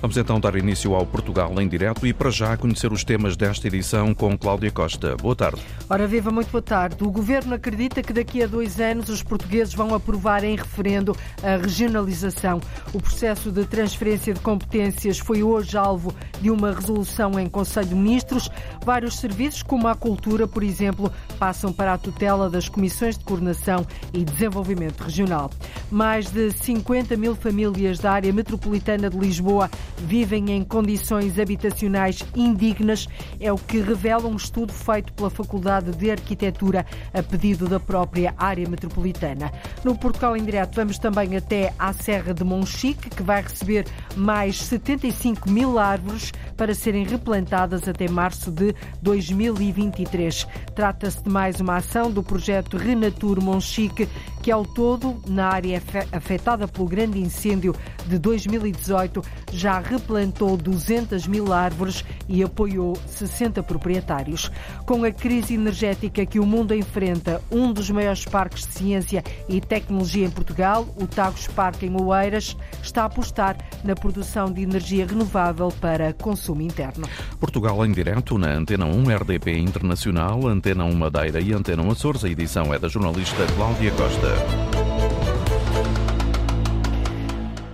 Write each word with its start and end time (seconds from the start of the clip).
Vamos 0.00 0.16
então 0.16 0.40
dar 0.40 0.56
início 0.56 0.94
ao 0.94 1.04
Portugal 1.04 1.52
em 1.60 1.68
direto 1.68 2.06
e 2.06 2.14
para 2.14 2.30
já 2.30 2.56
conhecer 2.56 2.90
os 2.90 3.04
temas 3.04 3.36
desta 3.36 3.66
edição 3.66 4.14
com 4.14 4.36
Cláudia 4.36 4.70
Costa. 4.70 5.14
Boa 5.14 5.36
tarde. 5.36 5.60
Ora 5.90 6.06
viva, 6.06 6.30
muito 6.30 6.50
boa 6.50 6.62
tarde. 6.62 7.04
O 7.04 7.10
Governo 7.10 7.54
acredita 7.54 8.02
que 8.02 8.10
daqui 8.10 8.42
a 8.42 8.46
dois 8.46 8.80
anos 8.80 9.10
os 9.10 9.22
portugueses 9.22 9.74
vão 9.74 9.94
aprovar 9.94 10.42
em 10.42 10.56
referendo 10.56 11.14
a 11.42 11.58
regionalização. 11.58 12.62
O 12.94 13.00
processo 13.00 13.52
de 13.52 13.66
transferência 13.66 14.32
de 14.32 14.40
competências 14.40 15.18
foi 15.18 15.42
hoje 15.42 15.76
alvo 15.76 16.14
de 16.40 16.50
uma 16.50 16.72
resolução 16.72 17.38
em 17.38 17.46
Conselho 17.46 17.88
de 17.88 17.94
Ministros. 17.94 18.50
Vários 18.82 19.18
serviços, 19.18 19.62
como 19.62 19.86
a 19.86 19.94
cultura, 19.94 20.48
por 20.48 20.62
exemplo, 20.62 21.12
passam 21.38 21.74
para 21.74 21.92
a 21.92 21.98
tutela 21.98 22.48
das 22.48 22.70
Comissões 22.70 23.18
de 23.18 23.24
Coordenação 23.24 23.86
e 24.14 24.24
Desenvolvimento 24.24 25.02
Regional. 25.02 25.50
Mais 25.90 26.30
de 26.30 26.50
50 26.52 27.18
mil 27.18 27.36
famílias 27.36 27.98
da 27.98 28.12
área 28.12 28.32
metropolitana 28.32 29.10
de 29.10 29.18
Lisboa 29.18 29.68
vivem 30.00 30.50
em 30.50 30.64
condições 30.64 31.38
habitacionais 31.38 32.24
indignas, 32.34 33.08
é 33.38 33.52
o 33.52 33.56
que 33.56 33.80
revela 33.80 34.26
um 34.26 34.36
estudo 34.36 34.72
feito 34.72 35.12
pela 35.12 35.30
Faculdade 35.30 35.92
de 35.92 36.10
Arquitetura 36.10 36.86
a 37.12 37.22
pedido 37.22 37.68
da 37.68 37.78
própria 37.78 38.34
área 38.36 38.68
metropolitana. 38.68 39.52
No 39.84 39.96
Portugal 39.96 40.36
em 40.36 40.44
Direto 40.44 40.76
vamos 40.76 40.98
também 40.98 41.36
até 41.36 41.72
à 41.78 41.92
Serra 41.92 42.34
de 42.34 42.44
Monchique, 42.44 43.10
que 43.10 43.22
vai 43.22 43.42
receber 43.42 43.86
mais 44.16 44.56
75 44.62 45.50
mil 45.50 45.78
árvores 45.78 46.32
para 46.56 46.74
serem 46.74 47.04
replantadas 47.04 47.88
até 47.88 48.08
março 48.08 48.50
de 48.50 48.74
2023. 49.02 50.46
Trata-se 50.74 51.22
de 51.22 51.30
mais 51.30 51.60
uma 51.60 51.76
ação 51.76 52.10
do 52.10 52.22
projeto 52.22 52.76
Renatur 52.76 53.42
Monchique, 53.42 54.08
que 54.42 54.50
ao 54.50 54.64
todo, 54.64 55.20
na 55.26 55.48
área 55.48 55.82
afetada 56.12 56.66
pelo 56.66 56.86
grande 56.86 57.20
incêndio 57.20 57.74
de 58.06 58.18
2018, 58.18 59.22
já 59.52 59.78
replantou 59.78 60.56
200 60.56 61.26
mil 61.26 61.52
árvores 61.52 62.04
e 62.28 62.42
apoiou 62.42 62.96
60 63.06 63.62
proprietários. 63.62 64.50
Com 64.86 65.04
a 65.04 65.10
crise 65.10 65.54
energética 65.54 66.24
que 66.24 66.40
o 66.40 66.46
mundo 66.46 66.74
enfrenta, 66.74 67.42
um 67.50 67.72
dos 67.72 67.90
maiores 67.90 68.24
parques 68.24 68.66
de 68.66 68.72
ciência 68.72 69.24
e 69.48 69.60
tecnologia 69.60 70.26
em 70.26 70.30
Portugal, 70.30 70.86
o 70.96 71.06
Tagus 71.06 71.46
Parque 71.48 71.86
em 71.86 72.00
Oeiras, 72.00 72.56
está 72.82 73.02
a 73.02 73.06
apostar 73.06 73.56
na 73.84 73.94
produção 73.94 74.50
de 74.50 74.62
energia 74.62 75.06
renovável 75.06 75.68
para 75.80 76.12
consumo 76.12 76.62
interno. 76.62 77.06
Portugal 77.38 77.84
em 77.84 77.92
direto 77.92 78.38
na 78.38 78.52
Antena 78.52 78.86
1 78.86 79.16
RDP 79.16 79.58
Internacional, 79.58 80.46
Antena 80.46 80.84
1 80.84 80.94
Madeira 80.94 81.40
e 81.40 81.52
Antena 81.52 81.82
1 81.82 81.90
Açores. 81.90 82.24
A 82.24 82.28
edição 82.28 82.72
é 82.72 82.78
da 82.78 82.88
jornalista 82.88 83.46
Cláudia 83.56 83.90
Costa. 83.92 84.29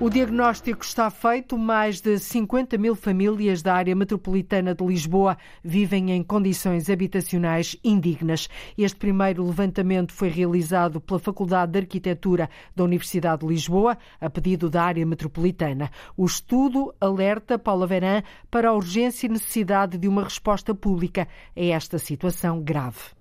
O 0.06 0.10
diagnóstico 0.10 0.84
está 0.84 1.10
feito. 1.10 1.58
Mais 1.58 2.00
de 2.00 2.16
50 2.18 2.78
mil 2.78 2.94
famílias 2.94 3.60
da 3.60 3.74
área 3.74 3.96
metropolitana 3.96 4.72
de 4.72 4.84
Lisboa 4.84 5.36
vivem 5.64 6.12
em 6.12 6.22
condições 6.22 6.88
habitacionais 6.88 7.76
indignas. 7.82 8.48
Este 8.78 8.96
primeiro 8.96 9.44
levantamento 9.44 10.12
foi 10.12 10.28
realizado 10.28 11.00
pela 11.00 11.18
Faculdade 11.18 11.72
de 11.72 11.78
Arquitetura 11.78 12.48
da 12.76 12.84
Universidade 12.84 13.40
de 13.40 13.48
Lisboa, 13.48 13.98
a 14.20 14.30
pedido 14.30 14.70
da 14.70 14.84
área 14.84 15.04
metropolitana. 15.04 15.90
O 16.16 16.24
estudo 16.24 16.94
alerta 17.00 17.58
Paula 17.58 17.88
Verã 17.88 18.22
para 18.48 18.68
a 18.68 18.74
urgência 18.74 19.26
e 19.26 19.30
necessidade 19.30 19.98
de 19.98 20.06
uma 20.06 20.22
resposta 20.22 20.72
pública 20.72 21.26
a 21.56 21.64
esta 21.64 21.98
situação 21.98 22.62
grave 22.62 23.15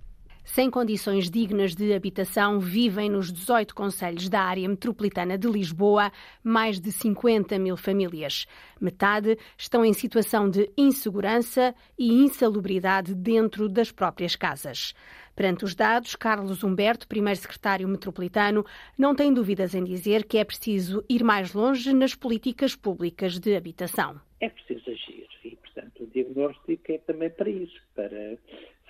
sem 0.46 0.70
condições 0.70 1.30
dignas 1.30 1.76
de 1.76 1.92
habitação, 1.92 2.60
vivem 2.60 3.10
nos 3.10 3.34
18 3.34 3.74
conselhos 3.74 4.30
da 4.30 4.42
área 4.42 4.70
metropolitana 4.70 5.38
de 5.38 5.48
Lisboa 5.48 6.12
mais 6.44 6.80
de 6.80 6.92
50 6.92 7.58
mil 7.58 7.76
famílias. 7.76 8.46
Metade 8.80 9.38
estão 9.58 9.84
em 9.84 9.92
situação 9.92 10.48
de 10.48 10.70
insegurança 10.78 11.74
e 11.98 12.14
insalubridade 12.14 13.16
dentro 13.16 13.68
das 13.68 13.92
próprias 13.92 14.36
casas. 14.36 14.94
Perante 15.36 15.66
os 15.66 15.76
dados, 15.76 16.16
Carlos 16.16 16.64
Humberto, 16.64 17.08
primeiro 17.08 17.40
secretário 17.40 17.88
metropolitano, 17.88 18.66
não 18.98 19.14
tem 19.14 19.34
dúvidas 19.34 19.74
em 19.74 19.84
dizer 19.84 20.24
que 20.24 20.38
é 20.38 20.46
preciso 20.46 21.04
ir 21.10 21.24
mais 21.24 21.54
longe 21.54 21.92
nas 21.92 22.16
políticas 22.16 22.76
públicas 22.76 23.38
de 23.40 23.56
habitação. 23.56 24.22
É 24.40 24.48
preciso 24.48 24.90
agir 24.90 25.28
e, 25.44 25.56
portanto, 25.58 26.04
o 26.04 26.08
diagnóstico 26.08 26.92
é 26.92 26.98
também 27.00 27.30
para 27.32 27.50
isso, 27.50 27.82
para 27.94 28.38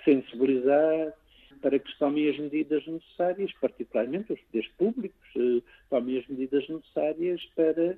sensibilizar, 0.04 1.12
para 1.60 1.78
que 1.78 1.90
se 1.90 1.98
tomem 1.98 2.28
as 2.28 2.38
medidas 2.38 2.86
necessárias, 2.86 3.52
particularmente 3.60 4.32
os 4.32 4.40
poderes 4.42 4.70
públicos, 4.72 5.28
eh, 5.36 5.62
tomem 5.90 6.18
as 6.18 6.26
medidas 6.28 6.68
necessárias 6.68 7.44
para 7.54 7.96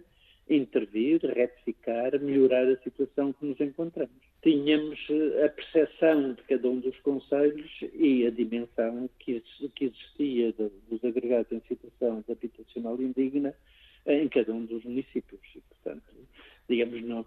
intervir, 0.48 1.20
retificar, 1.22 2.19
melhorar 2.20 2.66
a 2.66 2.76
situação 2.78 3.32
que 3.34 3.44
nos 3.44 3.60
encontramos. 3.60 4.16
Tínhamos 4.42 4.98
eh, 5.10 5.44
a 5.44 5.48
percepção 5.50 6.32
de 6.32 6.42
cada 6.42 6.69
um 6.69 6.80
dos 6.80 6.98
conselhos 7.00 7.70
e 7.94 8.26
a 8.26 8.30
dimensão 8.30 9.08
que 9.19 9.42
existia 9.80 10.54
dos 10.88 11.04
agregados 11.04 11.52
em 11.52 11.60
situação 11.69 12.25
habitacional 12.28 13.00
indigna 13.00 13.54
em 14.06 14.28
cada 14.28 14.52
um 14.52 14.64
dos 14.64 14.84
municípios. 14.84 15.40
Portanto, 15.69 16.04
digamos, 16.69 17.02
não, 17.02 17.26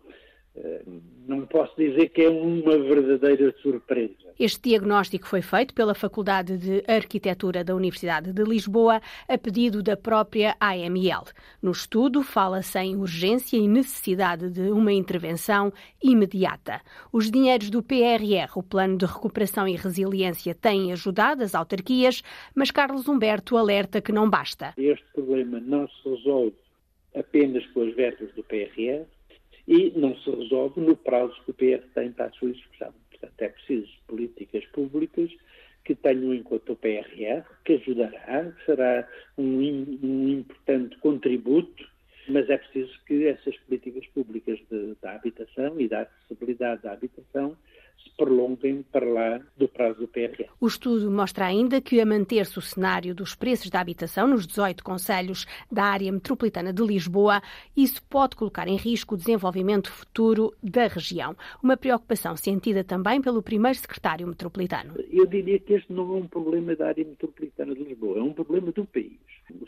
não 1.28 1.45
posso 1.45 1.73
dizer 1.78 2.09
que 2.09 2.23
é 2.23 2.29
uma 2.29 2.78
verdadeira 2.78 3.53
surpresa. 3.62 4.13
Este 4.38 4.69
diagnóstico 4.69 5.28
foi 5.28 5.41
feito 5.41 5.73
pela 5.73 5.94
Faculdade 5.94 6.57
de 6.57 6.84
Arquitetura 6.91 7.63
da 7.63 7.75
Universidade 7.75 8.34
de 8.34 8.44
Lisboa 8.44 9.01
a 9.28 9.38
pedido 9.38 9.81
da 9.81 9.95
própria 9.95 10.56
AML. 10.59 11.23
No 11.62 11.72
estudo, 11.72 12.22
fala-se 12.22 12.78
em 12.79 12.97
urgência 12.97 13.56
e 13.56 13.67
necessidade 13.67 14.50
de 14.50 14.72
uma 14.72 14.91
intervenção 14.91 15.72
imediata. 16.03 16.81
Os 17.13 17.31
dinheiros 17.31 17.69
do 17.69 17.81
PRR, 17.81 18.51
o 18.56 18.63
Plano 18.63 18.97
de 18.97 19.06
Recuperação 19.06 19.68
e 19.68 19.75
Resiliência, 19.75 20.53
têm 20.53 20.91
ajudado 20.91 21.44
as 21.44 21.56
autarquias, 21.56 22.22
mas 22.53 22.72
Carlos 22.72 23.07
Humberto 23.07 23.56
alerta 23.56 24.01
que 24.01 24.12
não 24.12 24.29
basta. 24.29 24.73
Este 24.78 25.06
problema 25.13 25.59
não 25.59 25.88
se 25.88 26.09
resolve 26.09 26.56
apenas 27.16 27.66
com 27.68 27.83
as 27.83 27.94
verbas 27.95 28.33
do 28.33 28.44
PRR, 28.44 29.06
e 29.72 29.90
não 29.98 30.14
se 30.18 30.30
resolve 30.30 30.82
no 30.82 30.98
prazo 30.98 31.34
que 31.46 31.52
o 31.52 31.54
PR 31.54 31.88
tem 31.96 32.12
para 32.12 32.26
a 32.26 32.32
sua 32.32 32.50
execução. 32.50 32.94
Portanto, 33.09 33.42
é 33.42 33.48
preciso 33.48 33.90
políticas 34.06 34.66
públicas 34.66 35.32
que 35.86 35.96
tenham 35.96 36.34
em 36.34 36.44
conta 36.44 36.74
o 36.74 36.76
PRR, 36.76 37.46
que 37.64 37.74
ajudará, 37.76 38.52
que 38.52 38.66
será 38.66 39.08
um, 39.38 39.60
um 40.04 40.28
importante 40.28 40.98
contributo, 40.98 41.90
mas 42.28 42.50
é 42.50 42.58
preciso 42.58 42.92
que 43.08 43.26
essas 43.28 43.56
políticas 43.60 44.06
públicas 44.08 44.60
da 45.02 45.16
habitação 45.16 45.80
e 45.80 45.88
da 45.88 46.02
acessibilidade 46.02 46.81
da 46.84 46.92
habitação 46.92 47.56
se 48.03 48.09
prolonguem 48.16 48.84
para 48.91 49.06
lá 49.06 49.41
do 49.57 49.67
prazo 49.67 50.01
do 50.01 50.07
PRR. 50.07 50.45
O 50.59 50.67
estudo 50.67 51.09
mostra 51.12 51.45
ainda 51.45 51.81
que, 51.81 52.00
a 52.00 52.06
manter-se 52.06 52.57
o 52.57 52.62
cenário 52.62 53.13
dos 53.16 53.35
preços 53.35 53.69
da 53.69 53.79
habitação 53.79 54.28
nos 54.28 54.45
18 54.45 54.84
conselhos 54.84 55.45
da 55.72 55.84
área 55.84 56.12
metropolitana 56.12 56.73
de 56.73 56.84
Lisboa, 56.84 57.41
isso 57.75 58.01
pode 58.03 58.35
colocar 58.35 58.67
em 58.67 58.75
risco 58.75 59.16
o 59.16 59.17
desenvolvimento 59.17 59.91
futuro 59.91 60.53
da 60.62 60.88
região. 60.88 61.35
Uma 61.62 61.78
preocupação 61.78 62.35
sentida 62.35 62.84
também 62.84 63.22
pelo 63.22 63.41
primeiro 63.41 63.78
secretário 63.78 64.28
metropolitano. 64.28 64.94
Eu 65.12 65.25
diria 65.25 65.59
que 65.59 65.73
este 65.73 65.91
não 65.91 66.16
é 66.16 66.18
um 66.18 66.28
problema 66.28 66.75
da 66.75 66.88
área 66.88 67.06
metropolitana 67.06 67.73
de 67.73 67.83
Lisboa, 67.83 68.19
é 68.19 68.22
um 68.22 68.33
problema 68.33 68.72
do 68.72 68.85
país. 68.85 69.19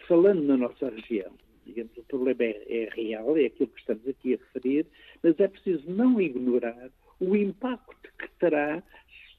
Falando 0.08 0.42
na 0.44 0.58
nossa 0.58 0.90
região, 0.90 1.32
digamos, 1.66 1.96
o 1.98 2.04
problema 2.04 2.44
é, 2.44 2.64
é 2.68 2.90
real, 2.94 3.38
é 3.38 3.46
aquilo 3.46 3.70
que 3.70 3.80
estamos 3.80 4.08
aqui 4.08 4.34
a 4.34 4.38
referir, 4.38 4.86
mas 5.22 5.40
é 5.40 5.48
preciso 5.48 5.90
não 5.90 6.20
ignorar 6.20 6.90
o 7.30 7.36
impacto 7.36 8.10
que 8.18 8.30
terá 8.40 8.84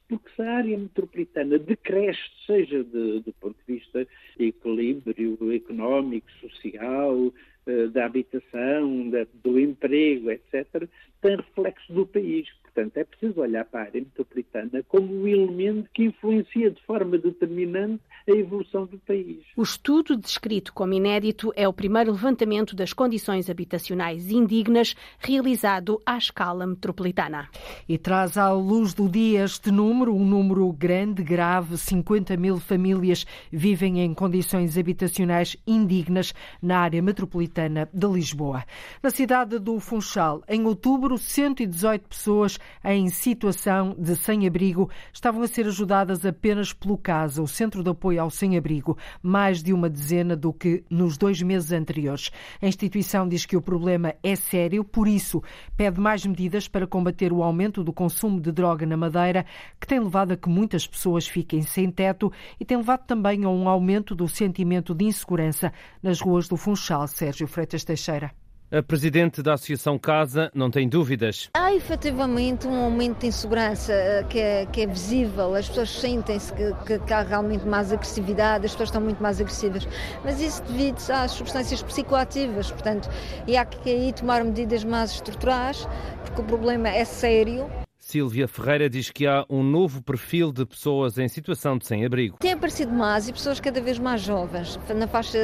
porque 0.09 0.31
se 0.37 0.43
a 0.43 0.57
área 0.59 0.79
metropolitana 0.79 1.59
decresce, 1.59 2.21
seja 2.47 2.85
de, 2.85 3.21
do 3.21 3.33
ponto 3.41 3.57
de 3.67 3.75
vista 3.75 4.07
de 4.39 4.47
equilíbrio 4.47 5.53
económico, 5.53 6.31
social, 6.41 7.33
eh, 7.67 7.87
da 7.89 8.05
habitação, 8.05 9.09
da, 9.11 9.27
do 9.43 9.59
emprego, 9.59 10.31
etc., 10.31 10.89
tem 11.23 11.37
reflexo 11.37 11.93
do 11.93 12.07
país. 12.07 12.47
Portanto, 12.75 12.97
é 12.97 13.05
preciso 13.05 13.41
olhar 13.41 13.65
para 13.65 13.81
a 13.81 13.83
área 13.85 14.01
metropolitana 14.01 14.83
como 14.89 15.15
um 15.15 15.29
elemento 15.29 15.89
que 15.95 16.07
influencia 16.07 16.73
de 16.73 16.83
forma 16.83 17.17
determinante 17.17 18.03
a 18.29 18.33
evolução 18.33 18.85
do 18.87 18.99
país. 18.99 19.45
O 19.57 19.63
estudo, 19.63 20.17
descrito 20.17 20.73
como 20.73 20.93
inédito, 20.93 21.53
é 21.55 21.69
o 21.69 21.73
primeiro 21.73 22.11
levantamento 22.11 22.75
das 22.75 22.93
condições 22.93 23.49
habitacionais 23.49 24.29
indignas 24.29 24.97
realizado 25.21 26.03
à 26.05 26.19
escala 26.19 26.67
metropolitana. 26.67 27.49
E 27.89 27.97
traz 27.97 28.37
à 28.37 28.51
luz 28.51 28.93
do 28.93 29.09
dia 29.09 29.45
este 29.45 29.71
número, 29.71 30.13
um 30.13 30.25
número 30.25 30.73
grande, 30.73 31.23
grave: 31.23 31.77
50 31.77 32.37
mil 32.37 32.59
famílias 32.59 33.25
vivem 33.53 34.01
em 34.01 34.13
condições 34.13 34.77
habitacionais 34.77 35.57
indignas 35.65 36.35
na 36.61 36.81
área 36.81 37.01
metropolitana 37.01 37.89
de 37.93 38.07
Lisboa. 38.09 38.65
Na 39.01 39.11
cidade 39.11 39.61
do 39.61 39.79
Funchal, 39.79 40.43
em 40.49 40.65
outubro, 40.65 41.17
118 41.17 42.09
pessoas 42.09 42.59
em 42.85 43.09
situação 43.09 43.95
de 43.99 44.17
sem-abrigo 44.17 44.91
estavam 45.13 45.43
a 45.43 45.47
ser 45.47 45.67
ajudadas 45.67 46.25
apenas 46.25 46.73
pelo 46.73 46.99
CASA, 46.99 47.43
o 47.43 47.49
Centro 47.49 47.83
de 47.83 47.91
Apoio 47.91 48.23
ao 48.23 48.31
Sem-Abrigo, 48.31 48.97
mais 49.23 49.63
de 49.63 49.73
uma 49.73 49.89
dezena 49.89 50.37
do 50.37 50.53
que 50.53 50.85
nos 50.91 51.17
dois 51.17 51.41
meses 51.43 51.73
anteriores. 51.73 52.31
A 52.61 52.67
instituição 52.67 53.29
diz 53.29 53.47
que 53.47 53.57
o 53.57 53.63
problema 53.63 54.15
é 54.23 54.37
sério, 54.37 54.85
por 54.85 55.09
isso 55.09 55.43
pede 55.77 56.01
mais 56.01 56.25
medidas 56.27 56.69
para 56.69 56.87
combater 56.87 57.33
o 57.33 57.43
aumento 57.43 57.83
do 57.83 57.93
consumo 57.93 58.41
de 58.41 58.53
droga 58.53 58.87
na 58.87 58.97
Madeira, 58.97 59.47
que 59.81 59.87
tem 59.87 60.01
levado 60.01 60.33
a 60.33 60.37
que 60.37 60.49
muitas 60.49 60.87
pessoas 60.87 61.27
fiquem 61.27 61.63
sem 61.63 61.91
teto 61.91 62.33
e 62.59 62.65
tem 62.65 62.77
levado 62.77 63.07
também 63.07 63.45
a 63.45 63.49
um 63.49 63.69
aumento 63.69 64.15
do 64.15 64.29
sentimento 64.29 64.95
de 64.95 65.05
insegurança 65.05 65.73
nas 66.03 66.21
ruas 66.21 66.49
do 66.49 66.57
Funchal. 66.57 67.07
Sérgio 67.07 67.47
Freitas 67.47 67.85
Teixeira. 67.85 68.44
A 68.77 68.83
presidente 68.83 69.41
da 69.41 69.55
Associação 69.55 69.97
Casa 69.97 70.51
não 70.53 70.69
tem 70.69 70.89
dúvidas. 70.89 71.49
Há 71.55 71.73
efetivamente 71.73 72.67
um 72.67 72.75
aumento 72.75 73.21
de 73.21 73.29
insegurança 73.29 73.93
eh, 73.93 74.25
que 74.29 74.41
é, 74.41 74.67
que 74.67 74.81
é 74.81 74.87
visível, 74.89 75.55
as 75.55 75.69
pessoas 75.69 75.91
sentem-se 75.91 76.53
que, 76.53 76.99
que, 76.99 77.13
há 77.15 77.23
realmente 77.23 77.65
mais 77.65 77.93
agressividade, 77.93 78.67
as 78.67 78.73
pessoas 78.73 78.89
estão 78.89 79.01
muito 79.01 79.23
mais 79.23 79.41
agressivas, 79.41 79.87
mas 80.25 80.41
isso 80.41 80.61
devido 80.65 80.99
às 81.09 81.31
substâncias 81.31 81.85
psicoativas, 81.85 82.73
portanto, 82.73 83.09
e 83.47 83.57
há 83.57 83.65
que 83.65 83.89
aí 83.89 84.13
tomar 84.13 84.43
medidas 84.43 84.83
mais 84.83 85.13
estruturais, 85.13 85.87
porque 86.25 86.41
o 86.41 86.45
problema 86.45 86.89
é 86.89 87.05
sério 87.05 87.71
Silvia 88.15 88.47
Ferreira 88.47 88.89
diz 88.89 89.11
que 89.11 89.27
há 89.27 89.45
um 89.51 89.61
novo 89.61 90.01
perfil 90.01 90.53
de 90.53 90.65
pessoas 90.65 91.19
em 91.19 91.27
situação 91.27 91.77
de 91.77 91.85
sem-abrigo. 91.85 92.37
Tem 92.39 92.53
aparecido 92.53 92.93
mais 92.93 93.29
e 93.29 93.33
pessoas 93.33 93.59
cada 93.59 93.81
vez 93.81 93.99
mais 93.99 94.21
jovens, 94.21 94.79
na 94.95 95.09
faixa 95.09 95.37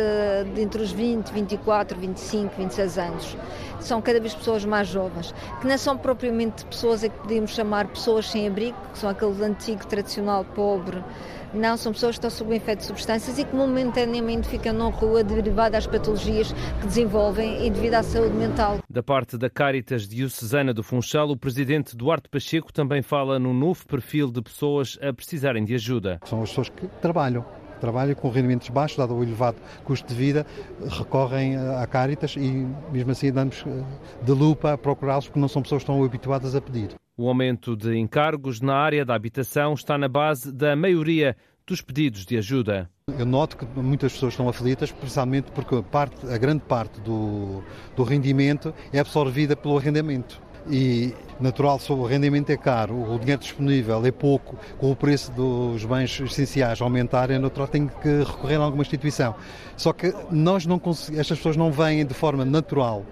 de 0.55 0.61
entre 0.61 0.81
os 0.81 0.93
20, 0.93 1.33
24, 1.33 1.99
25, 1.99 2.55
26 2.57 2.99
anos. 2.99 3.37
São 3.81 4.01
cada 4.01 4.21
vez 4.21 4.35
pessoas 4.35 4.65
mais 4.65 4.89
jovens, 4.89 5.35
que 5.61 5.67
não 5.67 5.79
são 5.79 5.97
propriamente 5.97 6.65
pessoas 6.67 7.03
a 7.05 7.09
que 7.09 7.19
podíamos 7.19 7.53
chamar 7.53 7.89
pessoas 7.89 8.29
sem 8.29 8.47
abrigo, 8.47 8.77
que 8.93 8.99
são 8.99 9.11
aquele 9.11 9.45
antigo, 9.45 9.87
tradicional, 9.87 10.45
pobre, 10.45 11.03
não, 11.53 11.77
são 11.77 11.93
pessoas 11.93 12.13
que 12.13 12.19
estão 12.19 12.31
sob 12.31 12.53
o 12.53 12.55
efeito 12.55 12.81
de 12.81 12.85
substâncias 12.85 13.39
e 13.39 13.45
que 13.45 13.55
momentaneamente 13.55 14.49
ficam 14.49 14.73
na 14.73 14.89
rua 14.89 15.25
derivado 15.25 15.77
às 15.77 15.87
patologias 15.87 16.53
que 16.81 16.87
desenvolvem 16.87 17.67
e 17.67 17.71
devido 17.71 17.95
à 17.95 18.03
saúde 18.05 18.37
mental. 18.37 18.79
Da 18.89 19.03
parte 19.03 19.37
da 19.37 19.51
Caritas 19.51 20.07
Diocesana 20.07 20.73
do 20.73 20.85
Funchal, 20.85 21.29
o 21.29 21.37
presidente 21.37 21.97
Duarte 21.97 22.29
Pacheco 22.29 22.73
também 22.73 23.03
fala 23.03 23.39
no 23.39 23.53
novo 23.53 23.85
perfil 23.87 24.31
de 24.31 24.41
pessoas 24.41 24.97
a 25.03 25.13
precisarem 25.13 25.65
de 25.65 25.75
ajuda. 25.75 26.21
São 26.25 26.41
as 26.41 26.51
pessoas 26.51 26.69
que 26.69 26.87
trabalham, 27.01 27.45
trabalham 27.81 28.15
com 28.15 28.29
rendimentos 28.29 28.69
baixos, 28.69 28.97
dado 28.97 29.15
o 29.15 29.23
elevado 29.23 29.57
custo 29.85 30.07
de 30.07 30.15
vida, 30.15 30.47
recorrem 30.89 31.57
à 31.57 31.87
Caritas 31.87 32.37
e, 32.37 32.67
mesmo 32.93 33.13
assim, 33.13 33.33
damos 33.33 33.65
eh, 33.67 33.83
de 34.23 34.33
lupa 34.33 34.75
a 34.75 34.79
procurá-los 34.79 35.27
porque 35.27 35.41
não 35.41 35.49
são 35.49 35.63
pessoas 35.63 35.83
que 35.83 35.91
estão 35.91 36.05
habituadas 36.05 36.55
a 36.55 36.61
pedir. 36.61 36.91
O 37.17 37.29
aumento 37.29 37.77
de 37.77 37.99
encargos 37.99 38.61
na 38.61 38.75
área 38.75 39.05
da 39.05 39.15
habitação 39.15 39.75
está 39.75 39.99
na 39.99 40.09
base 40.09 40.53
da 40.53 40.75
maioria 40.75 41.37
dos 41.67 41.81
pedidos 41.81 42.25
de 42.25 42.37
ajuda. 42.37 42.91
Eu 43.19 43.27
noto 43.27 43.57
que 43.57 43.67
muitas 43.81 44.13
pessoas 44.13 44.33
estão 44.33 44.49
aflitas, 44.49 44.91
precisamente 44.91 45.51
porque 45.53 45.75
a, 45.75 45.83
parte, 45.83 46.27
a 46.27 46.39
grande 46.39 46.63
parte 46.65 47.01
do, 47.01 47.63
do 47.95 48.03
rendimento 48.03 48.75
é 48.93 48.99
absorvida 48.99 49.57
pelo 49.57 49.77
arrendamento. 49.77 50.41
E 50.69 51.15
natural, 51.41 51.81
o 51.89 52.05
rendimento 52.05 52.51
é 52.51 52.57
caro, 52.57 52.95
o 52.95 53.19
dinheiro 53.19 53.41
disponível 53.41 54.05
é 54.05 54.11
pouco, 54.11 54.57
com 54.79 54.91
o 54.91 54.97
preço 54.97 55.33
dos 55.33 55.85
bens 55.85 56.21
essenciais 56.21 56.81
aumentar, 56.81 57.31
é 57.31 57.39
natural 57.39 57.69
tem 57.69 57.87
que 57.87 58.23
recorrer 58.25 58.57
a 58.57 58.65
alguma 58.65 58.83
instituição. 58.83 59.35
Só 59.77 59.93
que 59.93 60.15
nós 60.31 60.67
não 60.67 60.81
estas 61.17 61.39
pessoas 61.39 61.57
não 61.57 61.71
vêm 61.73 62.05
de 62.05 62.15
forma 62.15 62.45
natural 62.45 63.05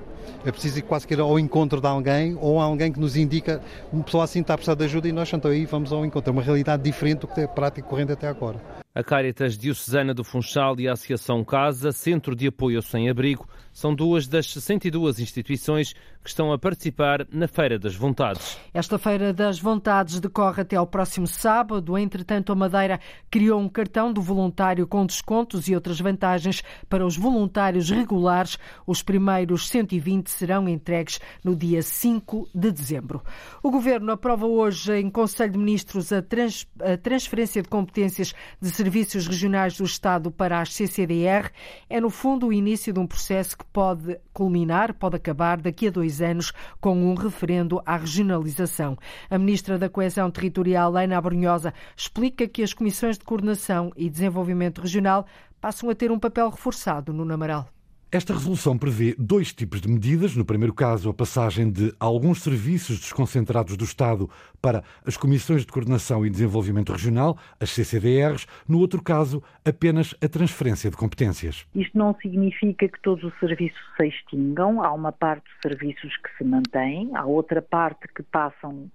é 0.44 0.52
preciso 0.52 0.82
quase 0.84 1.06
que 1.06 1.14
ir 1.14 1.20
ao 1.20 1.38
encontro 1.38 1.80
de 1.80 1.86
alguém 1.86 2.36
ou 2.40 2.60
alguém 2.60 2.92
que 2.92 3.00
nos 3.00 3.16
indica 3.16 3.60
uma 3.92 4.02
pessoa 4.04 4.24
assim 4.24 4.40
está 4.40 4.54
a 4.54 4.56
precisar 4.56 4.74
de 4.74 4.84
ajuda 4.84 5.08
e 5.08 5.12
nós 5.12 5.32
então 5.32 5.50
aí 5.50 5.64
vamos 5.66 5.92
ao 5.92 6.04
encontro. 6.04 6.30
É 6.30 6.32
uma 6.32 6.42
realidade 6.42 6.82
diferente 6.82 7.20
do 7.20 7.26
que 7.26 7.40
é 7.40 7.46
prática 7.46 7.86
corrente 7.86 8.12
até 8.12 8.28
agora. 8.28 8.60
A 8.94 9.04
Caritas 9.04 9.56
Diocesana 9.56 10.14
do 10.14 10.24
Funchal 10.24 10.80
e 10.80 10.88
a 10.88 10.94
Associação 10.94 11.44
Casa, 11.44 11.92
Centro 11.92 12.34
de 12.34 12.48
Apoio 12.48 12.78
ao 12.78 12.82
Sem-Abrigo, 12.82 13.46
são 13.70 13.94
duas 13.94 14.26
das 14.26 14.50
62 14.50 15.20
instituições 15.20 15.92
que 15.92 16.30
estão 16.30 16.52
a 16.52 16.58
participar 16.58 17.24
na 17.30 17.46
Feira 17.46 17.78
das 17.78 17.94
Vontades. 17.94 18.58
Esta 18.74 18.98
Feira 18.98 19.32
das 19.32 19.60
Vontades 19.60 20.18
decorre 20.18 20.62
até 20.62 20.74
ao 20.74 20.86
próximo 20.86 21.28
sábado. 21.28 21.96
Entretanto, 21.96 22.50
a 22.50 22.56
Madeira 22.56 22.98
criou 23.30 23.60
um 23.60 23.68
cartão 23.68 24.12
do 24.12 24.20
voluntário 24.20 24.84
com 24.84 25.06
descontos 25.06 25.68
e 25.68 25.76
outras 25.76 26.00
vantagens 26.00 26.64
para 26.88 27.06
os 27.06 27.16
voluntários 27.16 27.90
regulares. 27.90 28.58
Os 28.84 29.00
primeiros 29.00 29.68
120 29.68 30.28
serão 30.28 30.68
entregues 30.68 31.20
no 31.44 31.54
dia 31.54 31.82
5 31.82 32.48
de 32.52 32.72
dezembro. 32.72 33.22
O 33.62 33.70
Governo 33.70 34.10
aprova 34.10 34.46
hoje 34.46 34.98
em 34.98 35.08
Conselho 35.08 35.52
de 35.52 35.58
Ministros 35.58 36.12
a, 36.12 36.20
trans, 36.20 36.66
a 36.80 36.96
transferência 36.96 37.62
de 37.62 37.68
competências 37.68 38.34
de 38.60 38.70
serviços 38.70 38.87
regionais 39.26 39.76
do 39.76 39.84
Estado 39.84 40.30
para 40.30 40.60
as 40.60 40.74
CCDR. 40.74 41.50
É, 41.88 42.00
no 42.00 42.10
fundo, 42.10 42.48
o 42.48 42.52
início 42.52 42.92
de 42.92 42.98
um 42.98 43.06
processo 43.06 43.56
que 43.56 43.64
pode 43.66 44.18
culminar, 44.32 44.94
pode 44.94 45.16
acabar 45.16 45.60
daqui 45.60 45.88
a 45.88 45.90
dois 45.90 46.20
anos 46.20 46.52
com 46.80 46.96
um 46.96 47.14
referendo 47.14 47.80
à 47.84 47.96
regionalização. 47.96 48.96
A 49.30 49.38
Ministra 49.38 49.78
da 49.78 49.88
Coesão 49.88 50.30
Territorial, 50.30 50.96
Ana 50.96 51.18
Abrunhosa, 51.18 51.72
explica 51.96 52.48
que 52.48 52.62
as 52.62 52.72
comissões 52.72 53.18
de 53.18 53.24
coordenação 53.24 53.92
e 53.96 54.10
desenvolvimento 54.10 54.80
regional 54.80 55.26
passam 55.60 55.90
a 55.90 55.94
ter 55.94 56.10
um 56.10 56.18
papel 56.18 56.50
reforçado 56.50 57.12
no 57.12 57.24
Namaral. 57.24 57.77
Esta 58.10 58.32
resolução 58.32 58.78
prevê 58.78 59.14
dois 59.18 59.52
tipos 59.52 59.82
de 59.82 59.88
medidas. 59.88 60.34
No 60.34 60.42
primeiro 60.42 60.72
caso, 60.72 61.10
a 61.10 61.12
passagem 61.12 61.70
de 61.70 61.92
alguns 62.00 62.42
serviços 62.42 62.98
desconcentrados 62.98 63.76
do 63.76 63.84
Estado 63.84 64.30
para 64.62 64.82
as 65.04 65.14
Comissões 65.14 65.66
de 65.66 65.70
Coordenação 65.70 66.24
e 66.24 66.30
Desenvolvimento 66.30 66.90
Regional, 66.90 67.36
as 67.60 67.68
CCDRs. 67.68 68.46
No 68.66 68.78
outro 68.78 69.02
caso, 69.02 69.42
apenas 69.62 70.14
a 70.24 70.26
transferência 70.28 70.90
de 70.90 70.96
competências. 70.96 71.66
Isto 71.74 71.98
não 71.98 72.16
significa 72.22 72.88
que 72.88 72.98
todos 73.02 73.22
os 73.24 73.38
serviços 73.38 73.78
se 73.98 74.06
extingam. 74.06 74.82
Há 74.82 74.90
uma 74.94 75.12
parte 75.12 75.44
dos 75.44 75.60
serviços 75.70 76.16
que 76.16 76.30
se 76.38 76.44
mantém, 76.44 77.14
há 77.14 77.26
outra 77.26 77.60
parte 77.60 78.08
que 78.08 78.22
passam 78.22 78.90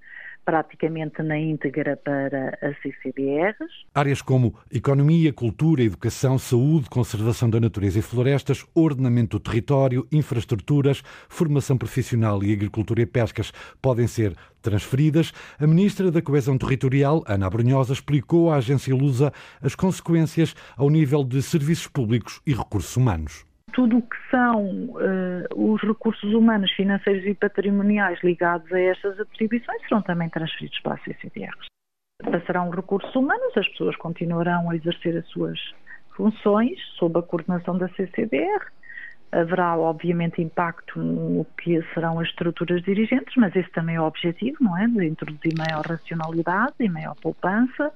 praticamente 0.45 1.21
na 1.21 1.37
íntegra 1.37 1.97
para 1.97 2.57
as 2.61 2.75
CCBRs. 2.81 3.71
Áreas 3.93 4.21
como 4.21 4.55
economia, 4.71 5.31
cultura, 5.31 5.83
educação, 5.83 6.37
saúde, 6.37 6.89
conservação 6.89 7.49
da 7.49 7.59
natureza 7.59 7.99
e 7.99 8.01
florestas, 8.01 8.65
ordenamento 8.73 9.37
do 9.37 9.43
território, 9.43 10.07
infraestruturas, 10.11 11.03
formação 11.29 11.77
profissional 11.77 12.43
e 12.43 12.53
agricultura 12.53 13.01
e 13.01 13.05
pescas 13.05 13.51
podem 13.81 14.07
ser 14.07 14.35
transferidas. 14.61 15.33
A 15.59 15.67
ministra 15.67 16.11
da 16.11 16.21
Coesão 16.21 16.57
Territorial, 16.57 17.23
Ana 17.27 17.49
Brunhosa, 17.49 17.93
explicou 17.93 18.51
à 18.51 18.57
agência 18.57 18.95
Lusa 18.95 19.31
as 19.61 19.75
consequências 19.75 20.55
ao 20.77 20.89
nível 20.89 21.23
de 21.23 21.41
serviços 21.41 21.87
públicos 21.87 22.41
e 22.45 22.53
recursos 22.53 22.95
humanos 22.95 23.45
tudo 23.73 23.97
o 23.97 24.01
que 24.01 24.15
são 24.29 24.65
uh, 24.65 25.73
os 25.73 25.81
recursos 25.81 26.33
humanos, 26.33 26.71
financeiros 26.71 27.25
e 27.25 27.33
patrimoniais 27.33 28.19
ligados 28.23 28.71
a 28.71 28.79
estas 28.79 29.19
atribuições 29.19 29.81
serão 29.87 30.01
também 30.01 30.29
transferidos 30.29 30.79
para 30.79 30.93
a 30.93 30.97
CCDRs. 30.99 31.67
Passarão 32.23 32.69
recursos 32.69 33.13
humanos, 33.15 33.57
as 33.57 33.67
pessoas 33.69 33.95
continuarão 33.97 34.69
a 34.69 34.75
exercer 34.75 35.17
as 35.17 35.27
suas 35.27 35.59
funções 36.15 36.79
sob 36.97 37.19
a 37.19 37.23
coordenação 37.23 37.77
da 37.77 37.89
CCDR. 37.89 38.71
Haverá, 39.31 39.75
obviamente, 39.75 40.41
impacto 40.41 40.99
no 40.99 41.43
que 41.57 41.81
serão 41.95 42.19
as 42.19 42.27
estruturas 42.27 42.83
dirigentes, 42.83 43.33
mas 43.35 43.55
esse 43.55 43.69
também 43.71 43.95
é 43.95 44.01
o 44.01 44.05
objetivo, 44.05 44.57
não 44.61 44.77
é? 44.77 44.87
De 44.87 45.07
introduzir 45.07 45.55
maior 45.57 45.83
racionalidade 45.83 46.75
e 46.79 46.87
maior 46.87 47.15
poupança 47.19 47.91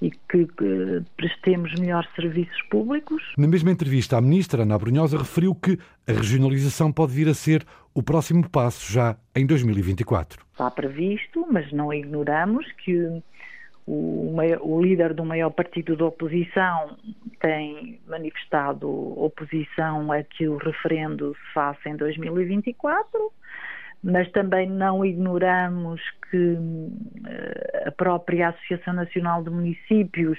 e 0.00 0.10
que, 0.10 0.46
que 0.46 1.02
prestemos 1.16 1.74
melhores 1.74 2.08
serviços 2.14 2.60
públicos. 2.70 3.22
Na 3.36 3.46
mesma 3.46 3.70
entrevista, 3.70 4.16
a 4.16 4.20
ministra 4.20 4.62
Ana 4.62 4.78
Brunhosa 4.78 5.18
referiu 5.18 5.54
que 5.54 5.78
a 6.06 6.12
regionalização 6.12 6.92
pode 6.92 7.12
vir 7.12 7.28
a 7.28 7.34
ser 7.34 7.64
o 7.94 8.02
próximo 8.02 8.48
passo 8.48 8.92
já 8.92 9.16
em 9.34 9.46
2024. 9.46 10.44
Está 10.52 10.70
previsto, 10.70 11.46
mas 11.50 11.72
não 11.72 11.92
ignoramos 11.92 12.70
que 12.84 13.22
o, 13.86 14.34
o, 14.60 14.82
líder 14.82 15.14
do 15.14 15.24
maior 15.24 15.50
partido 15.50 15.96
da 15.96 16.06
oposição 16.06 16.96
tem 17.40 18.00
manifestado 18.06 18.88
oposição 19.18 20.10
a 20.10 20.22
que 20.22 20.48
o 20.48 20.56
referendo 20.56 21.34
se 21.34 21.54
faça 21.54 21.88
em 21.88 21.96
2024 21.96 23.32
mas 24.02 24.30
também 24.32 24.68
não 24.68 25.04
ignoramos 25.04 26.00
que 26.30 26.58
eh, 27.26 27.84
a 27.86 27.92
própria 27.92 28.48
Associação 28.50 28.94
Nacional 28.94 29.42
de 29.42 29.50
Municípios, 29.50 30.38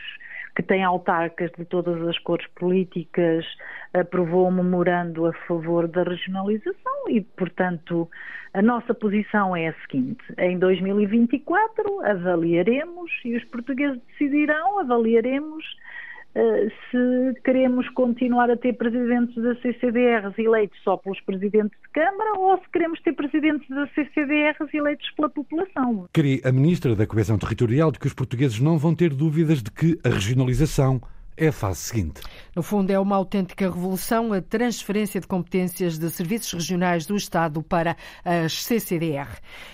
que 0.56 0.64
tem 0.64 0.84
autarcas 0.84 1.52
de 1.58 1.66
todas 1.66 2.02
as 2.08 2.18
cores 2.20 2.48
políticas, 2.56 3.46
aprovou 3.94 4.48
um 4.48 4.52
memorando 4.52 5.26
a 5.26 5.34
favor 5.48 5.88
da 5.88 6.04
regionalização 6.04 7.10
e, 7.10 7.22
portanto, 7.22 8.10
a 8.54 8.62
nossa 8.62 8.94
posição 8.94 9.56
é 9.56 9.68
a 9.68 9.74
seguinte: 9.82 10.24
em 10.38 10.58
2024 10.58 12.02
avaliaremos 12.06 13.12
e 13.26 13.36
os 13.36 13.44
portugueses 13.46 14.02
decidirão, 14.08 14.80
avaliaremos 14.80 15.64
se 16.92 17.42
queremos 17.44 17.90
continuar 17.90 18.50
a 18.50 18.58
ter 18.58 18.74
presidentes 18.74 19.36
da 19.42 19.56
CCDRs 19.56 20.38
eleitos 20.38 20.78
só 20.84 20.98
pelos 20.98 21.20
presidentes 21.22 21.78
de 21.82 21.90
Câmara 21.90 22.40
ou 22.40 22.58
se 22.58 22.70
queremos 22.72 23.02
ter 23.02 23.14
presidentes 23.14 23.68
da 23.70 23.88
CCDRs 23.88 24.74
eleitos 24.74 25.10
pela 25.12 25.30
população. 25.30 26.08
Queria 26.14 26.42
a 26.44 26.52
Ministra 26.52 26.96
da 26.96 27.08
Coesão 27.08 27.38
Territorial 27.38 27.92
de 27.92 28.00
que 28.00 28.08
os 28.08 28.14
portugueses 28.14 28.60
não 28.60 28.78
vão 28.78 28.94
ter 28.94 29.14
dúvidas 29.14 29.64
de 29.64 29.72
que 29.72 30.00
a 30.04 30.10
regionalização 30.10 31.02
é 31.38 31.50
a 31.50 31.52
fase 31.52 31.80
seguinte. 31.82 32.22
No 32.56 32.64
fundo, 32.64 32.90
é 32.90 33.00
uma 33.00 33.16
autêntica 33.16 33.66
revolução 33.66 34.34
a 34.34 34.42
transferência 34.42 35.22
de 35.22 35.28
competências 35.28 36.00
de 36.00 36.10
serviços 36.10 36.54
regionais 36.54 37.06
do 37.06 37.16
Estado 37.16 37.62
para 37.62 37.96
as 38.26 38.64
CCDR. 38.64 39.30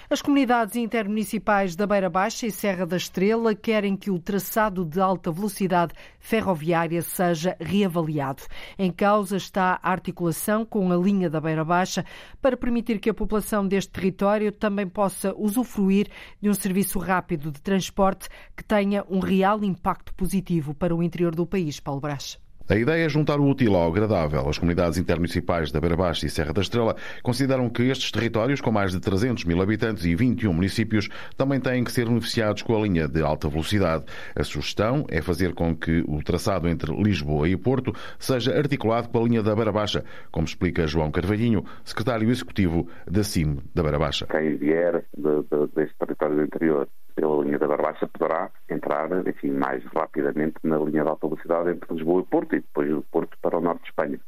As 0.10 0.22
comunidades 0.22 0.76
intermunicipais 0.76 1.76
da 1.76 1.88
Beira 1.88 2.10
Baixa 2.10 2.46
e 2.46 2.52
Serra 2.52 2.86
da 2.86 2.98
Estrela 2.98 3.56
querem 3.56 3.96
que 3.96 4.12
o 4.12 4.20
traçado 4.20 4.84
de 4.84 5.00
alta 5.00 5.32
velocidade 5.32 5.94
ferroviária 6.20 7.02
seja 7.02 7.56
reavaliado. 7.60 8.44
Em 8.78 8.92
causa 8.92 9.38
está 9.38 9.80
a 9.82 9.90
articulação 9.90 10.66
com 10.66 10.92
a 10.92 10.98
linha 10.98 11.30
da 11.30 11.40
Beira 11.40 11.64
Baixa 11.64 12.06
para 12.42 12.58
permitir 12.58 13.00
que 13.00 13.10
a 13.10 13.14
população 13.14 13.66
deste 13.66 13.92
território 13.92 14.52
também 14.52 14.88
possa 14.88 15.34
usufruir 15.38 16.08
de 16.42 16.50
um 16.50 16.54
serviço 16.54 17.00
rápido 17.00 17.52
de 17.52 17.62
transporte 17.62 18.28
que 18.58 18.64
tenha 18.64 19.06
um 19.10 19.20
real 19.20 19.64
impacto 19.64 20.14
positivo 20.14 20.74
para 20.74 20.94
o 20.94 21.02
interior 21.02 21.34
do 21.34 21.46
país, 21.54 21.80
Paulo 21.80 22.02
Brás. 22.02 22.40
A 22.68 22.76
ideia 22.76 23.06
é 23.06 23.10
juntar 23.10 23.40
o 23.40 23.48
útil 23.48 23.76
ao 23.76 23.92
agradável. 23.92 24.50
As 24.50 24.58
comunidades 24.58 24.98
intermunicipais 24.98 25.72
da 25.72 25.80
Beira 25.80 25.96
Baixa 25.96 26.26
e 26.26 26.30
Serra 26.30 26.52
da 26.54 26.62
Estrela 26.62 26.96
consideram 27.22 27.70
que 27.70 27.84
estes 27.84 28.10
territórios, 28.10 28.60
com 28.60 28.72
mais 28.72 28.92
de 28.92 29.00
300 29.00 29.44
mil 29.44 29.62
habitantes 29.62 30.06
e 30.06 30.16
21 30.16 30.52
municípios, 30.52 31.10
também 31.38 31.60
têm 31.60 31.84
que 31.84 31.92
ser 31.92 32.08
beneficiados 32.08 32.64
com 32.64 32.76
a 32.76 32.80
linha 32.80 33.08
de 33.08 33.22
alta 33.22 33.50
velocidade. 33.50 34.06
A 34.34 34.44
sugestão 34.44 35.06
é 35.10 35.22
fazer 35.22 35.54
com 35.54 35.76
que 35.76 36.04
o 36.08 36.24
traçado 36.24 36.68
entre 36.68 36.96
Lisboa 36.96 37.48
e 37.48 37.58
Porto 37.58 37.94
seja 38.18 38.58
articulado 38.58 39.10
com 39.10 39.20
a 39.20 39.28
linha 39.28 39.44
da 39.44 39.54
Beira 39.54 39.72
Baixa, 39.72 40.04
como 40.32 40.48
explica 40.48 40.88
João 40.88 41.12
Carvalhinho, 41.12 41.66
secretário 41.84 42.32
executivo 42.32 42.88
da 43.06 43.24
CIM 43.24 43.58
da 43.76 43.84
Beira 43.84 44.00
Baixa. 44.00 44.26
Quem 44.26 44.56
vier 44.56 45.04
de, 45.16 45.44
de, 45.44 45.68
deste 45.76 45.98
território 46.00 46.38
do 46.38 46.44
interior 46.44 46.88
pela 47.16 47.44
linha 47.44 47.60
da 47.60 47.68
Barbaixa 47.68 48.08
poderá 48.08 48.50
entrar 48.70 49.10
enfim, 49.28 49.52
mais 49.52 49.84
rapidamente 49.86 50.56
na 50.64 50.78
linha 50.78 51.04
de 51.04 51.10
alta 51.10 51.28
velocidade 51.28 51.70
entre 51.70 51.94
Lisboa 51.94 52.22
e 52.22 52.26
Porto 52.26 52.56
e 52.56 52.60
depois 52.60 52.90
do 52.90 53.02
Porto 53.04 53.38
para 53.42 53.58
o 53.58 53.62
norte 53.62 53.84
de 53.84 53.90
Espanha. 53.90 54.20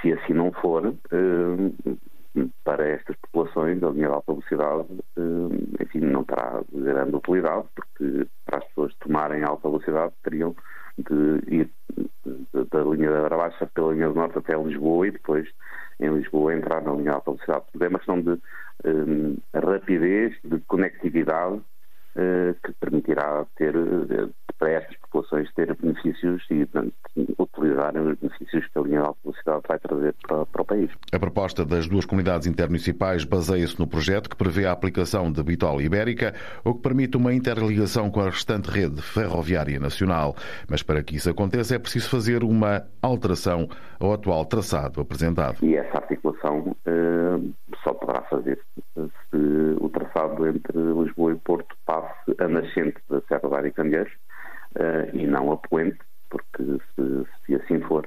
Se 0.00 0.12
assim 0.12 0.32
não 0.34 0.52
for, 0.52 0.86
eh, 0.86 2.44
para 2.64 2.86
estas 2.86 3.16
populações, 3.16 3.82
a 3.82 3.90
linha 3.90 4.08
de 4.08 4.14
alta 4.14 4.32
velocidade, 4.32 4.86
eh, 5.16 5.82
enfim, 5.84 6.00
não 6.00 6.24
terá 6.24 6.62
grande 6.72 7.16
utilidade, 7.16 7.66
porque 7.74 8.26
para 8.44 8.58
as 8.58 8.64
pessoas 8.64 8.94
tomarem 8.96 9.42
alta 9.42 9.68
velocidade 9.68 10.12
teriam 10.22 10.54
de 10.98 11.42
ir 11.48 11.70
da 12.70 12.82
linha 12.82 13.10
da 13.10 13.22
Barbaixa 13.22 13.66
pela 13.66 13.92
linha 13.92 14.08
do 14.08 14.14
Norte 14.14 14.38
até 14.38 14.56
Lisboa 14.56 15.08
e 15.08 15.10
depois 15.10 15.48
em 15.98 16.08
Lisboa 16.08 16.54
entrar 16.54 16.82
na 16.82 16.92
linha 16.92 17.10
de 17.10 17.16
alta 17.16 17.32
velocidade. 17.32 17.64
É 17.80 17.88
uma 17.88 17.98
questão 17.98 18.20
de 18.20 18.40
rapidez, 19.54 20.36
de 20.44 20.58
conectividade 20.60 21.56
eh, 21.56 21.73
que 22.14 22.72
permitirá 22.74 23.44
ter, 23.56 23.74
eh, 23.74 24.28
para 24.58 24.70
estas 24.70 24.96
populações, 24.98 25.52
ter 25.54 25.74
benefícios 25.76 26.44
e 26.50 26.64
portanto, 26.64 26.94
utilizarem 27.38 28.02
os 28.02 28.18
benefícios 28.18 28.66
que 28.68 28.78
a 28.78 28.82
linha 28.82 29.00
de 29.00 29.06
alta 29.06 29.18
velocidade 29.24 29.62
vai 29.66 29.78
trazer 29.78 30.14
para, 30.26 30.46
para, 30.46 30.62
o 30.62 30.64
país. 30.64 30.90
A 31.12 31.18
proposta 31.18 31.64
das 31.64 31.88
duas 31.88 32.04
comunidades 32.04 32.46
intermunicipais 32.46 33.24
baseia-se 33.24 33.78
no 33.78 33.86
projeto 33.86 34.30
que 34.30 34.36
prevê 34.36 34.66
a 34.66 34.72
aplicação 34.72 35.32
da 35.32 35.42
bitola 35.42 35.82
ibérica, 35.82 36.34
o 36.64 36.74
que 36.74 36.82
permite 36.82 37.16
uma 37.16 37.34
interligação 37.34 38.10
com 38.10 38.20
a 38.20 38.26
restante 38.26 38.70
rede 38.70 39.02
ferroviária 39.02 39.80
nacional. 39.80 40.36
Mas 40.68 40.82
para 40.82 41.02
que 41.02 41.16
isso 41.16 41.28
aconteça 41.28 41.74
é 41.74 41.78
preciso 41.78 42.08
fazer 42.08 42.44
uma 42.44 42.84
alteração 43.02 43.68
ao 43.98 44.12
atual 44.12 44.44
traçado 44.46 45.00
apresentado. 45.00 45.58
E 45.62 45.74
essa 45.74 45.98
articulação 45.98 46.76
eh, 46.86 47.38
só 47.82 47.92
poderá 47.92 48.22
fazer 48.22 48.58
se 48.94 49.76
entre 50.48 50.78
Lisboa 50.78 51.32
e 51.32 51.36
Porto 51.36 51.76
passe 51.84 52.34
a 52.38 52.48
nascente 52.48 52.96
da 53.08 53.20
Serra 53.22 53.48
da 53.48 53.58
Aricandeiros 53.58 54.12
uh, 54.76 55.16
e 55.16 55.26
não 55.26 55.52
a 55.52 55.56
poente, 55.56 55.98
porque 56.30 56.62
se, 56.64 57.26
se 57.44 57.54
assim 57.54 57.80
for, 57.80 58.03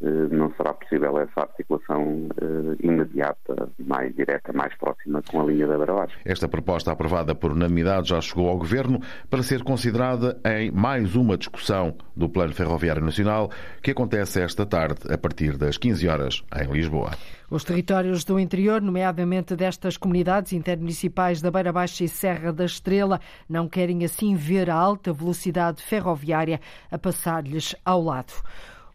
não 0.00 0.50
será 0.56 0.72
possível 0.72 1.18
essa 1.18 1.40
articulação 1.40 2.28
uh, 2.40 2.76
imediata, 2.80 3.70
mais 3.78 4.14
direta, 4.14 4.52
mais 4.52 4.74
próxima 4.76 5.22
com 5.22 5.42
a 5.42 5.44
linha 5.44 5.66
da 5.66 5.76
Beira 5.76 6.08
Esta 6.24 6.48
proposta 6.48 6.90
aprovada 6.90 7.34
por 7.34 7.52
unanimidade 7.52 8.08
já 8.08 8.20
chegou 8.20 8.48
ao 8.48 8.56
Governo 8.56 9.00
para 9.28 9.42
ser 9.42 9.62
considerada 9.62 10.40
em 10.44 10.70
mais 10.70 11.14
uma 11.14 11.36
discussão 11.36 11.94
do 12.16 12.28
Plano 12.28 12.54
Ferroviário 12.54 13.04
Nacional 13.04 13.50
que 13.82 13.90
acontece 13.90 14.40
esta 14.40 14.64
tarde 14.64 15.12
a 15.12 15.18
partir 15.18 15.56
das 15.58 15.76
15 15.76 16.08
horas 16.08 16.44
em 16.56 16.72
Lisboa. 16.72 17.10
Os 17.50 17.64
territórios 17.64 18.24
do 18.24 18.38
interior, 18.38 18.80
nomeadamente 18.80 19.56
destas 19.56 19.96
comunidades 19.96 20.52
intermunicipais 20.52 21.42
da 21.42 21.50
Beira 21.50 21.72
Baixa 21.72 22.04
e 22.04 22.08
Serra 22.08 22.52
da 22.52 22.64
Estrela, 22.64 23.20
não 23.48 23.68
querem 23.68 24.04
assim 24.04 24.34
ver 24.36 24.70
a 24.70 24.76
alta 24.76 25.12
velocidade 25.12 25.82
ferroviária 25.82 26.60
a 26.90 26.96
passar-lhes 26.96 27.74
ao 27.84 28.02
lado. 28.02 28.32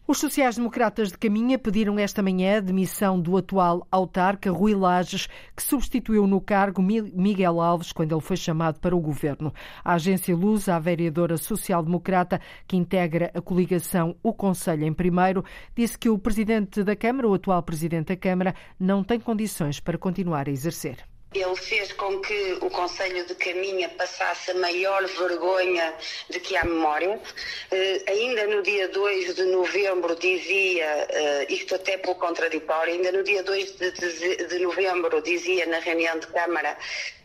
Os 0.08 0.18
sociais-democratas 0.18 1.10
de 1.10 1.18
Caminha 1.18 1.58
pediram 1.58 1.98
esta 1.98 2.22
manhã 2.22 2.58
a 2.58 2.60
demissão 2.60 3.20
do 3.20 3.36
atual 3.36 3.84
autarca 3.90 4.52
Rui 4.52 4.72
Lages, 4.72 5.26
que 5.56 5.60
substituiu 5.60 6.28
no 6.28 6.40
cargo 6.40 6.80
Miguel 6.80 7.60
Alves 7.60 7.90
quando 7.90 8.14
ele 8.14 8.20
foi 8.20 8.36
chamado 8.36 8.78
para 8.78 8.94
o 8.94 9.00
governo. 9.00 9.52
A 9.84 9.94
agência 9.94 10.36
Luz, 10.36 10.68
a 10.68 10.78
vereadora 10.78 11.36
social-democrata 11.36 12.40
que 12.68 12.76
integra 12.76 13.32
a 13.34 13.40
coligação 13.40 14.14
O 14.22 14.32
Conselho 14.32 14.84
em 14.84 14.92
Primeiro, 14.92 15.44
disse 15.74 15.98
que 15.98 16.08
o 16.08 16.16
presidente 16.16 16.84
da 16.84 16.94
Câmara, 16.94 17.28
o 17.28 17.34
atual 17.34 17.60
presidente 17.64 18.06
da 18.06 18.16
Câmara, 18.16 18.54
não 18.78 19.02
tem 19.02 19.18
condições 19.18 19.80
para 19.80 19.98
continuar 19.98 20.46
a 20.46 20.52
exercer. 20.52 21.15
Ele 21.36 21.56
fez 21.56 21.92
com 21.92 22.18
que 22.20 22.56
o 22.62 22.70
Conselho 22.70 23.26
de 23.26 23.34
Caminha 23.34 23.88
passasse 23.90 24.52
a 24.52 24.54
maior 24.54 25.06
vergonha 25.06 25.94
de 26.30 26.40
que 26.40 26.56
há 26.56 26.64
memória. 26.64 27.10
Uh, 27.10 28.10
ainda 28.10 28.46
no 28.46 28.62
dia 28.62 28.88
2 28.88 29.34
de 29.34 29.42
novembro 29.44 30.16
dizia, 30.16 31.06
uh, 31.10 31.52
isto 31.52 31.74
até 31.74 31.98
pelo 31.98 32.14
contraditório, 32.14 32.94
ainda 32.94 33.12
no 33.12 33.22
dia 33.22 33.42
2 33.42 33.72
de, 33.72 33.90
de, 33.92 34.46
de 34.46 34.58
novembro 34.60 35.20
dizia 35.20 35.66
na 35.66 35.78
reunião 35.78 36.18
de 36.18 36.26
Câmara 36.28 36.76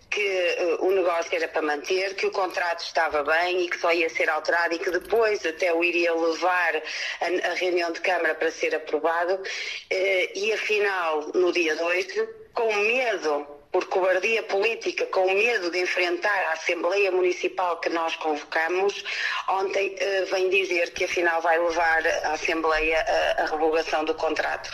que 0.09 0.77
uh, 0.81 0.85
o 0.85 0.91
negócio 0.91 1.33
era 1.33 1.47
para 1.47 1.61
manter, 1.61 2.13
que 2.15 2.25
o 2.25 2.31
contrato 2.31 2.83
estava 2.83 3.23
bem 3.23 3.61
e 3.61 3.69
que 3.69 3.79
só 3.79 3.93
ia 3.93 4.09
ser 4.09 4.29
alterado 4.29 4.75
e 4.75 4.79
que 4.79 4.91
depois 4.91 5.45
até 5.45 5.73
o 5.73 5.81
iria 5.81 6.13
levar 6.13 6.75
a, 6.75 7.49
a 7.49 7.53
reunião 7.53 7.91
de 7.93 8.01
Câmara 8.01 8.35
para 8.35 8.51
ser 8.51 8.75
aprovado. 8.75 9.35
Uh, 9.35 10.27
e 10.35 10.51
afinal, 10.51 11.31
no 11.33 11.51
dia 11.53 11.77
2, 11.77 12.07
com 12.53 12.75
medo 12.75 13.60
por 13.71 13.85
cobardia 13.85 14.43
política, 14.43 15.05
com 15.07 15.25
medo 15.33 15.71
de 15.71 15.79
enfrentar 15.79 16.49
a 16.49 16.53
Assembleia 16.53 17.11
Municipal 17.11 17.79
que 17.79 17.89
nós 17.89 18.15
convocamos, 18.17 19.03
ontem 19.47 19.95
uh, 19.95 20.25
vem 20.31 20.49
dizer 20.49 20.91
que 20.93 21.05
afinal 21.05 21.41
vai 21.41 21.57
levar 21.57 22.05
a 22.25 22.33
Assembleia 22.33 22.99
a, 23.37 23.43
a 23.43 23.45
revogação 23.45 24.03
do 24.03 24.13
contrato. 24.15 24.69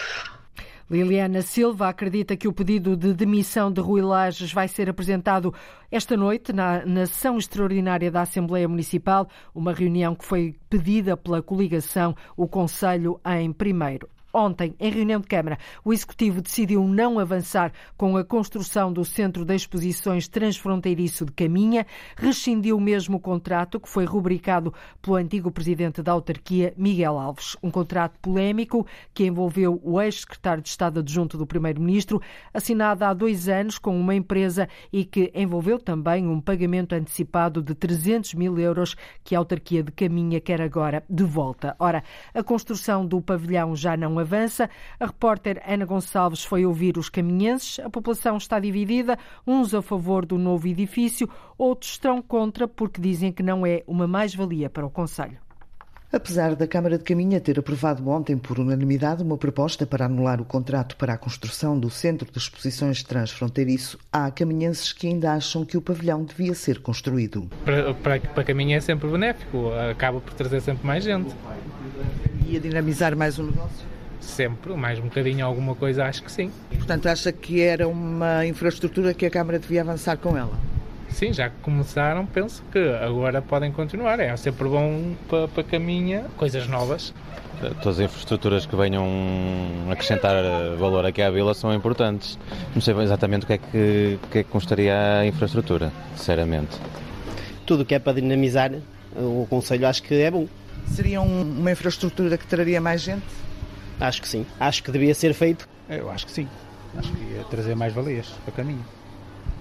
Liliana 0.89 1.41
Silva 1.41 1.89
acredita 1.89 2.37
que 2.37 2.47
o 2.47 2.53
pedido 2.53 2.95
de 2.95 3.13
demissão 3.13 3.69
de 3.69 3.81
Rui 3.81 4.01
Lages 4.01 4.53
vai 4.53 4.69
ser 4.69 4.89
apresentado 4.89 5.53
esta 5.91 6.15
noite 6.15 6.53
na, 6.53 6.85
na 6.85 7.05
sessão 7.05 7.37
extraordinária 7.37 8.09
da 8.09 8.21
Assembleia 8.21 8.69
Municipal, 8.69 9.27
uma 9.53 9.73
reunião 9.73 10.15
que 10.15 10.23
foi 10.23 10.55
pedida 10.69 11.17
pela 11.17 11.41
coligação, 11.41 12.15
o 12.37 12.47
Conselho 12.47 13.19
em 13.25 13.51
primeiro. 13.51 14.09
Ontem, 14.37 14.75
em 14.79 14.91
reunião 14.91 15.19
de 15.19 15.25
Câmara, 15.25 15.57
o 15.83 15.91
Executivo 15.91 16.43
decidiu 16.43 16.87
não 16.87 17.17
avançar 17.17 17.73
com 17.97 18.15
a 18.17 18.23
construção 18.23 18.93
do 18.93 19.03
Centro 19.03 19.43
de 19.43 19.55
Exposições 19.55 20.27
Transfronteiriço 20.27 21.25
de 21.25 21.31
Caminha, 21.31 21.87
rescindiu 22.15 22.79
mesmo 22.79 23.17
o 23.17 23.19
contrato 23.19 23.79
que 23.79 23.89
foi 23.89 24.05
rubricado 24.05 24.71
pelo 25.01 25.15
antigo 25.15 25.49
Presidente 25.49 26.03
da 26.03 26.11
Autarquia, 26.11 26.71
Miguel 26.77 27.17
Alves. 27.17 27.57
Um 27.63 27.71
contrato 27.71 28.19
polémico 28.21 28.85
que 29.11 29.25
envolveu 29.25 29.81
o 29.83 29.99
ex-secretário 29.99 30.61
de 30.61 30.69
Estado 30.69 30.99
adjunto 30.99 31.35
do 31.35 31.47
Primeiro-Ministro, 31.47 32.21
assinado 32.53 33.05
há 33.05 33.15
dois 33.15 33.49
anos 33.49 33.79
com 33.79 33.99
uma 33.99 34.13
empresa 34.13 34.69
e 34.93 35.03
que 35.03 35.31
envolveu 35.33 35.79
também 35.79 36.27
um 36.27 36.39
pagamento 36.39 36.93
antecipado 36.93 37.59
de 37.59 37.73
300 37.73 38.35
mil 38.35 38.59
euros 38.59 38.95
que 39.23 39.33
a 39.33 39.39
Autarquia 39.39 39.81
de 39.81 39.91
Caminha 39.91 40.39
quer 40.39 40.61
agora 40.61 41.03
de 41.09 41.23
volta. 41.23 41.75
Ora, 41.79 42.03
a 42.35 42.43
construção 42.43 43.03
do 43.03 43.19
pavilhão 43.19 43.75
já 43.75 43.97
não 43.97 44.19
avança. 44.19 44.26
A 44.99 45.05
repórter 45.05 45.61
Ana 45.67 45.85
Gonçalves 45.85 46.43
foi 46.43 46.65
ouvir 46.65 46.97
os 46.97 47.09
caminhenses. 47.09 47.79
A 47.79 47.89
população 47.89 48.37
está 48.37 48.59
dividida, 48.59 49.17
uns 49.45 49.73
a 49.73 49.81
favor 49.81 50.25
do 50.25 50.37
novo 50.37 50.67
edifício, 50.67 51.29
outros 51.57 51.91
estão 51.91 52.21
contra 52.21 52.67
porque 52.67 53.01
dizem 53.01 53.31
que 53.31 53.43
não 53.43 53.65
é 53.65 53.83
uma 53.87 54.07
mais-valia 54.07 54.69
para 54.69 54.85
o 54.85 54.89
Conselho. 54.89 55.37
Apesar 56.09 56.55
da 56.55 56.65
Câmara 56.65 56.97
de 56.97 57.03
Caminha 57.03 57.41
ter 57.41 57.59
aprovado 57.59 58.07
ontem 58.09 58.37
por 58.37 58.57
unanimidade 58.59 59.21
uma 59.21 59.37
proposta 59.37 59.85
para 59.85 60.05
anular 60.05 60.39
o 60.39 60.45
contrato 60.45 60.95
para 60.95 61.13
a 61.13 61.17
construção 61.17 61.77
do 61.77 61.89
Centro 61.89 62.31
de 62.31 62.37
Exposições 62.37 63.03
Transfronteiriço, 63.03 63.99
há 64.11 64.31
caminhenses 64.31 64.93
que 64.93 65.05
ainda 65.05 65.33
acham 65.33 65.65
que 65.65 65.75
o 65.75 65.81
pavilhão 65.81 66.23
devia 66.23 66.55
ser 66.55 66.79
construído. 66.79 67.49
Para, 67.65 67.93
para, 67.93 68.19
para 68.21 68.43
Caminha 68.45 68.77
é 68.77 68.79
sempre 68.79 69.09
benéfico, 69.09 69.69
acaba 69.91 70.21
por 70.21 70.33
trazer 70.33 70.61
sempre 70.61 70.87
mais 70.87 71.03
gente. 71.03 71.35
E 72.47 72.55
a 72.55 72.59
dinamizar 72.61 73.13
mais 73.17 73.37
o 73.37 73.43
negócio? 73.43 73.96
Sempre, 74.19 74.73
mais 74.73 74.99
um 74.99 75.03
bocadinho 75.03 75.45
alguma 75.45 75.75
coisa, 75.75 76.05
acho 76.05 76.23
que 76.23 76.31
sim. 76.31 76.51
Portanto, 76.69 77.07
acha 77.07 77.31
que 77.31 77.61
era 77.61 77.87
uma 77.87 78.45
infraestrutura 78.45 79.13
que 79.13 79.25
a 79.25 79.29
Câmara 79.29 79.59
devia 79.59 79.81
avançar 79.81 80.17
com 80.17 80.37
ela? 80.37 80.57
Sim, 81.09 81.33
já 81.33 81.49
que 81.49 81.55
começaram, 81.61 82.25
penso 82.25 82.63
que 82.71 82.79
agora 83.01 83.41
podem 83.41 83.71
continuar. 83.71 84.19
É 84.19 84.35
sempre 84.37 84.67
bom 84.67 85.13
para, 85.29 85.47
para 85.47 85.63
caminha 85.63 86.25
coisas 86.35 86.67
novas. 86.67 87.13
Todas 87.81 87.99
as 87.99 88.05
infraestruturas 88.05 88.65
que 88.67 88.75
venham 88.75 89.03
acrescentar 89.89 90.35
valor 90.77 91.05
aqui 91.05 91.21
à 91.23 91.31
vila 91.31 91.55
são 91.55 91.73
importantes. 91.73 92.37
Não 92.75 92.81
sei 92.81 92.95
exatamente 92.99 93.45
o 93.45 93.47
que 93.47 93.53
é 93.53 93.57
que, 93.57 94.19
o 94.23 94.27
que, 94.27 94.37
é 94.39 94.43
que 94.43 94.49
custaria 94.49 95.19
a 95.21 95.25
infraestrutura, 95.25 95.91
sinceramente. 96.15 96.77
Tudo 97.65 97.81
o 97.81 97.85
que 97.85 97.95
é 97.95 97.99
para 97.99 98.13
dinamizar 98.13 98.71
o 99.15 99.47
Conselho 99.49 99.87
acho 99.87 100.03
que 100.03 100.13
é 100.13 100.29
bom. 100.29 100.47
Seria 100.85 101.19
um, 101.19 101.41
uma 101.41 101.71
infraestrutura 101.71 102.37
que 102.37 102.45
traria 102.45 102.79
mais 102.79 103.01
gente? 103.01 103.25
Acho 103.99 104.21
que 104.21 104.27
sim. 104.27 104.45
Acho 104.59 104.83
que 104.83 104.91
devia 104.91 105.13
ser 105.13 105.33
feito. 105.33 105.67
Eu 105.89 106.09
acho 106.09 106.25
que 106.25 106.31
sim. 106.31 106.47
Acho 106.97 107.11
que 107.11 107.23
ia 107.33 107.43
trazer 107.45 107.75
mais 107.75 107.93
valias 107.93 108.27
para 108.45 108.53
caminho. 108.53 108.85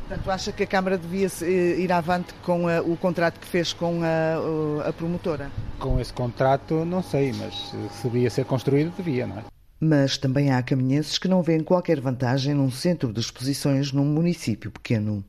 Portanto, 0.08 0.30
acha 0.30 0.52
que 0.52 0.62
a 0.62 0.66
Câmara 0.66 0.96
devia 0.96 1.26
eh, 1.42 1.80
ir 1.80 1.90
avante 1.90 2.32
com 2.44 2.68
a, 2.68 2.80
o 2.80 2.96
contrato 2.96 3.40
que 3.40 3.46
fez 3.46 3.72
com 3.72 4.02
a, 4.04 4.88
a, 4.88 4.92
promotora? 4.92 5.50
Com 5.80 5.98
esse 5.98 6.12
contrato, 6.12 6.84
não 6.84 7.02
sei, 7.02 7.32
mas 7.32 7.74
se 7.92 8.08
devia 8.08 8.30
ser 8.30 8.44
construído, 8.44 8.92
devia, 8.96 9.26
não 9.26 9.38
é? 9.38 9.55
Mas 9.78 10.16
também 10.16 10.52
há 10.52 10.62
caminhenses 10.62 11.18
que 11.18 11.28
não 11.28 11.42
veem 11.42 11.62
qualquer 11.62 12.00
vantagem 12.00 12.54
num 12.54 12.70
centro 12.70 13.12
de 13.12 13.20
exposições 13.20 13.92
num 13.92 14.04
município 14.04 14.70
pequeno. 14.70 15.24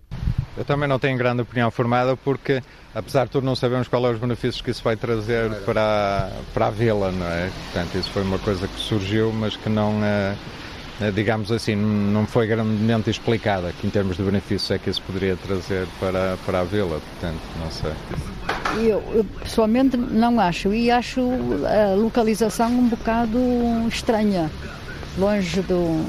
Eu 0.56 0.66
também 0.66 0.88
não 0.88 0.98
tenho 0.98 1.18
grande 1.18 1.42
opinião 1.42 1.70
formada 1.70 2.16
porque, 2.16 2.64
apesar 2.96 3.26
de 3.26 3.32
tudo, 3.32 3.46
não 3.46 3.56
sabemos 3.56 3.88
quais 3.88 4.04
são 4.04 4.14
os 4.14 4.20
benefícios 4.20 4.62
que 4.62 4.72
isso 4.72 4.84
vai 4.84 4.96
trazer 4.96 5.52
para, 5.66 6.32
para 6.54 6.68
a 6.68 6.72
vila, 6.72 7.12
não 7.12 7.28
é? 7.28 7.52
Portanto, 7.66 7.96
isso 7.98 8.10
foi 8.12 8.24
uma 8.24 8.40
coisa 8.40 8.68
que 8.68 8.80
surgiu, 8.80 9.32
mas 9.32 9.56
que 9.56 9.70
não... 9.70 10.04
É 10.04 10.36
eh, 11.00 11.12
digamos 11.12 11.52
assim, 11.52 11.76
não 11.76 12.26
foi 12.26 12.48
grandemente 12.48 13.10
explicada 13.10 13.72
que 13.72 13.86
em 13.86 13.90
termos 13.90 14.18
de 14.18 14.24
benefícios 14.24 14.72
é 14.72 14.80
que 14.80 14.90
isso 14.90 15.02
poderia 15.04 15.36
trazer 15.36 15.88
para, 16.00 16.38
para 16.44 16.62
a 16.62 16.64
vila, 16.64 17.00
portanto, 17.00 17.42
não 17.60 17.70
sei. 17.70 17.92
Eu, 18.78 19.04
eu, 19.14 19.26
pessoalmente 19.42 19.98
não 19.98 20.40
acho. 20.40 20.74
E 20.74 20.92
acho 20.92 21.22
a 21.66 21.96
localização 21.96 22.70
um 22.70 22.88
bocado 22.88 23.40
estranha, 23.88 24.52
longe 25.18 25.62
do, 25.62 26.04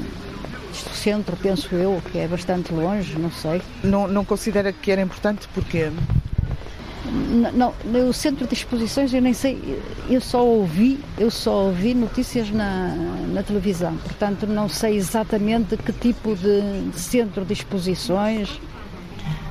do 0.83 0.95
centro, 0.95 1.35
penso 1.37 1.73
eu, 1.73 2.01
que 2.11 2.19
é 2.19 2.27
bastante 2.27 2.73
longe, 2.73 3.17
não 3.17 3.31
sei. 3.31 3.61
Não, 3.83 4.07
não 4.07 4.23
considera 4.23 4.71
que 4.71 4.91
era 4.91 5.01
importante? 5.01 5.47
Porque 5.53 5.91
não, 7.53 7.73
o 8.07 8.13
centro 8.13 8.45
de 8.45 8.53
exposições 8.53 9.13
eu 9.13 9.21
nem 9.21 9.33
sei, 9.33 9.81
eu 10.09 10.21
só 10.21 10.45
ouvi, 10.45 10.99
eu 11.17 11.31
só 11.31 11.65
ouvi 11.65 11.93
notícias 11.93 12.51
na, 12.51 12.95
na 13.33 13.41
televisão, 13.41 13.97
portanto 13.97 14.45
não 14.45 14.69
sei 14.69 14.95
exatamente 14.97 15.75
que 15.77 15.91
tipo 15.91 16.35
de, 16.35 16.89
de 16.89 16.99
centro 16.99 17.43
de 17.43 17.53
exposições. 17.53 18.59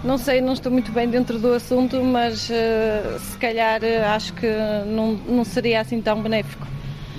Não 0.04 0.16
sei, 0.16 0.40
não 0.40 0.52
estou 0.52 0.70
muito 0.70 0.92
bem 0.92 1.08
dentro 1.08 1.38
do 1.38 1.52
assunto, 1.52 2.02
mas 2.02 2.48
uh, 2.48 3.18
se 3.18 3.36
calhar 3.38 3.80
uh, 3.82 4.14
acho 4.14 4.32
que 4.34 4.46
não, 4.86 5.14
não 5.14 5.44
seria 5.44 5.80
assim 5.80 6.00
tão 6.00 6.22
benéfico 6.22 6.66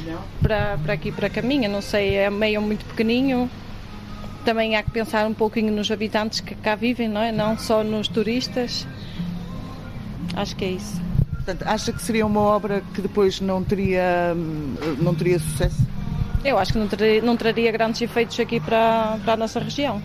não. 0.05 0.21
Para, 0.41 0.77
para 0.77 0.93
aqui, 0.93 1.12
para 1.12 1.27
a 1.27 1.29
caminha, 1.29 1.67
não 1.67 1.81
sei, 1.81 2.15
é 2.15 2.29
meio 2.29 2.62
muito 2.62 2.86
pequeninho. 2.86 3.50
Também 4.45 4.75
há 4.75 4.83
que 4.83 4.91
pensar 4.91 5.27
um 5.27 5.33
pouquinho 5.33 5.71
nos 5.71 5.91
habitantes 5.91 6.39
que 6.39 6.55
cá 6.55 6.75
vivem, 6.75 7.07
não 7.07 7.21
é? 7.21 7.31
Não 7.31 7.57
só 7.57 7.83
nos 7.83 8.07
turistas. 8.07 8.88
Acho 10.36 10.55
que 10.55 10.65
é 10.65 10.69
isso. 10.69 11.01
Portanto, 11.33 11.63
acha 11.67 11.91
que 11.91 12.01
seria 12.01 12.25
uma 12.25 12.39
obra 12.39 12.81
que 12.93 13.01
depois 13.01 13.41
não 13.41 13.63
teria, 13.63 14.33
não 15.00 15.13
teria 15.13 15.39
sucesso? 15.39 15.88
Eu 16.43 16.57
acho 16.57 16.71
que 16.71 16.79
não 16.79 16.88
traria, 16.88 17.21
não 17.21 17.36
traria 17.36 17.71
grandes 17.71 18.01
efeitos 18.01 18.39
aqui 18.39 18.59
para, 18.59 19.19
para 19.24 19.33
a 19.33 19.38
nossa 19.38 19.59
região. 19.59 20.01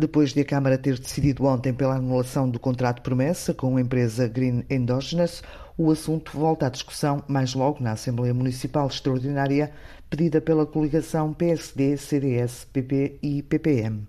Depois 0.00 0.32
de 0.32 0.40
a 0.40 0.44
Câmara 0.46 0.78
ter 0.78 0.98
decidido 0.98 1.44
ontem 1.44 1.74
pela 1.74 1.96
anulação 1.96 2.48
do 2.48 2.58
contrato 2.58 3.02
promessa 3.02 3.52
com 3.52 3.76
a 3.76 3.80
empresa 3.82 4.26
Green 4.26 4.64
Endogenous, 4.70 5.42
o 5.76 5.90
assunto 5.90 6.32
volta 6.32 6.66
à 6.66 6.70
discussão 6.70 7.22
mais 7.28 7.52
logo 7.52 7.84
na 7.84 7.92
Assembleia 7.92 8.32
Municipal 8.32 8.86
Extraordinária, 8.86 9.70
pedida 10.08 10.40
pela 10.40 10.64
coligação 10.64 11.34
PSD, 11.34 11.98
CDS, 11.98 12.66
PP 12.72 13.18
e 13.22 13.42
PPM. 13.42 14.06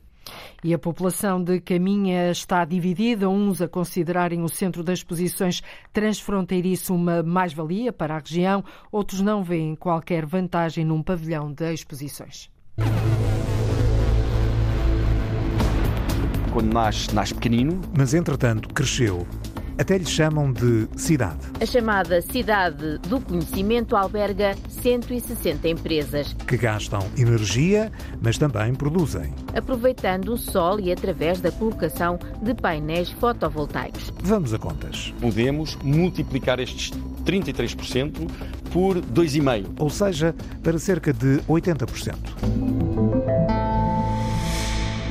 E 0.63 0.73
a 0.73 0.79
população 0.79 1.43
de 1.43 1.59
Caminha 1.59 2.31
está 2.31 2.63
dividida, 2.63 3.27
uns 3.27 3.61
a 3.61 3.67
considerarem 3.67 4.43
o 4.43 4.47
centro 4.47 4.85
das 4.85 4.99
exposições 4.99 5.61
transfronteiriço 5.91 6.95
uma 6.95 7.21
mais-valia 7.21 7.91
para 7.91 8.15
a 8.15 8.19
região, 8.19 8.63
outros 8.89 9.19
não 9.19 9.43
veem 9.43 9.75
qualquer 9.75 10.25
vantagem 10.25 10.85
num 10.85 11.03
pavilhão 11.03 11.51
de 11.51 11.73
exposições. 11.73 12.49
Quando 16.51 16.73
nasce, 16.73 17.13
nasce 17.13 17.33
pequenino. 17.33 17.79
Mas, 17.97 18.13
entretanto, 18.13 18.69
cresceu 18.69 19.25
até 19.81 19.97
lhe 19.97 20.05
chamam 20.05 20.51
de 20.51 20.87
cidade. 20.95 21.39
A 21.59 21.65
chamada 21.65 22.21
Cidade 22.21 22.99
do 22.99 23.19
Conhecimento 23.19 23.95
alberga 23.95 24.55
160 24.69 25.67
empresas 25.67 26.33
que 26.33 26.55
gastam 26.55 27.01
energia, 27.17 27.91
mas 28.21 28.37
também 28.37 28.75
produzem. 28.75 29.33
Aproveitando 29.55 30.29
o 30.29 30.37
sol 30.37 30.79
e 30.79 30.91
através 30.91 31.41
da 31.41 31.51
colocação 31.51 32.19
de 32.41 32.53
painéis 32.53 33.09
fotovoltaicos. 33.11 34.13
Vamos 34.21 34.53
a 34.53 34.59
contas. 34.59 35.13
Podemos 35.19 35.75
multiplicar 35.77 36.59
estes 36.59 36.91
33% 37.25 38.29
por 38.71 38.97
2,5%. 38.97 39.65
Ou 39.79 39.89
seja, 39.89 40.35
para 40.61 40.77
cerca 40.77 41.11
de 41.11 41.39
80%. 41.47 42.15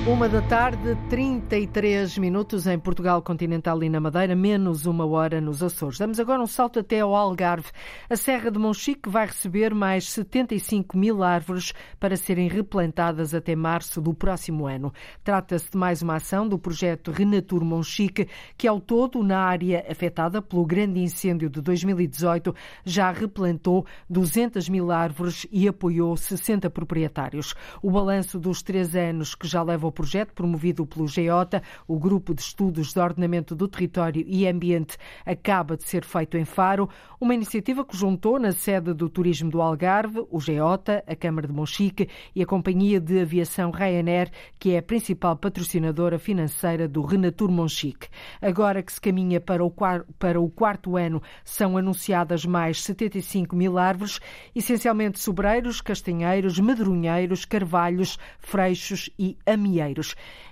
Uma 0.06 0.30
da 0.30 0.40
tarde, 0.40 0.96
33 1.10 2.16
minutos 2.16 2.66
em 2.66 2.78
Portugal 2.78 3.20
continental 3.20 3.82
e 3.84 3.88
na 3.90 4.00
Madeira, 4.00 4.34
menos 4.34 4.86
uma 4.86 5.04
hora 5.04 5.42
nos 5.42 5.62
Açores. 5.62 5.98
Damos 5.98 6.18
agora 6.18 6.40
um 6.40 6.46
salto 6.46 6.78
até 6.78 7.00
ao 7.00 7.14
Algarve. 7.14 7.68
A 8.08 8.16
Serra 8.16 8.50
de 8.50 8.58
Monchique 8.58 9.10
vai 9.10 9.26
receber 9.26 9.74
mais 9.74 10.10
75 10.10 10.96
mil 10.96 11.22
árvores 11.22 11.74
para 12.00 12.16
serem 12.16 12.48
replantadas 12.48 13.34
até 13.34 13.54
março 13.54 14.00
do 14.00 14.14
próximo 14.14 14.66
ano. 14.66 14.90
Trata-se 15.22 15.70
de 15.70 15.76
mais 15.76 16.00
uma 16.00 16.16
ação 16.16 16.48
do 16.48 16.58
projeto 16.58 17.12
Renatur 17.12 17.62
Monchique, 17.62 18.26
que 18.56 18.66
ao 18.66 18.80
todo, 18.80 19.22
na 19.22 19.40
área 19.40 19.84
afetada 19.88 20.40
pelo 20.40 20.64
grande 20.64 21.00
incêndio 21.00 21.50
de 21.50 21.60
2018, 21.60 22.54
já 22.86 23.12
replantou 23.12 23.84
200 24.08 24.66
mil 24.70 24.90
árvores 24.90 25.46
e 25.52 25.68
apoiou 25.68 26.16
60 26.16 26.70
proprietários. 26.70 27.54
O 27.82 27.90
balanço 27.90 28.40
dos 28.40 28.62
três 28.62 28.96
anos 28.96 29.34
que 29.34 29.46
já 29.46 29.62
levam 29.62 29.89
projeto 29.92 30.32
promovido 30.32 30.86
pelo 30.86 31.06
GEOTA, 31.06 31.62
o 31.86 31.98
Grupo 31.98 32.34
de 32.34 32.42
Estudos 32.42 32.92
de 32.92 33.00
Ordenamento 33.00 33.54
do 33.54 33.68
Território 33.68 34.24
e 34.26 34.46
Ambiente, 34.46 34.96
acaba 35.24 35.76
de 35.76 35.84
ser 35.84 36.04
feito 36.04 36.36
em 36.36 36.44
Faro, 36.44 36.88
uma 37.20 37.34
iniciativa 37.34 37.84
que 37.84 37.96
juntou 37.96 38.38
na 38.38 38.52
sede 38.52 38.94
do 38.94 39.08
Turismo 39.08 39.50
do 39.50 39.60
Algarve, 39.60 40.24
o 40.30 40.40
GEOTA, 40.40 41.04
a 41.06 41.14
Câmara 41.14 41.46
de 41.46 41.52
Monchique 41.52 42.08
e 42.34 42.42
a 42.42 42.46
Companhia 42.46 43.00
de 43.00 43.20
Aviação 43.20 43.70
Ryanair, 43.70 44.30
que 44.58 44.72
é 44.72 44.78
a 44.78 44.82
principal 44.82 45.36
patrocinadora 45.36 46.18
financeira 46.18 46.88
do 46.88 47.02
Renatur 47.02 47.50
Monchique. 47.50 48.08
Agora 48.40 48.82
que 48.82 48.92
se 48.92 49.00
caminha 49.00 49.40
para 49.40 49.64
o, 49.64 49.72
para 50.18 50.40
o 50.40 50.48
quarto 50.48 50.96
ano, 50.96 51.22
são 51.44 51.76
anunciadas 51.76 52.44
mais 52.44 52.82
75 52.82 53.54
mil 53.54 53.78
árvores, 53.78 54.18
essencialmente 54.54 55.18
sobreiros, 55.18 55.80
castanheiros, 55.80 56.58
medronheiros, 56.58 57.44
carvalhos, 57.44 58.18
freixos 58.38 59.10
e 59.18 59.36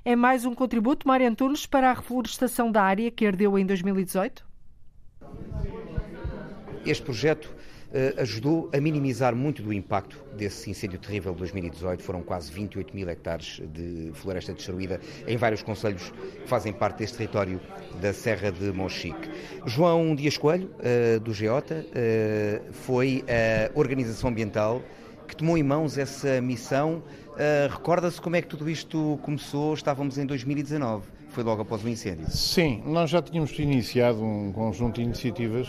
É 0.05 0.17
mais 0.17 0.45
um 0.45 0.55
contributo, 0.55 1.07
Mário 1.07 1.29
Antunes, 1.29 1.67
para 1.67 1.91
a 1.91 1.95
reflorestação 1.95 2.71
da 2.71 2.83
área 2.83 3.11
que 3.11 3.27
ardeu 3.27 3.59
em 3.59 3.67
2018? 3.67 4.47
Este 6.87 7.03
projeto 7.03 7.55
uh, 7.89 8.21
ajudou 8.21 8.71
a 8.73 8.81
minimizar 8.81 9.35
muito 9.35 9.63
do 9.63 9.73
impacto 9.73 10.23
desse 10.37 10.71
incêndio 10.71 10.99
terrível 10.99 11.33
de 11.33 11.39
2018. 11.39 12.03
Foram 12.03 12.23
quase 12.23 12.51
28 12.53 12.95
mil 12.95 13.09
hectares 13.09 13.61
de 13.73 14.11
floresta 14.15 14.53
destruída 14.53 15.01
em 15.27 15.37
vários 15.37 15.63
conselhos 15.63 16.11
que 16.43 16.49
fazem 16.49 16.73
parte 16.73 16.99
deste 16.99 17.19
território 17.19 17.61
da 18.01 18.13
Serra 18.13 18.51
de 18.51 18.73
Monchique. 18.73 19.31
João 19.67 20.15
Dias 20.15 20.39
Coelho, 20.39 20.71
uh, 20.79 21.21
do 21.21 21.33
Geota, 21.33 21.85
uh, 21.85 22.73
foi 22.73 23.25
a 23.29 23.71
organização 23.79 24.31
ambiental 24.31 24.83
que 25.27 25.37
tomou 25.37 25.59
em 25.59 25.63
mãos 25.63 25.99
essa 25.99 26.41
missão 26.41 27.03
Uh, 27.39 27.71
Recorda-se 27.71 28.21
como 28.21 28.35
é 28.35 28.43
que 28.43 28.49
tudo 28.49 28.69
isto 28.69 29.17
começou? 29.23 29.73
Estávamos 29.73 30.19
em 30.19 30.27
2019. 30.27 31.07
foi 31.29 31.45
logo 31.45 31.63
após 31.63 31.85
o 31.85 31.89
incêndio. 31.89 32.29
Sim, 32.29 32.83
nós 32.85 33.11
já 33.11 33.23
tínhamos 33.23 33.57
iniciado 33.57 34.21
um 34.25 34.51
conjunto 34.51 34.97
de 34.97 35.03
iniciativas 35.03 35.69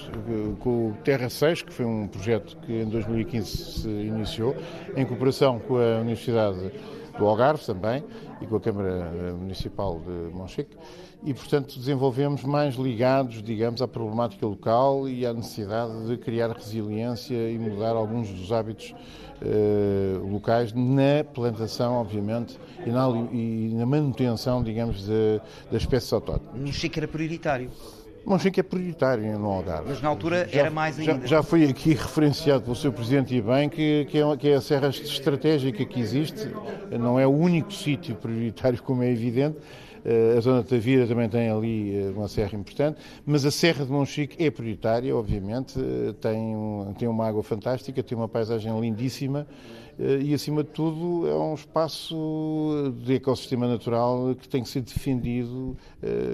com 0.61 0.89
o 0.89 0.97
Terra 1.03 1.29
6, 1.29 1.61
que 1.61 1.71
foi 1.71 1.85
um 1.85 2.07
projeto 2.07 2.57
que 2.65 2.73
em 2.73 2.89
2015 2.89 3.81
se 3.81 3.87
iniciou, 3.87 4.55
em 4.95 5.05
cooperação 5.05 5.59
com 5.59 5.77
a 5.77 5.99
Universidade 5.99 6.71
do 7.19 7.27
Algarve 7.27 7.63
também 7.65 8.03
e 8.41 8.47
com 8.47 8.55
a 8.55 8.59
Câmara 8.59 9.11
Municipal 9.37 9.99
de 9.99 10.33
Monchique 10.33 10.75
e, 11.23 11.33
portanto, 11.33 11.77
desenvolvemos 11.77 12.43
mais 12.43 12.75
ligados, 12.75 13.43
digamos, 13.43 13.81
à 13.81 13.87
problemática 13.87 14.45
local 14.47 15.07
e 15.07 15.25
à 15.25 15.33
necessidade 15.33 16.07
de 16.07 16.17
criar 16.17 16.49
resiliência 16.51 17.51
e 17.51 17.59
mudar 17.59 17.91
alguns 17.91 18.29
dos 18.29 18.51
hábitos 18.53 18.95
eh, 19.41 20.17
locais 20.31 20.71
na 20.71 21.25
plantação, 21.33 21.95
obviamente, 21.95 22.57
e 22.85 22.89
na, 22.89 23.09
e 23.33 23.73
na 23.73 23.85
manutenção, 23.85 24.63
digamos, 24.63 25.07
das 25.07 25.81
espécies 25.81 26.13
autóctones. 26.13 26.65
Monchique 26.65 26.97
era 26.97 27.07
prioritário. 27.07 27.69
Monchique 28.29 28.59
é 28.59 28.63
prioritário 28.63 29.39
no 29.39 29.47
Algarve. 29.47 29.89
Mas 29.89 30.01
na 30.01 30.09
altura 30.09 30.47
já, 30.47 30.59
era 30.59 30.69
mais 30.69 30.99
ainda. 30.99 31.21
Já, 31.21 31.25
já, 31.25 31.43
foi 31.43 31.63
aqui 31.65 31.93
referenciado 31.93 32.61
pelo 32.61 32.75
Sr. 32.75 32.91
Presidente 32.91 33.35
e 33.35 33.41
bem 33.41 33.67
que, 33.67 34.05
que, 34.05 34.19
é, 34.19 34.37
que 34.37 34.49
é 34.49 34.55
a 34.55 34.61
serra 34.61 34.89
estratégica 34.89 35.83
que 35.83 35.99
existe, 35.99 36.47
não 36.91 37.19
é 37.19 37.25
o 37.25 37.31
único 37.31 37.73
sítio 37.73 38.15
prioritário, 38.15 38.81
como 38.83 39.03
é 39.03 39.11
evidente, 39.11 39.57
eh, 40.05 40.35
a 40.37 40.41
zona 40.41 40.63
de 40.63 40.69
Tavira 40.69 41.05
também 41.07 41.27
tem 41.27 41.49
ali 41.49 41.95
eh, 41.95 42.11
uma 42.15 42.27
serra 42.27 42.57
importante, 42.57 42.99
mas 43.25 43.45
a 43.45 43.51
Serra 43.51 43.85
de 43.85 43.91
Monchique 43.91 44.43
é 44.43 44.49
prioritária, 44.49 45.15
obviamente, 45.15 45.79
eh, 45.79 46.13
tem, 46.21 46.55
tem 46.97 47.07
uma 47.07 47.27
água 47.27 47.43
fantástica, 47.43 48.01
tem 48.01 48.17
uma 48.17 48.27
paisagem 48.27 48.79
lindíssima 48.79 49.47
e, 50.21 50.33
acima 50.33 50.63
de 50.63 50.69
tudo, 50.69 51.27
é 51.27 51.35
um 51.35 51.53
espaço 51.53 52.95
de 53.03 53.15
ecossistema 53.15 53.67
natural 53.67 54.33
que 54.33 54.47
tem 54.47 54.63
que 54.63 54.69
ser 54.69 54.79
defendido 54.79 55.75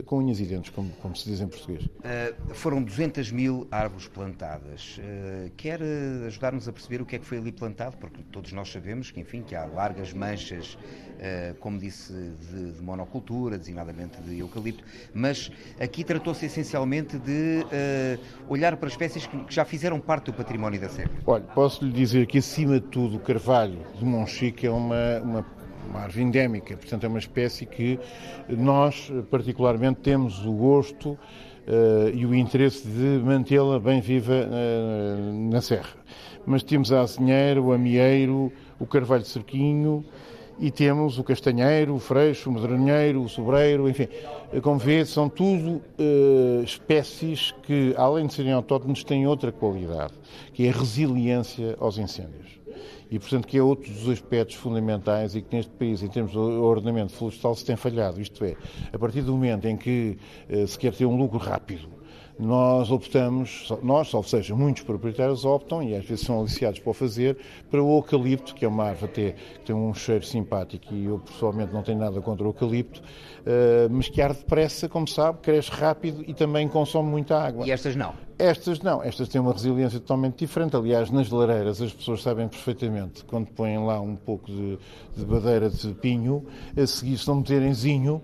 com 0.05 0.19
unhas 0.19 0.39
e 0.39 0.45
dentes, 0.45 0.69
como, 0.69 0.89
como 1.01 1.15
se 1.15 1.29
diz 1.29 1.41
em 1.41 1.47
português. 1.47 1.85
Uh, 1.85 2.53
foram 2.53 2.83
200 2.83 3.31
mil 3.31 3.67
árvores 3.71 4.07
plantadas. 4.07 4.97
Uh, 4.97 5.51
quer 5.57 5.81
ajudar-nos 6.27 6.67
a 6.67 6.73
perceber 6.73 7.01
o 7.01 7.05
que 7.05 7.15
é 7.15 7.19
que 7.19 7.25
foi 7.25 7.37
ali 7.37 7.51
plantado? 7.51 7.97
Porque 7.97 8.21
todos 8.31 8.51
nós 8.51 8.71
sabemos 8.71 9.11
que, 9.11 9.19
enfim, 9.19 9.41
que 9.41 9.55
há 9.55 9.65
largas 9.65 10.13
manchas 10.13 10.77
eh, 11.17 11.55
como 11.61 11.79
disse, 11.79 12.11
de, 12.11 12.73
de, 12.73 12.81
monocultura, 12.81 13.57
designadamente 13.57 14.21
de 14.21 14.39
eucalipto, 14.39 14.83
mas 15.13 15.49
aqui 15.79 16.03
tratou-se 16.03 16.45
essencialmente 16.45 17.17
de 17.17 17.65
olhar 18.49 18.75
para 18.75 18.89
espécies 18.89 19.25
que, 19.25 19.37
que, 19.45 19.53
já 19.53 19.63
fizeram 19.63 19.97
parte 19.97 20.25
do 20.25 20.33
património 20.33 20.79
da 20.79 20.89
serra. 20.89 21.11
Olha, 21.25 21.43
posso 21.43 21.85
lhe 21.85 21.91
dizer 21.91 22.27
que, 22.27 22.39
acima 22.39 22.81
de 22.81 22.87
tudo, 22.87 23.15
o 23.15 23.19
carvalho 23.19 23.79
de 23.97 24.03
Monchique 24.03 24.67
é 24.67 24.69
uma, 24.71 25.21
uma 25.21 25.43
uma 25.89 26.01
árvore 26.01 26.23
endémica, 26.23 26.75
portanto 26.77 27.03
é 27.03 27.07
uma 27.07 27.19
espécie 27.19 27.65
que 27.65 27.99
nós 28.49 29.11
particularmente 29.29 29.99
temos 30.01 30.45
o 30.45 30.53
gosto 30.53 31.11
uh, 31.11 32.09
e 32.13 32.25
o 32.25 32.33
interesse 32.33 32.87
de 32.87 33.23
mantê-la 33.23 33.79
bem 33.79 34.01
viva 34.01 34.33
uh, 34.33 35.49
na 35.51 35.61
serra. 35.61 35.95
Mas 36.45 36.63
temos 36.63 36.91
a 36.91 37.01
azinheiro, 37.01 37.65
o 37.65 37.73
amieiro, 37.73 38.51
o 38.79 38.85
carvalho 38.85 39.25
cerquinho, 39.25 40.05
e 40.59 40.71
temos 40.71 41.19
o 41.19 41.23
castanheiro, 41.23 41.95
o 41.95 41.99
freixo, 41.99 42.49
o 42.49 42.53
medronheiro, 42.53 43.23
o 43.23 43.27
sobreiro, 43.27 43.89
enfim, 43.89 44.07
como 44.61 44.79
vê, 44.79 45.03
são 45.05 45.27
tudo 45.27 45.81
uh, 45.99 46.63
espécies 46.63 47.51
que, 47.63 47.93
além 47.97 48.27
de 48.27 48.33
serem 48.33 48.53
autóctones, 48.53 49.03
têm 49.03 49.27
outra 49.27 49.51
qualidade, 49.51 50.13
que 50.53 50.65
é 50.65 50.69
a 50.69 50.73
resiliência 50.73 51.75
aos 51.79 51.97
incêndios. 51.97 52.59
E, 53.09 53.19
portanto, 53.19 53.47
que 53.47 53.57
é 53.57 53.61
outro 53.61 53.91
dos 53.91 54.09
aspectos 54.09 54.55
fundamentais 54.55 55.35
e 55.35 55.41
que 55.41 55.55
neste 55.55 55.71
país, 55.73 56.01
em 56.01 56.07
termos 56.07 56.31
de 56.31 56.37
ordenamento 56.37 57.13
florestal, 57.13 57.55
se 57.55 57.63
tem 57.63 57.75
falhado. 57.75 58.19
Isto 58.19 58.43
é, 58.43 58.55
a 58.91 58.97
partir 58.97 59.21
do 59.21 59.31
momento 59.33 59.65
em 59.65 59.77
que 59.77 60.17
uh, 60.49 60.67
se 60.67 60.77
quer 60.77 60.93
ter 60.93 61.05
um 61.05 61.15
lucro 61.15 61.37
rápido, 61.37 61.87
nós 62.37 62.91
optamos, 62.91 63.71
nós, 63.81 64.13
ou 64.13 64.23
seja, 64.23 64.55
muitos 64.55 64.83
proprietários 64.83 65.45
optam, 65.45 65.81
e 65.81 65.95
às 65.95 66.05
vezes 66.05 66.25
são 66.25 66.39
aliciados 66.39 66.79
para 66.79 66.89
o 66.89 66.93
fazer, 66.93 67.37
para 67.71 67.81
o 67.81 67.97
eucalipto, 67.97 68.53
que 68.53 68.65
é 68.65 68.67
uma 68.67 68.85
árvore 68.85 69.11
até 69.11 69.31
que 69.31 69.65
tem 69.65 69.75
um 69.75 69.93
cheiro 69.93 70.25
simpático 70.25 70.93
e 70.93 71.05
eu 71.05 71.19
pessoalmente 71.19 71.73
não 71.73 71.81
tenho 71.81 71.99
nada 71.99 72.19
contra 72.21 72.43
o 72.43 72.49
eucalipto, 72.49 72.99
uh, 73.01 73.89
mas 73.89 74.09
que 74.09 74.21
arde 74.21 74.39
depressa, 74.39 74.89
como 74.89 75.07
sabe, 75.07 75.39
cresce 75.39 75.71
rápido 75.71 76.23
e 76.27 76.33
também 76.33 76.67
consome 76.67 77.09
muita 77.09 77.37
água. 77.37 77.65
E 77.65 77.71
estas 77.71 77.95
não? 77.95 78.13
Estas 78.37 78.81
não, 78.81 79.01
estas 79.01 79.29
têm 79.29 79.39
uma 79.39 79.53
resiliência 79.53 79.97
totalmente 79.97 80.39
diferente. 80.39 80.75
Aliás, 80.75 81.09
nas 81.09 81.29
lareiras 81.29 81.81
as 81.81 81.93
pessoas 81.93 82.21
sabem 82.21 82.49
perfeitamente, 82.49 83.23
quando 83.23 83.47
põem 83.47 83.77
lá 83.77 84.01
um 84.01 84.15
pouco 84.15 84.51
de, 84.51 84.77
de 85.15 85.25
badeira 85.25 85.69
de 85.69 85.93
pinho, 85.93 86.45
a 86.75 86.85
seguir, 86.85 87.17
se 87.17 87.27
não 87.29 87.35
meterem 87.35 87.73
zinho, 87.73 88.21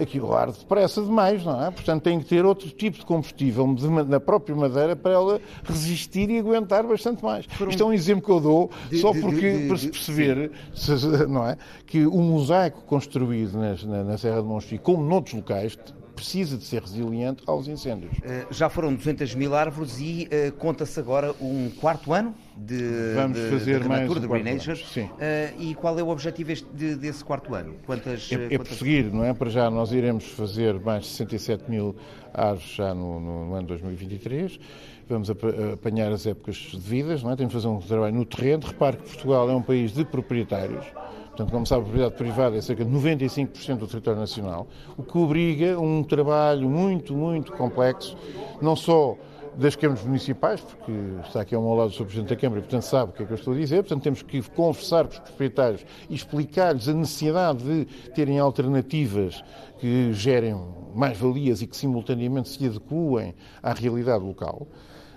aquilo 0.00 0.32
arde 0.32 0.58
depressa 0.58 1.02
demais, 1.02 1.44
não 1.44 1.64
é? 1.64 1.70
Portanto, 1.70 2.02
tem 2.02 2.18
que 2.18 2.26
ter 2.26 2.44
outro 2.44 2.68
tipo 2.70 2.98
de 2.98 3.04
combustível 3.04 3.74
de, 3.74 3.88
na 3.88 4.20
própria 4.20 4.54
madeira 4.54 4.94
para 4.94 5.12
ela 5.12 5.40
resistir 5.64 6.30
e 6.30 6.38
aguentar 6.38 6.86
bastante 6.86 7.24
mais. 7.24 7.46
Um... 7.60 7.68
Isto 7.68 7.82
é 7.82 7.86
um 7.86 7.92
exemplo 7.92 8.24
que 8.24 8.30
eu 8.30 8.40
dou, 8.40 8.70
de, 8.88 8.98
só 8.98 9.12
porque, 9.12 9.58
de, 9.58 9.68
para 9.68 9.76
se 9.76 9.88
perceber, 9.88 10.52
se, 10.74 10.92
não 11.26 11.46
é? 11.46 11.56
Que 11.86 12.06
o 12.06 12.18
mosaico 12.18 12.82
construído 12.82 13.58
nas, 13.58 13.84
na, 13.84 14.04
na 14.04 14.18
Serra 14.18 14.40
de 14.40 14.46
Monchique, 14.46 14.78
como 14.78 15.02
noutros 15.02 15.34
locais, 15.34 15.76
precisa 16.22 16.56
de 16.56 16.62
ser 16.62 16.82
resiliente 16.82 17.42
aos 17.46 17.66
incêndios. 17.66 18.12
Uh, 18.18 18.46
já 18.52 18.68
foram 18.70 18.94
200 18.94 19.34
mil 19.34 19.56
árvores 19.56 19.98
e 19.98 20.28
uh, 20.28 20.52
conta-se 20.52 20.98
agora 21.00 21.34
um 21.40 21.68
quarto 21.80 22.12
ano 22.12 22.32
de, 22.56 23.12
Vamos 23.14 23.38
de, 23.38 23.50
fazer 23.50 23.80
de 23.80 23.88
mais 23.88 24.08
um 24.08 24.20
de 24.20 24.28
Green 24.28 24.58
Sim. 24.60 25.06
Uh, 25.06 25.10
e 25.58 25.74
qual 25.74 25.98
é 25.98 26.02
o 26.02 26.08
objetivo 26.08 26.52
este, 26.52 26.68
de, 26.72 26.94
desse 26.94 27.24
quarto 27.24 27.52
ano? 27.56 27.74
Quantas, 27.84 28.30
é, 28.30 28.36
é 28.36 28.38
quantas... 28.50 28.68
prosseguir, 28.68 29.12
não 29.12 29.24
é? 29.24 29.34
Para 29.34 29.50
já 29.50 29.68
nós 29.68 29.90
iremos 29.90 30.24
fazer 30.26 30.78
mais 30.78 31.02
de 31.02 31.08
67 31.10 31.68
mil 31.68 31.96
árvores 32.32 32.70
já 32.70 32.94
no, 32.94 33.18
no, 33.18 33.46
no 33.46 33.54
ano 33.54 33.66
2023 33.66 34.60
vamos 35.08 35.28
apanhar 35.28 36.10
as 36.10 36.26
épocas 36.26 36.70
devidas, 36.72 37.22
não 37.22 37.32
é? 37.32 37.36
temos 37.36 37.52
de 37.52 37.60
fazer 37.60 37.68
um 37.68 37.78
trabalho 37.80 38.14
no 38.14 38.24
terreno. 38.24 38.66
Repare 38.66 38.96
que 38.96 39.02
Portugal 39.02 39.50
é 39.50 39.54
um 39.54 39.60
país 39.60 39.92
de 39.92 40.04
proprietários, 40.04 40.86
Portanto, 41.32 41.50
como 41.50 41.66
sabe, 41.66 41.80
a 41.80 41.84
propriedade 41.84 42.14
privada 42.16 42.56
é 42.58 42.60
cerca 42.60 42.84
de 42.84 42.90
95% 42.90 43.78
do 43.78 43.86
território 43.86 44.20
nacional, 44.20 44.66
o 44.98 45.02
que 45.02 45.16
obriga 45.16 45.80
um 45.80 46.04
trabalho 46.04 46.68
muito, 46.68 47.14
muito 47.14 47.52
complexo, 47.52 48.14
não 48.60 48.76
só 48.76 49.16
das 49.56 49.74
câmaras 49.74 50.04
municipais, 50.04 50.60
porque 50.60 50.92
está 51.26 51.40
aqui 51.40 51.54
ao 51.54 51.62
meu 51.62 51.72
lado 51.72 51.88
o 51.88 51.92
Sr. 51.92 52.04
Presidente 52.04 52.28
da 52.28 52.36
Câmara 52.36 52.60
e, 52.60 52.62
portanto, 52.62 52.82
sabe 52.82 53.12
o 53.12 53.14
que 53.14 53.22
é 53.22 53.26
que 53.26 53.32
eu 53.32 53.36
estou 53.36 53.54
a 53.54 53.56
dizer. 53.56 53.76
Portanto, 53.76 54.02
temos 54.02 54.22
que 54.22 54.42
conversar 54.50 55.04
com 55.06 55.12
os 55.12 55.18
proprietários 55.20 55.86
e 56.08 56.14
explicar-lhes 56.14 56.88
a 56.88 56.92
necessidade 56.92 57.64
de 57.64 57.84
terem 58.10 58.38
alternativas 58.38 59.42
que 59.78 60.12
gerem 60.12 60.54
mais-valias 60.94 61.62
e 61.62 61.66
que 61.66 61.76
simultaneamente 61.76 62.50
se 62.50 62.66
adequem 62.66 63.34
à 63.62 63.72
realidade 63.72 64.24
local. 64.24 64.66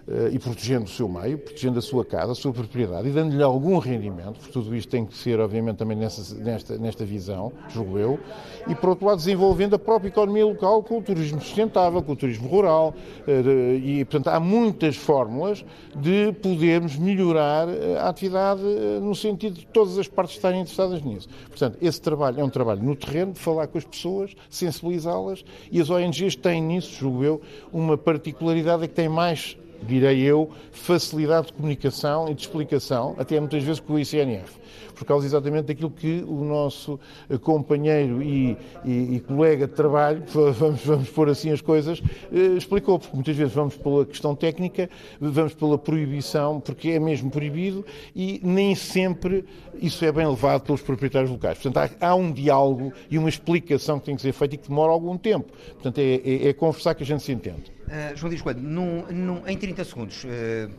Eh, 0.07 0.33
e 0.33 0.39
protegendo 0.39 0.85
o 0.85 0.87
seu 0.87 1.09
meio, 1.09 1.39
protegendo 1.39 1.79
a 1.79 1.81
sua 1.81 2.05
casa, 2.05 2.31
a 2.31 2.35
sua 2.35 2.53
propriedade 2.53 3.07
e 3.07 3.11
dando-lhe 3.11 3.41
algum 3.41 3.79
rendimento, 3.79 4.37
porque 4.37 4.51
tudo 4.51 4.75
isto 4.75 4.87
tem 4.87 5.03
que 5.03 5.17
ser, 5.17 5.39
obviamente, 5.39 5.77
também 5.77 5.97
nessa, 5.97 6.35
nesta, 6.35 6.77
nesta 6.77 7.03
visão, 7.03 7.51
julgo 7.69 7.97
eu, 7.97 8.19
e, 8.67 8.75
por 8.75 8.89
outro 8.89 9.07
lado, 9.07 9.17
desenvolvendo 9.17 9.73
a 9.73 9.79
própria 9.79 10.09
economia 10.09 10.45
local 10.45 10.83
com 10.83 10.99
o 10.99 11.01
turismo 11.01 11.41
sustentável, 11.41 12.03
com 12.03 12.11
o 12.11 12.15
turismo 12.15 12.47
rural, 12.47 12.93
eh, 13.27 13.79
e, 13.83 14.05
portanto, 14.05 14.27
há 14.27 14.39
muitas 14.39 14.95
fórmulas 14.95 15.65
de 15.95 16.31
podermos 16.33 16.95
melhorar 16.97 17.67
eh, 17.67 17.97
a 17.97 18.07
atividade 18.07 18.61
no 19.01 19.15
sentido 19.15 19.55
de 19.55 19.65
todas 19.65 19.97
as 19.97 20.07
partes 20.07 20.35
estarem 20.35 20.61
interessadas 20.61 21.01
nisso. 21.01 21.27
Portanto, 21.49 21.79
esse 21.81 21.99
trabalho 21.99 22.39
é 22.39 22.43
um 22.43 22.49
trabalho 22.49 22.83
no 22.83 22.95
terreno, 22.95 23.33
de 23.33 23.39
falar 23.39 23.65
com 23.65 23.79
as 23.79 23.83
pessoas, 23.83 24.35
sensibilizá-las, 24.51 25.43
e 25.71 25.81
as 25.81 25.89
ONGs 25.89 26.35
têm 26.35 26.61
nisso, 26.61 26.93
julgo 26.93 27.23
eu, 27.23 27.41
uma 27.73 27.97
particularidade 27.97 28.83
é 28.83 28.87
que 28.87 28.93
têm 28.93 29.09
mais 29.09 29.57
direi 29.83 30.21
eu, 30.21 30.49
facilidade 30.71 31.47
de 31.47 31.53
comunicação 31.53 32.29
e 32.29 32.33
de 32.33 32.41
explicação, 32.41 33.15
até 33.17 33.39
muitas 33.39 33.63
vezes 33.63 33.79
com 33.79 33.93
o 33.93 33.99
ICNF, 33.99 34.57
por 34.93 35.05
causa 35.05 35.25
exatamente 35.25 35.65
daquilo 35.65 35.91
que 35.91 36.23
o 36.27 36.43
nosso 36.43 36.99
eh, 37.29 37.37
companheiro 37.37 38.23
e, 38.23 38.57
e, 38.83 39.15
e 39.15 39.19
colega 39.19 39.67
de 39.67 39.73
trabalho, 39.73 40.23
vamos, 40.27 40.81
vamos 40.83 41.09
pôr 41.09 41.29
assim 41.29 41.51
as 41.51 41.61
coisas, 41.61 42.01
eh, 42.31 42.57
explicou, 42.57 42.97
porque 42.97 43.15
muitas 43.15 43.35
vezes 43.35 43.53
vamos 43.53 43.75
pela 43.75 44.05
questão 44.05 44.35
técnica, 44.35 44.89
vamos 45.19 45.53
pela 45.53 45.77
proibição, 45.77 46.59
porque 46.59 46.89
é 46.89 46.99
mesmo 46.99 47.29
proibido 47.29 47.85
e 48.15 48.39
nem 48.43 48.73
sempre 48.75 49.45
isso 49.81 50.03
é 50.05 50.11
bem 50.11 50.27
levado 50.27 50.61
pelos 50.61 50.81
proprietários 50.81 51.29
locais. 51.29 51.57
Portanto, 51.57 51.91
há, 51.99 52.07
há 52.09 52.15
um 52.15 52.31
diálogo 52.31 52.93
e 53.09 53.17
uma 53.17 53.29
explicação 53.29 53.99
que 53.99 54.05
tem 54.05 54.15
que 54.15 54.21
ser 54.21 54.31
feita 54.31 54.55
e 54.55 54.57
que 54.57 54.69
demora 54.69 54.91
algum 54.91 55.17
tempo. 55.17 55.51
Portanto, 55.73 55.99
é, 55.99 56.15
é, 56.23 56.47
é 56.49 56.53
conversar 56.53 56.95
que 56.95 57.03
a 57.03 57.05
gente 57.05 57.23
se 57.23 57.31
entende. 57.31 57.74
Uh, 57.85 58.15
João 58.15 58.29
Dias 58.29 58.41
Coelho, 58.41 58.61
num, 58.61 59.05
num, 59.11 59.47
em 59.47 59.55
30 59.55 59.83
segundos, 59.83 60.23
uh, 60.23 60.27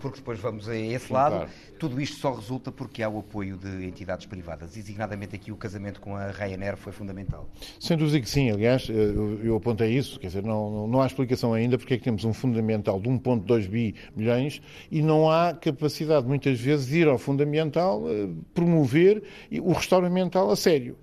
porque 0.00 0.18
depois 0.18 0.40
vamos 0.40 0.68
a 0.68 0.76
esse 0.76 1.12
lado, 1.12 1.36
claro. 1.36 1.50
tudo 1.78 2.00
isto 2.00 2.16
só 2.16 2.32
resulta 2.34 2.72
porque 2.72 3.00
há 3.02 3.08
o 3.08 3.20
apoio 3.20 3.56
de 3.56 3.86
entidades 3.86 4.26
privadas, 4.26 4.72
designadamente 4.72 5.36
aqui 5.36 5.52
o 5.52 5.56
casamento 5.56 6.00
com 6.00 6.16
a 6.16 6.30
Ryanair 6.32 6.76
foi 6.76 6.92
fundamental. 6.92 7.48
Sem 7.78 7.96
dúvida 7.96 8.20
que 8.20 8.28
sim, 8.28 8.50
aliás, 8.50 8.88
eu, 8.88 9.40
eu 9.44 9.56
apontei 9.56 9.96
isso, 9.96 10.18
quer 10.18 10.26
dizer, 10.26 10.42
não, 10.42 10.88
não 10.88 11.00
há 11.00 11.06
explicação 11.06 11.54
ainda 11.54 11.78
porque 11.78 11.94
é 11.94 11.98
que 11.98 12.04
temos 12.04 12.24
um 12.24 12.32
fundamental 12.32 13.00
de 13.00 13.08
1.2 13.08 13.68
bi 13.68 13.94
milhões 14.16 14.60
e 14.90 15.00
não 15.00 15.30
há 15.30 15.54
capacidade 15.54 16.26
muitas 16.26 16.60
vezes 16.60 16.88
de 16.88 16.98
ir 16.98 17.08
ao 17.08 17.18
fundamental, 17.18 18.02
uh, 18.02 18.34
promover 18.52 19.22
o 19.62 19.72
restauramental 19.72 20.50
a 20.50 20.56
sério. 20.56 20.96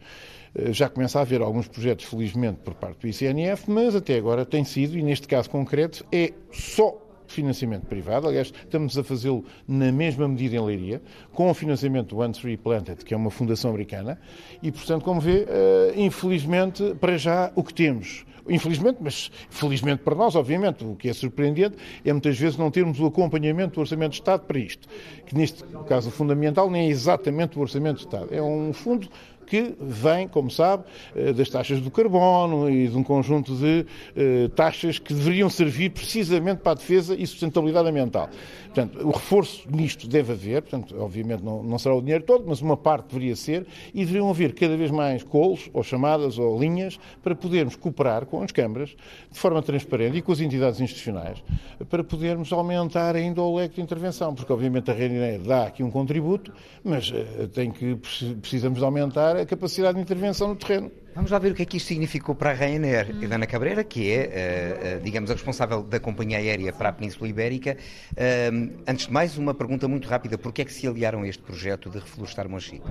Já 0.72 0.88
começa 0.89 1.20
a 1.20 1.22
haver 1.24 1.42
alguns 1.42 1.68
projetos, 1.68 2.06
felizmente, 2.06 2.60
por 2.63 2.76
parte 2.76 3.00
do 3.00 3.08
ICNF, 3.08 3.70
mas 3.70 3.96
até 3.96 4.18
agora 4.18 4.46
tem 4.46 4.63
sido, 4.63 4.98
e 4.98 5.02
neste 5.02 5.28
caso 5.28 5.50
concreto, 5.50 6.06
é 6.12 6.32
só 6.52 7.00
financiamento 7.26 7.86
privado. 7.86 8.28
Aliás, 8.28 8.54
estamos 8.63 8.98
a 8.98 9.04
fazê-lo 9.04 9.44
na 9.68 9.92
mesma 9.92 10.28
medida 10.28 10.56
em 10.56 10.63
Leiria, 10.63 11.02
com 11.34 11.50
o 11.50 11.54
financiamento 11.54 12.16
do 12.16 12.32
Tree 12.34 12.58
Planted, 12.58 13.04
que 13.04 13.13
é 13.13 13.18
uma 13.18 13.32
fundação 13.32 13.72
americana. 13.72 14.20
E, 14.62 14.72
portanto, 14.72 15.04
como 15.04 15.20
vê, 15.20 15.48
infelizmente, 15.96 16.94
para 17.00 17.18
já, 17.18 17.52
o 17.56 17.63
que 17.63 17.74
temos 17.74 18.26
Infelizmente, 18.48 18.98
mas 19.00 19.32
felizmente 19.50 20.04
para 20.04 20.16
nós, 20.16 20.36
obviamente, 20.36 20.84
o 20.84 20.96
que 20.96 21.08
é 21.08 21.13
surpreendente 21.13 21.78
é 22.04 22.12
muitas 22.12 22.38
vezes 22.38 22.58
não 22.58 22.70
termos 22.70 23.00
o 23.00 23.06
acompanhamento 23.06 23.76
do 23.76 23.80
Orçamento 23.80 24.12
de 24.12 24.20
Estado 24.20 24.42
para 24.42 24.60
isto, 24.60 24.88
que 25.26 25.36
neste 25.36 25.63
caso 25.88 26.12
fundamental 26.12 26.70
nem 26.70 26.88
é 26.88 26.89
exatamente 26.89 27.58
o 27.58 27.62
Orçamento 27.62 28.00
de 28.00 28.06
Estado. 28.06 28.28
É 28.34 28.42
um 28.42 28.74
fundo 28.74 29.08
que 29.43 29.75
vem, 29.79 30.27
como 30.27 30.49
sabe, 30.49 30.84
eh, 31.15 31.34
das 31.34 31.49
taxas 31.49 31.79
do 31.79 31.91
carbono 31.91 32.69
e 32.69 32.88
de 32.88 32.97
um 32.97 33.03
conjunto 33.03 33.56
de 33.56 33.86
eh, 34.15 34.49
taxas 34.56 34.99
que 34.99 35.13
deveriam 35.13 35.49
servir 35.49 35.91
precisamente 35.91 36.60
para 36.60 36.73
a 36.73 36.75
defesa 36.75 37.15
e 37.15 37.25
sustentabilidade 37.27 37.89
ambiental. 37.89 38.29
Portanto, 38.74 39.08
o 39.08 39.12
reforço 39.12 39.68
nisto 39.70 40.08
deve 40.08 40.34
haver, 40.34 40.64
portanto, 40.64 40.96
obviamente 41.00 41.44
não, 41.44 41.62
não, 41.62 41.78
será 41.78 41.94
o 41.94 42.02
dinheiro 42.02 42.24
todo, 42.24 42.44
mas 42.48 42.60
uma 42.60 42.76
parte 42.76 43.10
deveria 43.10 43.36
ser, 43.36 43.68
e 43.94 44.00
deveriam 44.00 44.28
haver 44.32 44.56
cada 44.56 44.76
vez 44.76 44.90
mais 44.90 45.22
colos, 45.22 45.70
ou 45.72 45.84
chamadas, 45.84 46.40
ou 46.40 46.60
linhas, 46.60 47.00
para 47.22 47.36
podermos 47.36 47.76
cooperar 47.76 48.26
com 48.26 48.42
as 48.42 48.52
câmaras, 48.52 48.96
de 49.32 49.38
forma 49.38 49.62
transparente, 49.62 50.18
e 50.18 50.24
com 50.24 50.32
as 50.32 50.40
entidades 50.40 50.82
institucionais, 50.82 51.44
para 51.88 52.04
podermos 52.04 52.52
aumentar 52.52 53.16
ainda 53.16 53.44
o 53.44 53.56
leque 53.56 53.76
de 53.76 53.82
intervenção, 53.82 54.34
porque 54.34 54.52
obviamente 54.52 54.90
a 54.90 54.94
Ryanair 54.96 55.42
dá 55.42 55.68
aqui 55.68 55.84
um 55.84 55.92
contributo, 55.92 56.52
mas 56.84 57.12
uh, 57.12 57.48
tem 57.50 57.70
que, 57.70 57.96
precisamos 58.42 58.82
aumentar 58.82 59.38
a 59.38 59.46
capacidade 59.46 59.98
de 59.98 60.02
intervenção 60.02 60.48
no 60.48 60.56
terreno. 60.56 60.90
Vamos 61.15 61.30
lá 61.30 61.38
ver 61.38 61.52
o 61.52 61.56
que 61.56 61.62
é 61.62 61.65
que 61.65 61.78
isto 61.78 61.88
significou 61.88 62.34
para 62.34 62.49
a 62.49 62.54
Ryanair. 62.54 63.15
Hum. 63.15 63.23
Helena 63.23 63.45
Cabreira, 63.45 63.84
que 63.84 64.12
é, 64.12 64.97
uh, 64.97 65.04
digamos, 65.04 65.30
a 65.30 65.34
responsável 65.34 65.84
da 65.84 65.99
companhia 65.99 66.39
aérea 66.39 66.73
para 66.73 66.89
a 66.89 66.93
Península 66.93 67.28
Ibérica. 67.28 67.78
Uh, 68.12 68.73
antes 68.88 69.06
de 69.06 69.13
mais, 69.13 69.38
uma 69.38 69.54
pergunta 69.54 69.88
muito 69.88 70.08
rápida. 70.08 70.38
Por 70.38 70.52
que 70.52 70.63
é 70.63 70.65
que 70.65 70.73
se 70.73 70.88
aliaram 70.88 71.21
a 71.21 71.28
este 71.28 71.43
projeto 71.43 71.89
de 71.89 71.99
reflorestar 71.99 72.49
Monchique? 72.49 72.88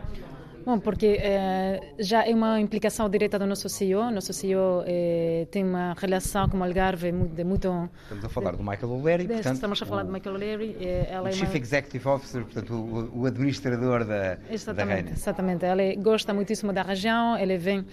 Bom, 0.64 0.78
porque 0.78 1.18
eh, 1.20 1.80
já 1.98 2.24
é 2.24 2.32
uma 2.32 2.60
implicação 2.60 3.08
direta 3.10 3.38
do 3.38 3.46
nosso 3.46 3.68
CEO. 3.68 4.10
Nosso 4.10 4.32
CEO 4.32 4.84
eh, 4.86 5.46
tem 5.50 5.64
uma 5.64 5.94
relação 5.94 6.48
com 6.48 6.58
o 6.58 6.64
Algarve 6.64 7.10
de 7.10 7.42
muito. 7.42 7.90
Estamos 8.02 8.24
a 8.24 8.28
falar 8.28 8.52
de, 8.52 8.58
do 8.58 8.62
Michael 8.62 8.92
O'Leary, 8.92 9.26
portanto. 9.26 9.54
Estamos 9.54 9.82
a 9.82 9.86
falar 9.86 10.02
o, 10.02 10.06
do 10.06 10.12
Michael 10.12 10.34
O'Leary. 10.36 10.76
Eh, 10.80 11.20
o 11.20 11.26
é 11.26 11.32
Chief 11.32 11.48
uma... 11.48 11.58
Executive 11.58 12.08
Officer, 12.08 12.44
portanto, 12.44 12.74
o, 12.74 13.22
o 13.22 13.26
administrador 13.26 14.04
da, 14.04 14.38
exatamente, 14.50 15.10
da 15.10 15.10
Exatamente. 15.10 15.64
Ele 15.64 15.96
gosta 15.96 16.32
muitíssimo 16.32 16.72
da 16.72 16.82
região, 16.82 17.36
ele 17.36 17.58
vem 17.58 17.84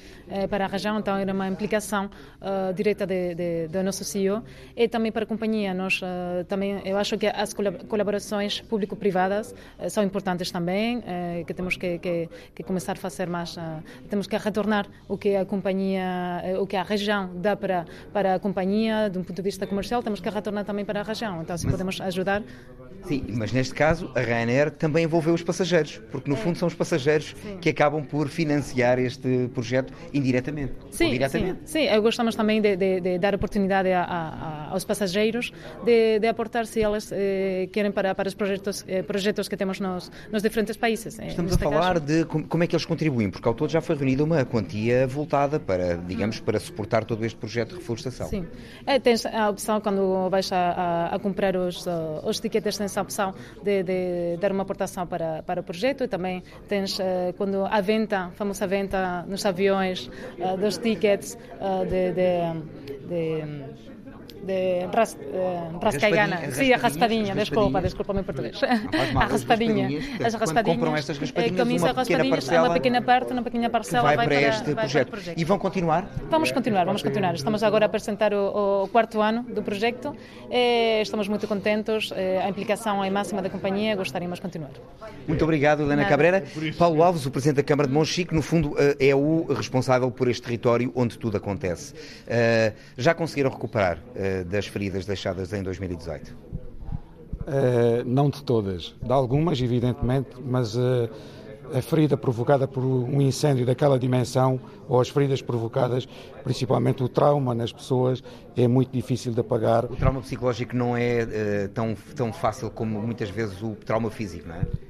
para 0.50 0.66
a 0.66 0.68
região, 0.68 1.00
então 1.00 1.18
é 1.18 1.32
uma 1.32 1.48
implicação 1.48 2.06
uh, 2.42 2.74
direta 2.74 3.06
de, 3.06 3.34
de, 3.34 3.68
do 3.68 3.82
nosso 3.82 4.04
CEO. 4.04 4.44
E 4.76 4.88
também 4.88 5.12
para 5.12 5.24
a 5.24 5.28
companhia. 5.28 5.74
Nós 5.74 6.02
uh, 6.02 6.44
também, 6.48 6.82
eu 6.86 6.98
acho 6.98 7.18
que 7.18 7.28
as 7.28 7.54
colaborações 7.88 8.62
público-privadas 8.62 9.56
uh, 9.80 9.90
são 9.90 10.04
importantes 10.04 10.52
também, 10.52 11.02
que 11.46 11.54
temos 11.54 11.76
que, 11.78 11.98
que 11.98 12.30
que 12.60 12.64
começar 12.68 12.92
a 12.92 12.96
fazer 12.96 13.28
mais, 13.28 13.56
uh, 13.56 13.82
temos 14.10 14.28
que 14.28 14.36
retornar 14.36 14.86
o 15.08 15.18
que 15.18 15.36
a 15.36 15.46
companhia, 15.46 16.44
uh, 16.44 16.62
o 16.62 16.68
que 16.68 16.76
a 16.76 16.84
região 16.84 17.30
dá 17.36 17.56
para, 17.56 17.86
para 18.12 18.36
a 18.36 18.40
companhia, 18.40 19.10
de 19.10 19.18
um 19.18 19.24
ponto 19.24 19.38
de 19.38 19.42
vista 19.42 19.66
comercial, 19.66 20.04
temos 20.04 20.20
que 20.20 20.30
retornar 20.30 20.66
também 20.66 20.84
para 20.84 21.00
a 21.00 21.04
região. 21.04 21.42
Então, 21.42 21.58
se 21.58 21.66
podemos 21.66 22.02
ajudar. 22.02 22.44
Sim, 23.04 23.26
mas 23.30 23.52
neste 23.52 23.74
caso 23.74 24.12
a 24.16 24.20
Ryanair 24.20 24.72
também 24.72 25.06
envolveu 25.06 25.34
os 25.34 25.44
passageiros, 25.44 26.02
porque 26.12 26.30
no 26.30 26.36
é. 26.36 26.40
fundo 26.40 26.58
são 26.58 26.68
os 26.68 26.74
passageiros 26.74 27.36
sim. 27.42 27.58
que 27.60 27.70
acabam 27.70 28.04
por 28.04 28.28
financiar 28.28 29.00
este 29.00 29.50
projeto 29.54 29.94
indiretamente. 30.14 30.74
Sim, 30.92 31.12
diretamente. 31.12 31.60
sim, 31.66 31.88
sim. 31.88 32.02
gostamos 32.02 32.36
também 32.36 32.62
de, 32.62 32.76
de, 32.76 33.02
de 33.02 33.20
dar 33.20 33.36
oportunidade 33.36 33.92
a, 33.92 34.04
a, 34.04 34.70
aos 34.72 34.84
passageiros 34.84 35.52
de, 35.84 36.20
de 36.20 36.28
aportar 36.28 36.66
se 36.66 36.80
eles 36.82 37.12
eh, 37.12 37.70
querem 37.72 37.92
para, 37.92 38.14
para 38.14 38.28
os 38.28 38.34
projetos, 38.34 38.84
eh, 38.88 39.02
projetos 39.02 39.48
que 39.48 39.58
temos 39.58 39.80
nos, 39.80 40.12
nos 40.32 40.42
diferentes 40.42 40.78
países. 40.78 41.18
Eh, 41.20 41.28
Estamos 41.28 41.54
a 41.54 41.58
falar 41.58 41.94
caso. 41.96 42.06
de 42.06 42.26
como 42.26 42.64
é 42.64 42.68
que 42.68 42.76
eles 42.76 42.86
contribuem, 42.86 43.30
porque 43.30 43.48
ao 43.48 43.54
todo 43.54 43.70
já 43.70 43.82
foi 43.82 43.96
reunida 43.96 44.24
uma 44.24 44.46
quantia 44.46 45.08
voltada 45.08 45.60
para, 45.60 45.96
digamos, 45.98 46.40
para 46.40 46.60
suportar 46.60 47.04
todo 47.06 47.26
este 47.26 47.38
projeto 47.38 47.70
de 47.70 47.76
reflorestação. 47.76 48.28
Sim. 48.28 48.46
É, 48.86 49.00
tens 49.00 49.26
a 49.26 49.50
opção 49.50 49.82
quando 49.82 50.30
vais 50.30 50.52
a, 50.52 50.58
a, 50.58 51.16
a 51.16 51.20
comprar 51.20 51.56
os, 51.56 51.86
os 52.24 52.40
tickets, 52.40 52.80
tens 52.90 52.98
a 52.98 53.02
opção 53.02 53.34
de, 53.64 53.84
de, 53.84 54.38
dar 54.40 54.52
uma 54.52 54.64
aportação 54.64 55.06
para, 55.06 55.44
para 55.44 55.62
o 55.62 55.64
projeto. 55.64 56.04
E 56.04 56.08
também 56.08 56.44
tens, 56.68 57.00
eh, 57.00 57.34
quando 57.38 57.66
a 57.66 57.82
venda, 57.82 58.26
a 58.26 58.32
famosa 58.32 58.66
venda 58.68 59.24
nos 59.28 59.46
aviões, 59.46 60.10
eh, 60.40 60.58
dos 60.58 60.78
tickets 60.78 61.38
eh, 61.60 61.86
de, 61.86 62.12
de, 62.14 63.08
de 63.08 63.89
de 64.44 64.88
ras, 64.94 65.14
uh, 65.14 65.78
rascaigana. 65.82 66.52
Sim, 66.52 66.74
a 66.74 66.78
raspadinha, 66.78 67.36
desculpa, 67.36 67.82
desculpa-me 67.82 68.22
em 68.22 68.24
português. 68.24 68.60
a 68.64 69.26
raspadinha. 69.26 69.90
As 70.24 70.34
raspadinhas. 70.34 70.78
compram 70.78 70.96
estas 70.96 71.18
raspadinhas, 71.18 71.82
uma 71.82 71.94
pequena 71.94 72.30
parcela, 72.30 72.68
uma 72.68 72.74
pequena 72.74 73.02
parte, 73.02 73.34
uma 73.34 73.44
pequena 73.44 73.70
parcela 73.70 74.04
vai, 74.04 74.16
vai 74.16 74.28
para, 74.28 74.42
este 74.42 74.74
vai 74.74 74.76
projeto. 74.76 75.08
Para 75.10 75.18
projeto. 75.18 75.40
E 75.40 75.44
vão 75.44 75.60
continuar? 75.60 76.10
Vamos 76.30 76.52
continuar, 76.52 76.86
vamos 76.86 77.04
continuar. 77.04 77.36
Estamos 77.36 77.64
agora 77.64 77.86
a 77.86 77.88
apresentar 77.88 78.34
o, 78.34 78.84
o 78.84 78.88
quarto 78.88 79.22
ano 79.22 79.44
do 79.44 79.62
projeto. 79.62 80.16
E 80.50 81.02
estamos 81.02 81.28
muito 81.28 81.48
contentes. 81.48 82.12
A 82.44 82.50
implicação 82.50 83.04
é 83.04 83.10
máxima 83.10 83.42
da 83.42 83.50
companhia. 83.50 83.96
Gostaríamos 83.96 84.38
de 84.38 84.42
continuar. 84.42 84.72
Muito 85.28 85.44
obrigado, 85.44 85.84
Helena. 85.84 86.06
Cabreira. 86.06 86.44
Paulo 86.78 87.04
Alves, 87.04 87.26
o 87.26 87.32
Presidente 87.32 87.58
da 87.58 87.64
Câmara 87.64 87.88
de 87.88 87.94
Monchique, 87.94 88.34
no 88.34 88.42
fundo 88.42 88.76
é 89.00 89.14
o 89.14 89.46
responsável 89.54 90.10
por 90.12 90.28
este 90.28 90.44
território 90.44 90.92
onde 90.96 91.18
tudo 91.18 91.38
acontece. 91.38 91.94
Eh, 92.28 92.74
já 92.98 93.14
conseguiram 93.14 93.50
recuperar 93.50 93.98
eh, 94.16 94.29
das 94.46 94.68
feridas 94.68 95.06
deixadas 95.06 95.54
em 95.54 95.64
2018? 95.64 96.30
Uh, 96.30 96.36
eh, 97.48 98.04
não 98.06 98.30
de 98.30 98.44
todas, 98.44 98.96
de 99.02 99.12
algumas, 99.12 99.62
evidentemente, 99.62 100.30
mas 100.44 100.76
uh, 100.76 101.10
a 101.74 101.82
ferida 101.82 102.18
provocada 102.18 102.68
por 102.68 102.84
um 102.84 103.22
incêndio 103.22 103.66
daquela 103.66 103.98
dimensão 103.98 104.60
ou 104.88 105.00
as 105.00 105.10
feridas 105.10 105.42
provocadas, 105.42 106.08
principalmente 106.44 107.04
o 107.04 107.10
trauma 107.10 107.54
nas 107.54 107.72
pessoas, 107.72 108.24
é 108.56 108.68
muito 108.68 108.92
difícil 108.92 109.34
de 109.34 109.40
apagar. 109.40 109.86
O 109.86 109.96
trauma 109.96 110.22
psicológico 110.22 110.76
não 110.76 110.96
é 110.96 111.24
uh, 111.24 111.70
tão, 111.70 111.96
tão 112.16 112.34
fácil 112.34 112.70
como 112.70 113.02
muitas 113.02 113.30
vezes 113.30 113.62
o 113.62 113.76
trauma 113.76 114.10
físico, 114.10 114.48
não 114.48 114.56
é? 114.56 114.89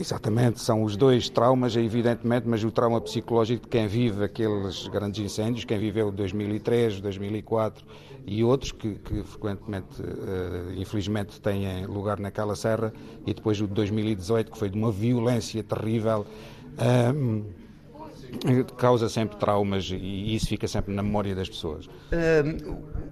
Exatamente, 0.00 0.62
são 0.62 0.82
os 0.82 0.96
dois 0.96 1.28
traumas, 1.28 1.76
evidentemente, 1.76 2.48
mas 2.48 2.64
o 2.64 2.70
trauma 2.70 2.98
psicológico 3.02 3.64
de 3.64 3.68
quem 3.68 3.86
vive 3.86 4.24
aqueles 4.24 4.88
grandes 4.88 5.22
incêndios, 5.22 5.66
quem 5.66 5.78
viveu 5.78 6.10
2003, 6.10 7.02
2004 7.02 7.84
e 8.26 8.42
outros 8.42 8.72
que, 8.72 8.94
que 8.94 9.22
frequentemente, 9.22 10.00
uh, 10.00 10.72
infelizmente, 10.74 11.38
têm 11.38 11.84
lugar 11.84 12.18
naquela 12.18 12.56
serra, 12.56 12.94
e 13.26 13.34
depois 13.34 13.60
o 13.60 13.66
de 13.66 13.74
2018, 13.74 14.50
que 14.50 14.58
foi 14.58 14.70
de 14.70 14.78
uma 14.78 14.90
violência 14.90 15.62
terrível. 15.62 16.26
Um, 17.14 17.44
causa 18.76 19.08
sempre 19.08 19.36
traumas 19.36 19.90
e 19.90 20.34
isso 20.34 20.46
fica 20.46 20.66
sempre 20.66 20.94
na 20.94 21.02
memória 21.02 21.34
das 21.34 21.48
pessoas. 21.48 21.88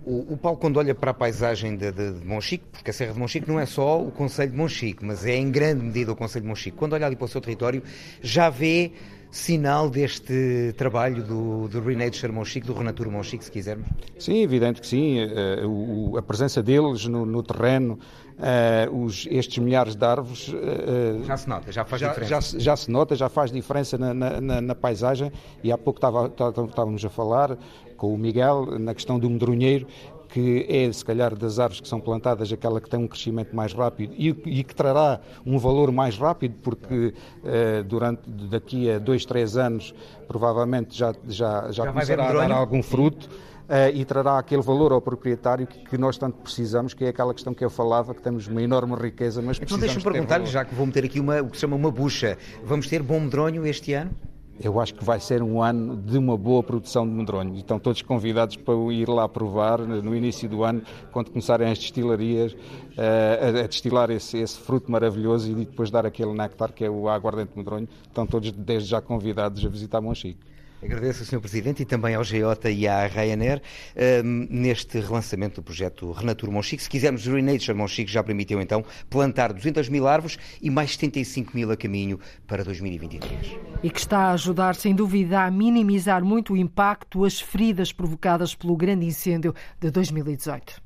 o, 0.04 0.34
o, 0.34 0.36
Paulo, 0.36 0.58
quando 0.58 0.78
olha 0.78 0.94
para 0.94 1.10
a 1.10 1.14
paisagem 1.14 1.76
de, 1.76 1.90
de, 1.92 2.12
de, 2.12 2.26
Monchique, 2.26 2.64
porque 2.72 2.90
a 2.90 2.94
Serra 2.94 3.12
de 3.12 3.18
Monchique 3.18 3.48
não 3.48 3.58
é 3.58 3.66
só 3.66 4.00
o 4.02 4.10
Conselho 4.10 4.50
de 4.50 4.56
Monchique, 4.56 5.04
mas 5.04 5.24
é 5.26 5.36
em 5.36 5.50
grande 5.50 5.84
medida 5.84 6.12
o 6.12 6.16
Conselho 6.16 6.42
de 6.42 6.48
Monchique, 6.48 6.76
quando 6.76 6.92
olha 6.94 7.06
ali 7.06 7.16
para 7.16 7.24
o 7.24 7.28
seu 7.28 7.40
território, 7.40 7.82
já 8.22 8.48
vê 8.50 8.92
sinal 9.30 9.90
deste 9.90 10.72
trabalho 10.76 11.22
do, 11.22 11.68
do 11.68 11.80
Renature 11.80 12.32
Monchique, 12.32 12.66
do 12.66 12.72
Renatura 12.72 13.10
Monchique, 13.10 13.44
se 13.44 13.50
quisermos? 13.50 13.86
Sim, 14.18 14.42
evidente 14.42 14.80
que 14.80 14.86
sim. 14.86 15.18
Uh, 15.24 16.16
a 16.16 16.22
presença 16.22 16.62
deles 16.62 17.06
no, 17.06 17.26
no 17.26 17.42
terreno, 17.42 17.98
uh, 18.38 19.04
os, 19.04 19.26
estes 19.30 19.58
milhares 19.58 19.94
de 19.94 20.04
árvores. 20.04 20.48
Uh, 20.48 21.24
já 21.24 21.36
se 21.36 21.48
nota, 21.48 21.72
já 21.72 21.84
faz 21.84 22.00
já, 22.00 22.08
diferença. 22.08 22.58
Já, 22.58 22.58
já, 22.58 22.76
se 22.76 22.90
nota, 22.90 23.16
já 23.16 23.28
faz 23.28 23.50
diferença 23.50 23.98
na, 23.98 24.14
na, 24.14 24.60
na 24.60 24.74
paisagem. 24.74 25.32
E 25.62 25.72
há 25.72 25.78
pouco 25.78 25.98
estava, 25.98 26.26
estávamos 26.26 27.04
a 27.04 27.08
falar 27.08 27.56
com 27.96 28.14
o 28.14 28.18
Miguel 28.18 28.78
na 28.78 28.94
questão 28.94 29.18
do 29.18 29.28
medronheiro 29.28 29.86
que 30.28 30.66
é, 30.68 30.92
se 30.92 31.04
calhar, 31.04 31.34
das 31.34 31.58
árvores 31.58 31.80
que 31.80 31.88
são 31.88 32.00
plantadas, 32.00 32.52
aquela 32.52 32.80
que 32.80 32.88
tem 32.88 33.00
um 33.00 33.08
crescimento 33.08 33.56
mais 33.56 33.72
rápido 33.72 34.14
e, 34.16 34.28
e 34.28 34.62
que 34.62 34.74
trará 34.74 35.20
um 35.44 35.58
valor 35.58 35.90
mais 35.90 36.18
rápido, 36.18 36.54
porque 36.62 37.14
eh, 37.44 37.82
durante 37.82 38.28
daqui 38.28 38.90
a 38.90 38.98
dois, 38.98 39.24
três 39.24 39.56
anos, 39.56 39.94
provavelmente 40.26 40.96
já, 40.96 41.14
já, 41.26 41.62
já, 41.70 41.72
já 41.72 41.86
começará 41.86 42.28
a 42.28 42.32
dar 42.32 42.52
algum 42.52 42.82
fruto. 42.82 43.28
Uh, 43.68 43.92
e 43.92 44.02
trará 44.02 44.38
aquele 44.38 44.62
valor 44.62 44.92
ao 44.92 45.00
proprietário 45.00 45.66
que, 45.66 45.78
que, 45.80 45.98
nós 45.98 46.16
tanto 46.16 46.38
precisamos, 46.38 46.94
que 46.94 47.04
é 47.04 47.08
aquela 47.08 47.34
questão 47.34 47.52
que 47.52 47.62
eu 47.62 47.68
falava, 47.68 48.14
que 48.14 48.22
temos 48.22 48.46
uma 48.46 48.62
enorme 48.62 48.94
riqueza, 48.94 49.42
mas 49.42 49.58
então 49.58 49.78
precisamos 49.78 49.84
Então 49.84 49.94
deixa-me 49.94 50.02
perguntar-lhe, 50.04 50.46
já 50.46 50.64
que 50.64 50.74
vou 50.74 50.86
meter 50.86 51.04
aqui 51.04 51.20
uma, 51.20 51.42
o 51.42 51.50
que 51.50 51.56
se 51.56 51.60
chama 51.60 51.76
uma 51.76 51.90
bucha, 51.90 52.38
vamos 52.64 52.88
ter 52.88 53.02
bom 53.02 53.20
medronho 53.20 53.66
este 53.66 53.92
ano? 53.92 54.10
eu 54.60 54.80
acho 54.80 54.94
que 54.94 55.04
vai 55.04 55.20
ser 55.20 55.42
um 55.42 55.62
ano 55.62 55.96
de 55.96 56.18
uma 56.18 56.36
boa 56.36 56.62
produção 56.62 57.06
de 57.06 57.12
medronho. 57.12 57.54
Estão 57.54 57.78
todos 57.78 58.02
convidados 58.02 58.56
para 58.56 58.74
ir 58.92 59.08
lá 59.08 59.28
provar 59.28 59.78
no 59.78 60.14
início 60.14 60.48
do 60.48 60.64
ano, 60.64 60.82
quando 61.12 61.30
começarem 61.30 61.70
as 61.70 61.78
destilarias 61.78 62.52
uh, 62.52 63.62
a, 63.62 63.66
destilar 63.66 64.10
esse, 64.10 64.38
esse, 64.38 64.58
fruto 64.58 64.90
maravilhoso 64.90 65.50
e 65.50 65.54
depois 65.54 65.90
dar 65.90 66.04
aquele 66.04 66.32
néctar 66.32 66.72
que 66.72 66.84
é 66.84 66.90
o 66.90 67.08
aguardente 67.08 67.52
medronho. 67.56 67.88
Estão 68.02 68.26
todos 68.26 68.50
desde 68.50 68.88
já 68.88 69.00
convidados 69.00 69.64
a 69.64 69.68
visitar 69.68 70.00
Monchique. 70.00 70.40
Agradeço 70.82 71.22
ao 71.22 71.26
Sr. 71.26 71.40
Presidente 71.40 71.82
e 71.82 71.84
também 71.84 72.14
ao 72.14 72.22
GEOTA 72.22 72.70
e 72.70 72.86
à 72.86 73.06
Ryanair 73.06 73.60
um, 74.24 74.46
neste 74.48 75.00
relançamento 75.00 75.56
do 75.56 75.64
projeto 75.64 76.12
Renature 76.12 76.52
Monchique. 76.52 76.82
Se 76.82 76.88
quisermos, 76.88 77.26
Renature 77.26 77.76
Monchique 77.76 78.10
já 78.10 78.22
permitiu 78.22 78.60
então 78.60 78.84
plantar 79.10 79.52
200 79.52 79.88
mil 79.88 80.06
árvores 80.06 80.38
e 80.62 80.70
mais 80.70 80.92
75 80.92 81.56
mil 81.56 81.70
a 81.72 81.76
caminho 81.76 82.20
para 82.46 82.62
2023. 82.62 83.56
E 83.82 83.90
que 83.90 83.98
está 83.98 84.18
a 84.18 84.32
ajudar, 84.32 84.76
sem 84.76 84.94
dúvida, 84.94 85.42
a 85.42 85.50
minimizar 85.50 86.24
muito 86.24 86.52
o 86.52 86.56
impacto, 86.56 87.24
as 87.24 87.40
feridas 87.40 87.92
provocadas 87.92 88.54
pelo 88.54 88.76
grande 88.76 89.04
incêndio 89.04 89.54
de 89.80 89.90
2018. 89.90 90.80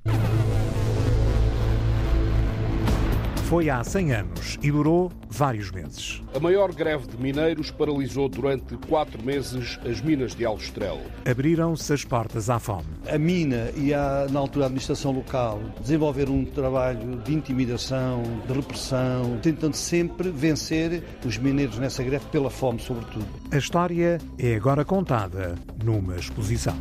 Foi 3.52 3.68
há 3.68 3.84
100 3.84 4.12
anos 4.14 4.58
e 4.62 4.70
durou 4.70 5.12
vários 5.28 5.70
meses. 5.70 6.22
A 6.34 6.40
maior 6.40 6.72
greve 6.72 7.06
de 7.06 7.18
mineiros 7.18 7.70
paralisou 7.70 8.26
durante 8.26 8.78
quatro 8.88 9.22
meses 9.22 9.78
as 9.84 10.00
minas 10.00 10.34
de 10.34 10.46
Aljustrel. 10.46 10.98
Abriram-se 11.30 11.92
as 11.92 12.02
portas 12.02 12.48
à 12.48 12.58
fome. 12.58 12.86
A 13.06 13.18
mina 13.18 13.70
e, 13.76 13.92
a, 13.92 14.26
na 14.30 14.40
altura, 14.40 14.64
a 14.64 14.68
administração 14.68 15.12
local 15.12 15.60
desenvolveram 15.82 16.34
um 16.34 16.46
trabalho 16.46 17.16
de 17.18 17.34
intimidação, 17.34 18.22
de 18.46 18.54
repressão, 18.54 19.38
tentando 19.42 19.74
sempre 19.74 20.30
vencer 20.30 21.02
os 21.22 21.36
mineiros 21.36 21.76
nessa 21.76 22.02
greve 22.02 22.24
pela 22.32 22.48
fome, 22.48 22.80
sobretudo. 22.80 23.26
A 23.50 23.58
história 23.58 24.18
é 24.38 24.54
agora 24.54 24.82
contada 24.82 25.56
numa 25.84 26.16
exposição. 26.16 26.78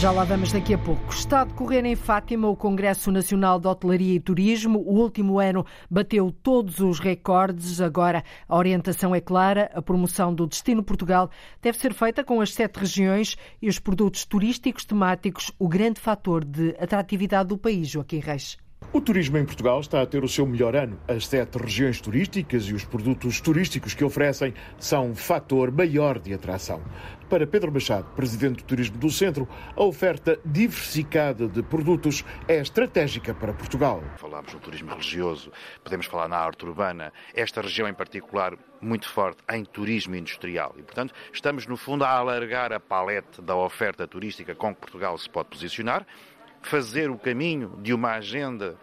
Já 0.00 0.10
lá 0.10 0.24
vamos 0.24 0.50
daqui 0.50 0.72
a 0.72 0.78
pouco. 0.78 1.12
Está 1.12 1.42
a 1.42 1.44
decorrer 1.44 1.84
em 1.84 1.94
Fátima 1.94 2.48
o 2.48 2.56
Congresso 2.56 3.12
Nacional 3.12 3.60
de 3.60 3.68
Hotelaria 3.68 4.14
e 4.14 4.18
Turismo. 4.18 4.78
O 4.78 4.94
último 4.94 5.38
ano 5.38 5.66
bateu 5.90 6.34
todos 6.42 6.80
os 6.80 6.98
recordes. 6.98 7.82
Agora 7.82 8.24
a 8.48 8.56
orientação 8.56 9.14
é 9.14 9.20
clara. 9.20 9.70
A 9.74 9.82
promoção 9.82 10.34
do 10.34 10.46
destino 10.46 10.82
Portugal 10.82 11.28
deve 11.60 11.76
ser 11.76 11.92
feita 11.92 12.24
com 12.24 12.40
as 12.40 12.54
sete 12.54 12.78
regiões 12.78 13.36
e 13.60 13.68
os 13.68 13.78
produtos 13.78 14.24
turísticos 14.24 14.86
temáticos, 14.86 15.52
o 15.58 15.68
grande 15.68 16.00
fator 16.00 16.46
de 16.46 16.74
atratividade 16.80 17.50
do 17.50 17.58
país, 17.58 17.86
Joaquim 17.86 18.20
Reis. 18.20 18.56
O 18.92 19.00
turismo 19.00 19.38
em 19.38 19.44
Portugal 19.44 19.78
está 19.78 20.02
a 20.02 20.06
ter 20.06 20.24
o 20.24 20.28
seu 20.28 20.44
melhor 20.44 20.74
ano. 20.74 21.00
As 21.06 21.24
sete 21.28 21.56
regiões 21.56 22.00
turísticas 22.00 22.64
e 22.64 22.74
os 22.74 22.84
produtos 22.84 23.40
turísticos 23.40 23.94
que 23.94 24.02
oferecem 24.02 24.52
são 24.80 25.10
um 25.10 25.14
fator 25.14 25.70
maior 25.70 26.18
de 26.18 26.34
atração. 26.34 26.82
Para 27.28 27.46
Pedro 27.46 27.70
Machado, 27.70 28.08
presidente 28.16 28.56
do 28.56 28.64
Turismo 28.64 28.98
do 28.98 29.08
Centro, 29.08 29.48
a 29.76 29.84
oferta 29.84 30.40
diversificada 30.44 31.46
de 31.46 31.62
produtos 31.62 32.24
é 32.48 32.56
estratégica 32.56 33.32
para 33.32 33.52
Portugal. 33.52 34.02
Falamos 34.16 34.52
no 34.52 34.58
turismo 34.58 34.90
religioso, 34.90 35.52
podemos 35.84 36.06
falar 36.06 36.26
na 36.26 36.38
arte 36.38 36.66
urbana, 36.66 37.12
esta 37.32 37.60
região 37.60 37.86
em 37.86 37.94
particular 37.94 38.58
muito 38.80 39.08
forte 39.08 39.40
em 39.52 39.64
turismo 39.64 40.16
industrial. 40.16 40.74
E, 40.76 40.82
portanto, 40.82 41.14
estamos 41.32 41.64
no 41.64 41.76
fundo 41.76 42.02
a 42.02 42.10
alargar 42.10 42.72
a 42.72 42.80
palete 42.80 43.40
da 43.40 43.54
oferta 43.54 44.04
turística 44.08 44.52
com 44.52 44.74
que 44.74 44.80
Portugal 44.80 45.16
se 45.16 45.30
pode 45.30 45.48
posicionar, 45.48 46.04
fazer 46.62 47.10
o 47.10 47.18
caminho 47.18 47.78
de 47.82 47.92
uma 47.92 48.12
agenda 48.12 48.76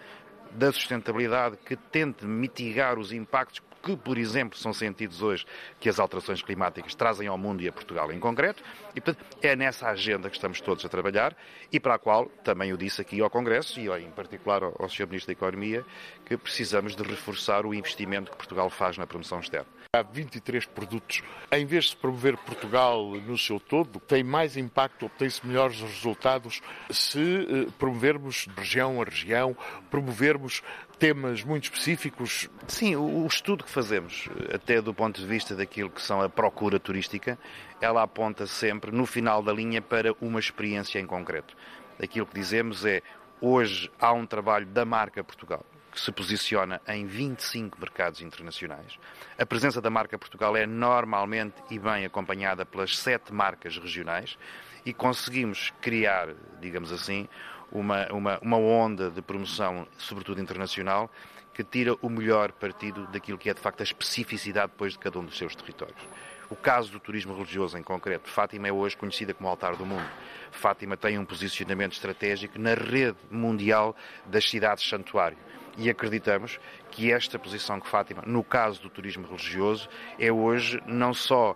da 0.52 0.72
sustentabilidade 0.72 1.58
que 1.58 1.76
tente 1.76 2.26
mitigar 2.26 2.98
os 2.98 3.12
impactos 3.12 3.62
que, 3.84 3.96
por 3.96 4.18
exemplo, 4.18 4.58
são 4.58 4.74
sentidos 4.74 5.22
hoje 5.22 5.46
que 5.80 5.88
as 5.88 6.00
alterações 6.00 6.42
climáticas 6.42 6.94
trazem 6.94 7.28
ao 7.28 7.38
mundo 7.38 7.62
e 7.62 7.68
a 7.68 7.72
Portugal 7.72 8.12
em 8.12 8.20
concreto. 8.20 8.62
E, 8.96 9.00
portanto, 9.00 9.26
é 9.42 9.56
nessa 9.56 9.88
agenda 9.88 10.30
que 10.30 10.36
estamos 10.36 10.60
todos 10.60 10.84
a 10.84 10.90
trabalhar 10.90 11.36
e 11.72 11.80
para 11.80 11.96
a 11.96 12.00
qual, 12.00 12.26
também 12.44 12.72
eu 12.72 12.78
disse 12.78 13.02
aqui 13.02 13.22
ao 13.22 13.30
Congresso 13.30 13.80
e 13.80 13.88
em 13.88 14.12
particular 14.12 14.64
ao 14.64 14.90
Sr. 14.90 15.08
Ministro 15.08 15.28
da 15.28 15.34
Economia, 15.34 15.86
que 16.26 16.36
precisamos 16.36 16.96
de 16.96 17.04
reforçar 17.04 17.66
o 17.66 17.74
investimento 17.74 18.32
que 18.32 18.38
Portugal 18.38 18.70
faz 18.70 18.98
na 18.98 19.08
promoção 19.08 19.40
externa. 19.40 19.77
Há 19.94 20.02
23 20.02 20.66
produtos. 20.66 21.22
Em 21.52 21.66
vez 21.66 21.86
de 21.86 21.96
promover 21.96 22.36
Portugal 22.38 23.04
no 23.26 23.38
seu 23.38 23.60
todo, 23.60 24.00
tem 24.00 24.24
mais 24.24 24.58
impacto, 24.58 25.06
obtém-se 25.06 25.46
melhores 25.46 25.80
resultados 25.80 26.62
se 26.90 27.20
eh, 27.20 27.72
promovermos 27.80 28.48
região 28.56 29.02
a 29.02 29.06
região, 29.06 29.56
promovermos 29.90 30.62
temas 31.00 31.44
muito 31.44 31.66
específicos? 31.66 32.50
Sim, 32.68 32.96
o, 32.96 33.26
estudo 33.26 33.64
que 33.64 33.70
fazemos, 33.70 34.28
até 34.54 34.82
do 34.82 34.94
ponto 34.94 35.22
de 35.22 35.28
vista 35.28 35.56
daquilo 35.56 35.90
que 35.90 36.02
são 36.02 36.22
a 36.22 36.30
procura 36.30 36.80
turística, 36.80 37.38
ela 37.80 38.04
aponta 38.04 38.46
sempre, 38.46 38.92
no 38.92 39.06
final 39.06 39.42
da 39.42 39.54
linha, 39.54 39.82
para 39.82 40.14
uma 40.20 40.40
experiência 40.40 41.00
em 41.00 41.06
concreto. 41.06 41.56
Aquilo 42.02 42.26
que 42.26 42.36
dizemos 42.36 42.86
é, 42.86 43.02
hoje 43.40 43.90
há 44.00 44.12
um 44.12 44.26
trabalho 44.26 44.66
da 44.66 44.84
marca 44.86 45.24
Portugal, 45.24 45.66
que 45.98 46.04
se 46.04 46.12
posiciona 46.12 46.80
em 46.88 47.08
25 47.08 47.80
mercados 47.82 48.22
internacionais. 48.22 49.00
A 49.36 49.46
presença 49.48 49.82
da 49.82 49.90
marca 49.90 50.16
Portugal 50.16 50.56
é 50.56 50.68
normalmente 50.68 51.56
e 51.72 51.80
bem 51.80 52.06
acompanhada 52.06 52.64
pelas 52.64 52.96
sete 52.96 53.34
marcas 53.34 53.76
regionais 53.80 54.38
e 54.86 54.94
conseguimos 54.94 55.74
criar, 55.82 56.36
digamos 56.62 56.92
assim, 56.92 57.28
uma, 57.72 58.08
uma, 58.12 58.40
uma 58.40 58.58
onda 58.58 59.10
de 59.10 59.22
promoção, 59.22 59.88
sobretudo 59.98 60.42
internacional, 60.42 61.10
que 61.54 61.64
tira 61.64 61.96
o 62.02 62.10
melhor 62.10 62.52
partido 62.52 63.08
daquilo 63.08 63.38
que 63.38 63.50
é 63.50 63.54
de 63.54 63.60
facto 63.60 63.82
a 63.82 63.84
especificidade 63.84 64.72
depois 64.72 64.94
de 64.94 65.00
cada 65.00 65.18
um 65.18 65.26
dos 65.26 65.38
seus 65.38 65.56
territórios. 65.56 66.02
O 66.50 66.56
caso 66.56 66.92
do 66.92 67.00
turismo 67.00 67.34
religioso 67.34 67.78
em 67.78 67.84
concreto, 67.84 68.30
Fátima 68.30 68.68
é 68.68 68.72
hoje 68.72 68.96
conhecida 68.96 69.34
como 69.34 69.50
altar 69.50 69.76
do 69.76 69.86
mundo. 69.86 70.08
Fátima 70.52 70.96
tem 70.96 71.20
um 71.20 71.26
posicionamento 71.26 71.94
estratégico 71.94 72.58
na 72.58 72.74
rede 72.74 73.18
mundial 73.30 73.96
das 74.26 74.50
cidades 74.50 74.88
santuário. 74.88 75.38
E 75.78 75.90
acreditamos 75.90 76.60
que 76.90 77.12
esta 77.12 77.38
posição 77.38 77.80
que 77.80 77.90
Fátima, 77.90 78.24
no 78.26 78.44
caso 78.44 78.82
do 78.82 78.90
turismo 78.90 79.28
religioso, 79.28 79.90
é 80.18 80.32
hoje 80.32 80.82
não 80.86 81.14
só 81.14 81.56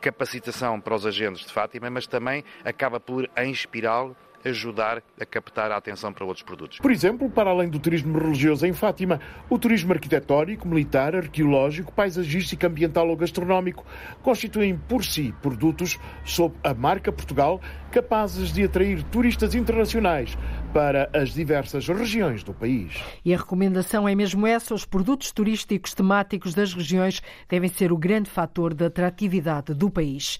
capacitação 0.00 0.80
para 0.80 0.94
os 0.94 1.06
agentes 1.06 1.46
de 1.46 1.52
Fátima, 1.52 1.88
mas 1.88 2.06
também 2.06 2.44
acaba 2.64 3.00
por 3.00 3.28
inspirá-lo 3.36 4.16
ajudar 4.48 5.02
a 5.20 5.26
captar 5.26 5.70
a 5.70 5.76
atenção 5.76 6.12
para 6.12 6.24
outros 6.24 6.44
produtos. 6.44 6.78
Por 6.78 6.90
exemplo, 6.90 7.30
para 7.30 7.50
além 7.50 7.68
do 7.68 7.78
turismo 7.78 8.18
religioso 8.18 8.66
em 8.66 8.72
Fátima, 8.72 9.20
o 9.48 9.58
turismo 9.58 9.92
arquitetónico, 9.92 10.66
militar, 10.66 11.14
arqueológico, 11.14 11.92
paisagístico, 11.92 12.66
ambiental 12.66 13.08
ou 13.08 13.16
gastronómico 13.16 13.84
constituem 14.22 14.76
por 14.76 15.04
si 15.04 15.34
produtos 15.42 15.98
sob 16.24 16.54
a 16.62 16.74
marca 16.74 17.12
Portugal 17.12 17.60
capazes 17.90 18.52
de 18.52 18.64
atrair 18.64 19.02
turistas 19.04 19.54
internacionais 19.54 20.36
para 20.72 21.10
as 21.14 21.32
diversas 21.32 21.88
regiões 21.88 22.42
do 22.42 22.52
país. 22.52 22.92
E 23.24 23.32
a 23.32 23.36
recomendação 23.36 24.08
é 24.08 24.14
mesmo 24.14 24.46
essa: 24.46 24.74
os 24.74 24.84
produtos 24.84 25.32
turísticos 25.32 25.94
temáticos 25.94 26.54
das 26.54 26.72
regiões 26.72 27.22
devem 27.48 27.68
ser 27.68 27.92
o 27.92 27.96
grande 27.96 28.28
fator 28.28 28.74
de 28.74 28.84
atratividade 28.84 29.74
do 29.74 29.90
país. 29.90 30.38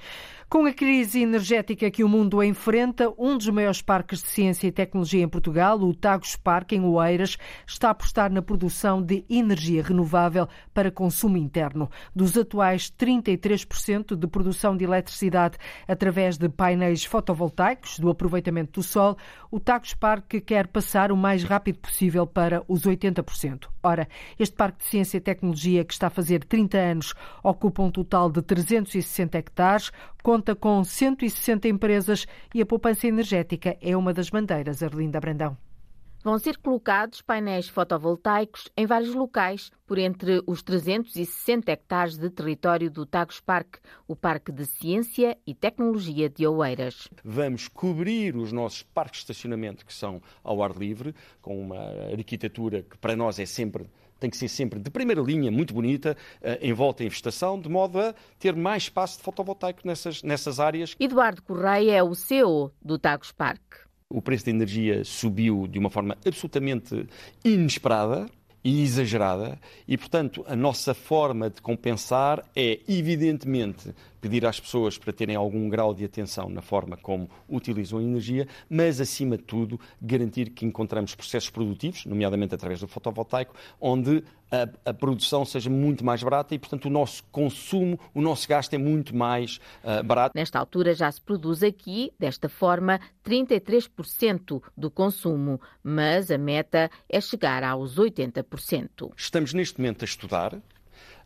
Com 0.51 0.65
a 0.65 0.73
crise 0.73 1.21
energética 1.21 1.91
que 1.91 2.03
o 2.03 2.09
mundo 2.09 2.43
enfrenta, 2.43 3.13
um 3.19 3.37
dos 3.37 3.51
maiores 3.51 3.83
parques 3.83 4.23
de 4.23 4.29
ciência 4.29 4.67
e 4.67 4.73
tecnologia 4.73 5.23
em 5.23 5.29
Portugal, 5.29 5.79
o 5.79 5.95
Tagus 5.95 6.37
Park, 6.37 6.73
em 6.73 6.81
Oeiras, 6.81 7.37
está 7.67 7.89
a 7.89 7.91
apostar 7.91 8.33
na 8.33 8.41
produção 8.41 9.03
de 9.03 9.27
energia 9.29 9.83
renovável 9.83 10.49
para 10.73 10.91
consumo 10.91 11.37
interno. 11.37 11.91
Dos 12.17 12.35
atuais 12.35 12.91
33% 12.91 14.17
de 14.17 14.27
produção 14.27 14.75
de 14.75 14.85
eletricidade 14.85 15.59
através 15.87 16.39
de 16.39 16.49
painéis 16.49 17.05
fotovoltaicos, 17.05 17.99
do 17.99 18.09
aproveitamento 18.09 18.81
do 18.81 18.83
sol, 18.83 19.19
o 19.51 19.61
Tagus 19.61 19.93
Park 19.93 20.33
quer 20.47 20.67
passar 20.69 21.13
o 21.13 21.17
mais 21.17 21.45
rápido 21.45 21.79
possível 21.79 22.27
para 22.27 22.65
os 22.67 22.85
80%. 22.85 23.67
Ora, 23.83 24.09
este 24.39 24.57
parque 24.57 24.79
de 24.79 24.91
ciência 24.91 25.19
e 25.19 25.21
tecnologia, 25.21 25.85
que 25.85 25.93
está 25.93 26.07
a 26.07 26.11
fazer 26.11 26.43
30 26.43 26.79
anos, 26.79 27.15
ocupa 27.43 27.83
um 27.83 27.91
total 27.91 28.31
de 28.31 28.41
360 28.41 29.37
hectares, 29.37 29.93
conta 30.39 30.55
com 30.55 30.85
160 30.85 31.67
empresas 31.67 32.25
e 32.55 32.63
a 32.63 32.67
poupança 32.67 33.09
energética 33.09 33.77
é 33.81 33.97
uma 33.97 34.15
das 34.15 34.31
bandeiras, 34.31 34.85
Arlinda 34.85 35.19
Brandão. 35.19 35.57
Vão 36.23 36.39
ser 36.39 36.59
colocados 36.59 37.21
painéis 37.23 37.69
fotovoltaicos 37.69 38.69
em 38.77 38.87
vários 38.87 39.15
locais, 39.15 39.73
por 39.85 39.99
entre 39.99 40.41
os 40.47 40.63
360 40.63 41.73
hectares 41.73 42.17
de 42.17 42.31
território 42.31 42.89
do 42.89 43.05
Tagus 43.05 43.41
Park, 43.41 43.79
o 44.07 44.15
Parque 44.15 44.53
de 44.53 44.65
Ciência 44.65 45.37
e 45.45 45.55
Tecnologia 45.55 46.29
de 46.29 46.47
Oeiras. 46.47 47.09
Vamos 47.25 47.67
cobrir 47.67 48.37
os 48.37 48.53
nossos 48.53 48.85
parques 48.85 49.21
de 49.21 49.33
estacionamento, 49.33 49.85
que 49.85 49.95
são 49.95 50.23
ao 50.45 50.63
ar 50.63 50.77
livre, 50.77 51.17
com 51.43 51.61
uma 51.61 51.81
arquitetura 52.13 52.83
que 52.83 52.97
para 52.99 53.17
nós 53.17 53.41
é 53.41 53.47
sempre 53.47 53.91
tem 54.19 54.31
que 54.31 54.37
ser 54.37 54.49
sempre 54.49 54.79
de 54.79 54.91
primeira 54.91 55.21
linha, 55.21 55.51
muito 55.51 55.73
bonita, 55.73 56.17
eh, 56.43 56.59
em 56.63 56.73
volta 56.73 57.05
em 57.05 57.09
vegetação, 57.09 57.61
de 57.61 57.69
modo 57.69 58.01
a 58.01 58.15
ter 58.39 58.55
mais 58.55 58.85
espaço 58.85 59.19
de 59.19 59.25
fotovoltaico 59.25 59.81
nessas, 59.85 60.23
nessas 60.23 60.61
áreas. 60.61 60.95
Eduardo 60.99 61.43
Correia 61.43 61.93
é 61.93 62.03
o 62.03 62.15
CEO 62.15 62.73
do 62.83 62.99
Tagus 62.99 63.33
Park. 63.33 63.61
O 64.11 64.23
preço 64.23 64.47
da 64.47 64.51
energia 64.51 65.05
subiu 65.05 65.67
de 65.67 65.79
uma 65.79 65.91
forma 65.91 66.17
absolutamente 66.25 67.07
inesperada 67.45 68.29
e 68.65 68.83
exagerada, 68.83 69.59
e, 69.87 69.97
portanto, 69.97 70.45
a 70.49 70.57
nossa 70.57 70.93
forma 70.93 71.49
de 71.49 71.63
compensar 71.63 72.45
é, 72.57 72.81
evidentemente, 72.89 73.95
pedir 74.21 74.45
às 74.47 74.59
pessoas 74.59 74.99
para 74.99 75.13
terem 75.13 75.37
algum 75.37 75.69
grau 75.69 75.95
de 75.95 76.05
atenção 76.05 76.49
na 76.49 76.63
forma 76.63 76.97
como 76.97 77.29
utilizam 77.49 77.99
a 77.99 78.03
energia, 78.03 78.47
mas, 78.69 79.01
acima 79.01 79.37
de 79.37 79.45
tudo, 79.45 79.81
garantir 80.01 80.51
que 80.51 80.65
encontramos 80.65 81.15
processos 81.15 81.51
produtivos, 81.51 82.05
nomeadamente 82.05 82.55
através 82.55 82.81
do 82.81 82.89
fotovoltaico, 82.89 83.55
onde 83.81 84.23
a, 84.51 84.91
a, 84.91 84.95
produção 84.95 85.45
seja 85.45 85.69
muito 85.69 86.05
mais 86.05 86.23
barata 86.23 86.55
e, 86.55 86.59
portanto, 86.59 86.87
o 86.87 86.91
nosso 86.91 87.23
consumo, 87.31 87.99
o 88.15 88.21
nosso 88.21 88.49
gasto 88.49 88.73
é 88.75 88.79
muito 88.79 89.15
mais 89.15 89.61
uh, 89.85 90.03
barato. 90.03 90.33
Nesta 90.35 90.59
altura 90.59 90.95
já 90.95 91.11
se 91.13 91.21
produz 91.21 91.63
aqui, 91.63 92.13
desta 92.19 92.49
forma, 92.49 93.01
33% 93.25 94.63
do 94.77 94.91
consumo, 94.91 95.61
mas 95.83 96.31
a 96.31 96.39
meta 96.39 96.91
é 97.09 97.21
chegar 97.21 97.63
aos 97.63 97.97
80%. 97.97 99.13
Estamos 99.17 99.53
neste 99.53 99.79
momento 99.79 100.03
a 100.03 100.07
estudar 100.07 100.59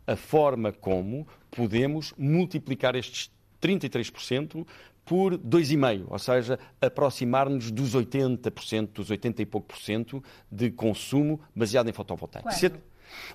a 0.07 0.17
forma 0.17 0.73
como 0.73 1.27
podemos 1.51 2.13
multiplicar 2.17 2.97
estes 2.97 3.31
33% 3.61 4.67
por 5.05 5.37
2,5%, 5.37 6.07
ou 6.09 6.19
seja, 6.19 6.59
aproximar-nos 6.81 7.71
dos 7.71 7.95
80%, 7.95 8.89
dos 8.93 9.11
80 9.11 9.43
e 9.43 9.47
pouco 9.47 9.69
por 9.69 9.79
cento 9.79 10.23
de 10.51 10.71
consumo 10.71 11.41
baseado 11.55 11.89
em 11.89 11.93
fotovoltaico. 11.93 12.49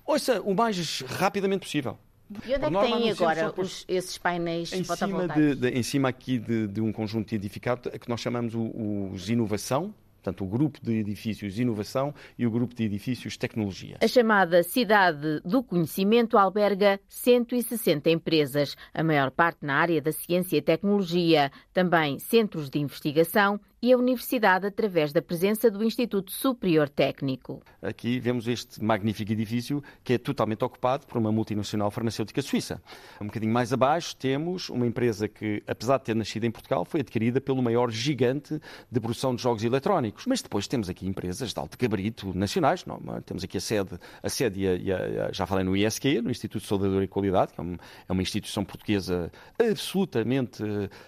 Ouça, 0.06 0.42
o 0.42 0.56
mais 0.56 1.02
rapidamente 1.02 1.62
possível. 1.62 1.98
E 2.46 2.56
onde 2.56 2.66
é 2.66 2.70
que 2.70 2.92
têm 2.92 3.12
agora 3.12 3.54
os, 3.56 3.86
esses 3.88 4.18
painéis 4.18 4.74
em 4.74 4.84
fotovoltaicos? 4.84 5.36
Cima 5.36 5.56
de, 5.56 5.72
de, 5.72 5.78
em 5.78 5.84
cima 5.84 6.10
aqui 6.10 6.38
de, 6.38 6.68
de, 6.68 6.82
um 6.82 6.92
conjunto 6.92 7.34
edificado 7.34 7.90
que 7.92 8.10
nós 8.10 8.20
chamamos 8.20 8.54
os 8.56 9.30
Inovação, 9.30 9.94
portanto, 10.28 10.44
o 10.44 10.48
grupo 10.48 10.80
de 10.82 11.00
edifícios 11.00 11.58
Inovação 11.58 12.14
e 12.38 12.46
o 12.46 12.52
grupo 12.52 12.76
de 12.76 12.84
edifícios 12.84 13.38
Tecnologia. 13.38 13.98
A 14.02 14.08
chamada 14.08 14.62
Cidade 14.64 15.40
do 15.46 15.64
Conhecimento 15.64 16.38
alberga 16.38 17.00
160 17.08 18.10
empresas, 18.10 18.76
a 18.94 19.04
maior 19.04 19.32
parte 19.32 19.66
na 19.66 19.76
área 19.76 20.02
da 20.02 20.12
ciência 20.12 20.58
e 20.58 20.62
tecnologia, 20.62 21.52
também 21.74 22.20
centros 22.20 22.70
de 22.70 22.80
investigação 22.80 23.60
e 23.82 23.94
a 23.94 23.98
Universidade 23.98 24.66
através 24.66 25.14
da 25.14 25.22
presença 25.22 25.70
do 25.70 25.84
Instituto 25.84 26.32
Superior 26.32 26.90
Técnico. 26.90 27.62
Aqui 27.82 28.20
vemos 28.20 28.48
este 28.48 28.84
magnífico 28.84 29.32
edifício 29.32 29.84
que 30.04 30.14
é 30.14 30.18
totalmente 30.18 30.64
ocupado 30.66 31.06
por 31.06 31.18
uma 31.18 31.32
multinacional 31.32 31.92
farmacêutica 31.92 32.42
suíça. 32.42 32.82
Um 33.22 33.28
bocadinho 33.28 33.54
mais 33.54 33.72
abaixo 33.72 34.16
temos 34.16 34.70
uma 34.70 34.88
empresa 34.88 35.28
que, 35.28 35.62
apesar 35.68 36.00
de 36.00 36.06
ter 36.06 36.16
nascido 36.16 36.46
em 36.46 36.52
Portugal, 36.52 36.86
foi 36.86 37.02
adquirida 37.02 37.40
pelo 37.40 37.62
maior 37.62 37.92
gigante 37.92 38.60
de 38.92 39.00
produção 39.00 39.36
de 39.36 39.44
jogos 39.44 39.64
eletrónicos. 39.64 40.26
Mas 40.26 40.42
depois 40.42 40.68
temos 40.68 40.90
aqui 40.90 41.08
empresas 41.08 41.54
de 41.54 41.60
alto 41.60 41.78
gabarito 41.78 42.36
nacionais. 42.36 42.84
Não, 42.86 43.00
temos 43.22 43.44
aqui 43.44 43.58
a 43.58 43.62
sede, 43.62 44.00
a 44.24 44.30
sede 44.30 44.68
a, 44.68 45.28
a, 45.28 45.32
já 45.32 45.46
falei 45.46 45.64
no 45.64 45.78
ISQ, 45.78 46.22
no 46.22 46.32
Instituto 46.32 46.64
de 46.64 46.68
Saúde 46.68 47.04
e 47.04 47.08
Qualidade, 47.08 47.54
que 47.54 47.62
é, 47.62 47.64
é 48.10 48.12
uma 48.12 48.22
instituição 48.24 48.66
portuguesa 48.66 49.32
absolutamente 49.60 50.64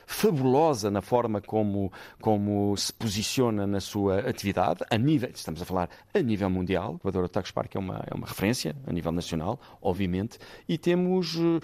fabulosa 0.06 0.92
na 0.92 1.02
forma 1.02 1.42
como, 1.42 1.92
como 2.22 2.59
se 2.76 2.93
posiciona 2.93 3.66
na 3.66 3.80
sua 3.80 4.20
atividade, 4.20 4.84
a 4.89 4.97
nível, 4.97 5.30
estamos 5.34 5.62
a 5.62 5.66
falar 5.66 5.89
a 6.14 6.20
nível 6.20 6.49
mundial, 6.49 6.93
o 6.93 6.95
Equador 6.95 7.30
Tax 7.30 7.51
Park 7.51 7.76
é 7.76 7.80
uma, 7.80 8.03
é 8.07 8.14
uma 8.14 8.28
referência 8.28 8.76
a 8.86 8.93
nível 8.93 9.12
nacional, 9.12 9.60
obviamente, 9.82 10.38
e 10.68 10.78
temos 10.78 11.36
uh, 11.36 11.60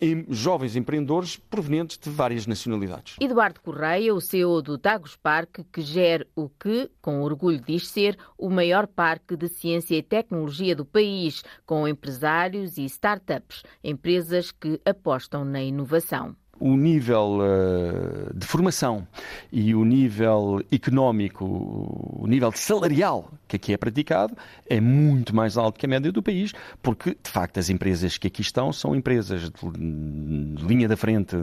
em, 0.00 0.26
jovens 0.28 0.76
empreendedores 0.76 1.36
provenientes 1.36 1.98
de 1.98 2.10
várias 2.10 2.46
nacionalidades. 2.46 3.16
Eduardo 3.20 3.60
Correia, 3.60 4.14
o 4.14 4.20
CEO 4.20 4.62
do 4.62 4.78
Tagus 4.78 5.16
Park, 5.16 5.60
que 5.72 5.80
gera 5.80 6.26
o 6.34 6.48
que, 6.48 6.90
com 7.00 7.22
orgulho 7.22 7.60
diz 7.60 7.88
ser, 7.88 8.16
o 8.38 8.48
maior 8.48 8.86
parque 8.86 9.36
de 9.36 9.48
ciência 9.48 9.96
e 9.96 10.02
tecnologia 10.02 10.74
do 10.74 10.84
país, 10.84 11.42
com 11.64 11.86
empresários 11.86 12.78
e 12.78 12.84
startups, 12.84 13.62
empresas 13.82 14.50
que 14.50 14.80
apostam 14.84 15.44
na 15.44 15.62
inovação 15.62 16.36
o 16.62 16.76
nível 16.76 17.40
uh, 17.40 18.32
de 18.32 18.46
formação 18.46 19.04
e 19.50 19.74
o 19.74 19.84
nível 19.84 20.62
económico, 20.70 21.44
o 21.44 22.24
nível 22.28 22.52
salarial 22.52 23.28
que 23.52 23.56
aqui 23.56 23.72
é 23.72 23.76
praticado 23.76 24.36
é 24.66 24.80
muito 24.80 25.34
mais 25.34 25.56
alto 25.56 25.78
que 25.78 25.86
a 25.86 25.88
média 25.88 26.10
do 26.10 26.22
país, 26.22 26.52
porque 26.82 27.16
de 27.22 27.30
facto 27.30 27.58
as 27.58 27.68
empresas 27.68 28.16
que 28.16 28.26
aqui 28.26 28.40
estão 28.40 28.72
são 28.72 28.94
empresas 28.94 29.50
de 29.50 30.66
linha 30.66 30.88
da 30.88 30.96
frente 30.96 31.36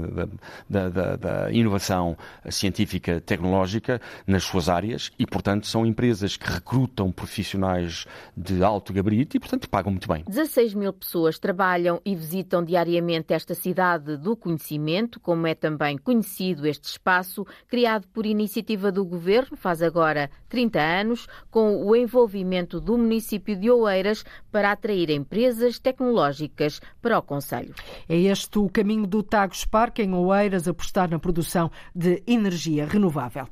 da, 0.69 0.89
da, 0.89 1.15
da 1.15 1.51
inovação 1.51 2.17
científica 2.49 3.21
tecnológica 3.21 4.01
nas 4.25 4.43
suas 4.43 4.69
áreas 4.69 5.11
e, 5.19 5.25
portanto, 5.25 5.67
são 5.67 5.85
empresas 5.85 6.35
que 6.37 6.49
recrutam 6.49 7.11
profissionais 7.11 8.05
de 8.35 8.63
alto 8.63 8.91
gabarito 8.93 9.37
e, 9.37 9.39
portanto, 9.39 9.69
pagam 9.69 9.91
muito 9.91 10.07
bem. 10.07 10.23
16 10.27 10.73
mil 10.73 10.93
pessoas 10.93 11.37
trabalham 11.37 12.01
e 12.05 12.15
visitam 12.15 12.63
diariamente 12.63 13.33
esta 13.33 13.53
cidade 13.53 14.17
do 14.17 14.35
conhecimento 14.35 15.19
como 15.19 15.45
é 15.45 15.53
também 15.53 15.97
conhecido 15.97 16.65
este 16.65 16.85
espaço, 16.85 17.45
criado 17.67 18.07
por 18.07 18.25
iniciativa 18.25 18.91
do 18.91 19.05
Governo, 19.05 19.55
faz 19.55 19.81
agora 19.81 20.29
30 20.47 20.79
anos, 20.79 21.27
com 21.51 21.83
o 21.83 21.95
envolvimento 21.99 22.79
do 22.79 22.97
município 22.97 23.55
de 23.55 23.69
Oeiras 23.69 24.23
para 24.51 24.71
atrair 24.71 25.09
empresas 25.09 25.77
tecnológicas 25.77 26.81
para 27.01 27.19
o 27.19 27.21
Conselho. 27.21 27.73
É 28.07 28.17
este 28.17 28.57
o 28.57 28.69
caminho 28.69 29.05
do 29.05 29.21
Tagus 29.21 29.65
Park 29.65 29.99
em 29.99 30.13
Oeiras, 30.13 30.67
apostar 30.67 31.09
na 31.09 31.19
produção 31.19 31.69
de 31.93 32.23
energia 32.25 32.85
renovável. 32.85 33.47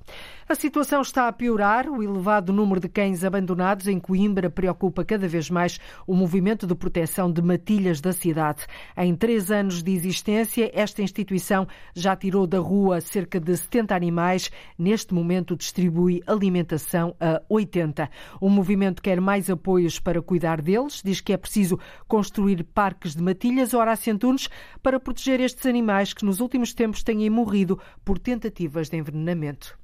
A 0.50 0.56
situação 0.56 1.02
está 1.02 1.28
a 1.28 1.34
piorar. 1.34 1.90
O 1.90 2.02
elevado 2.02 2.54
número 2.54 2.80
de 2.80 2.88
cães 2.88 3.26
abandonados 3.26 3.86
em 3.86 4.00
Coimbra 4.00 4.50
preocupa 4.50 5.04
cada 5.04 5.28
vez 5.28 5.50
mais 5.50 5.78
o 6.08 6.16
movimento 6.16 6.66
de 6.66 6.74
proteção 6.74 7.30
de 7.30 7.42
matilhas 7.42 8.00
da 8.00 8.14
cidade. 8.14 8.66
Em 8.96 9.14
três 9.14 9.52
anos 9.52 9.84
de 9.84 9.92
existência, 9.92 10.72
esta 10.74 11.02
instituição 11.02 11.68
já 11.94 12.16
tirou 12.16 12.48
da 12.48 12.60
rua 12.60 13.02
cerca 13.02 13.42
de 13.42 13.58
70 13.58 13.94
animais. 13.94 14.50
Neste 14.80 15.14
momento, 15.14 15.54
distribui 15.54 16.24
alimentação 16.26 17.14
a 17.20 17.42
80. 17.50 18.10
O 18.40 18.50
movimento 18.50 19.02
quer 19.02 19.20
mais 19.22 19.50
apoios 19.50 20.00
para 20.00 20.22
cuidar 20.22 20.62
deles. 20.62 21.02
Diz 21.04 21.22
que 21.22 21.34
é 21.34 21.38
preciso 21.38 21.80
construir 22.08 22.64
parques 22.64 23.16
de 23.16 23.22
matilhas. 23.22 23.74
Horácio 23.74 24.14
Antunes, 24.14 24.50
para 24.82 25.00
proteger 25.00 25.40
estes 25.40 25.66
animais 25.66 26.14
que 26.14 26.26
nos 26.26 26.40
últimos 26.40 26.74
tempos 26.74 27.04
têm 27.04 27.30
morrido 27.30 27.80
por 28.04 28.20
tentativas 28.20 28.90
de 28.90 28.98
envenenamento. 28.98 29.78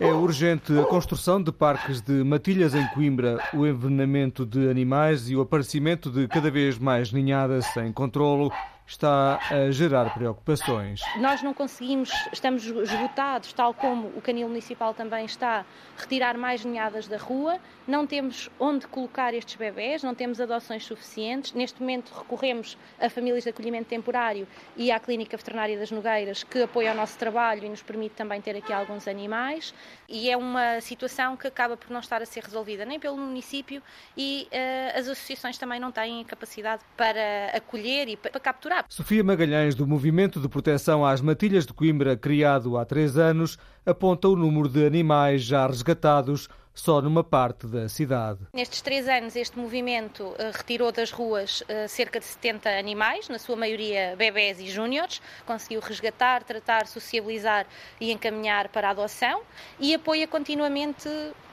É 0.00 0.12
urgente 0.12 0.78
a 0.78 0.84
construção 0.84 1.42
de 1.42 1.50
parques 1.50 2.00
de 2.00 2.22
matilhas 2.22 2.72
em 2.72 2.86
Coimbra, 2.88 3.42
o 3.52 3.66
envenenamento 3.66 4.46
de 4.46 4.70
animais 4.70 5.28
e 5.28 5.34
o 5.34 5.40
aparecimento 5.40 6.08
de 6.08 6.28
cada 6.28 6.52
vez 6.52 6.78
mais 6.78 7.12
ninhadas 7.12 7.66
sem 7.66 7.92
controlo 7.92 8.52
está 8.88 9.38
a 9.50 9.70
gerar 9.70 10.14
preocupações. 10.14 11.02
Nós 11.18 11.42
não 11.42 11.52
conseguimos, 11.52 12.10
estamos 12.32 12.64
esgotados, 12.64 13.52
tal 13.52 13.74
como 13.74 14.08
o 14.16 14.22
canil 14.22 14.48
municipal 14.48 14.94
também 14.94 15.26
está, 15.26 15.66
retirar 15.96 16.38
mais 16.38 16.64
ninhadas 16.64 17.06
da 17.06 17.18
rua, 17.18 17.58
não 17.86 18.06
temos 18.06 18.48
onde 18.58 18.86
colocar 18.86 19.34
estes 19.34 19.56
bebés, 19.56 20.02
não 20.02 20.14
temos 20.14 20.40
adoções 20.40 20.86
suficientes. 20.86 21.52
Neste 21.52 21.80
momento 21.80 22.10
recorremos 22.12 22.78
a 22.98 23.10
famílias 23.10 23.44
de 23.44 23.50
acolhimento 23.50 23.90
temporário 23.90 24.48
e 24.74 24.90
à 24.90 24.98
Clínica 24.98 25.36
Veterinária 25.36 25.78
das 25.78 25.90
Nogueiras, 25.90 26.42
que 26.42 26.62
apoia 26.62 26.92
o 26.92 26.94
nosso 26.94 27.18
trabalho 27.18 27.64
e 27.64 27.68
nos 27.68 27.82
permite 27.82 28.14
também 28.14 28.40
ter 28.40 28.56
aqui 28.56 28.72
alguns 28.72 29.06
animais. 29.06 29.74
E 30.08 30.30
é 30.30 30.36
uma 30.36 30.80
situação 30.80 31.36
que 31.36 31.46
acaba 31.46 31.76
por 31.76 31.90
não 31.90 32.00
estar 32.00 32.22
a 32.22 32.26
ser 32.26 32.42
resolvida 32.42 32.86
nem 32.86 32.98
pelo 32.98 33.18
município 33.18 33.82
e 34.16 34.48
uh, 34.50 34.98
as 34.98 35.08
associações 35.08 35.58
também 35.58 35.78
não 35.78 35.92
têm 35.92 36.24
capacidade 36.24 36.82
para 36.96 37.50
acolher 37.54 38.08
e 38.08 38.16
para 38.16 38.40
capturar 38.40 38.77
Sofia 38.88 39.24
Magalhães, 39.24 39.74
do 39.74 39.86
Movimento 39.86 40.40
de 40.40 40.48
Proteção 40.48 41.04
às 41.04 41.20
Matilhas 41.20 41.66
de 41.66 41.72
Coimbra, 41.72 42.16
criado 42.16 42.76
há 42.76 42.84
três 42.84 43.16
anos, 43.16 43.58
aponta 43.84 44.28
o 44.28 44.36
número 44.36 44.68
de 44.68 44.86
animais 44.86 45.42
já 45.42 45.66
resgatados 45.66 46.48
só 46.74 47.02
numa 47.02 47.24
parte 47.24 47.66
da 47.66 47.88
cidade. 47.88 48.40
Nestes 48.54 48.80
três 48.80 49.08
anos, 49.08 49.34
este 49.34 49.58
movimento 49.58 50.22
uh, 50.22 50.36
retirou 50.54 50.92
das 50.92 51.10
ruas 51.10 51.60
uh, 51.62 51.88
cerca 51.88 52.20
de 52.20 52.26
70 52.26 52.68
animais, 52.70 53.28
na 53.28 53.38
sua 53.38 53.56
maioria 53.56 54.14
bebés 54.16 54.60
e 54.60 54.68
júniores, 54.68 55.20
conseguiu 55.44 55.80
resgatar, 55.80 56.44
tratar, 56.44 56.86
sociabilizar 56.86 57.66
e 58.00 58.12
encaminhar 58.12 58.68
para 58.68 58.88
a 58.88 58.90
adoção 58.92 59.42
e 59.80 59.92
apoia 59.92 60.28
continuamente 60.28 61.08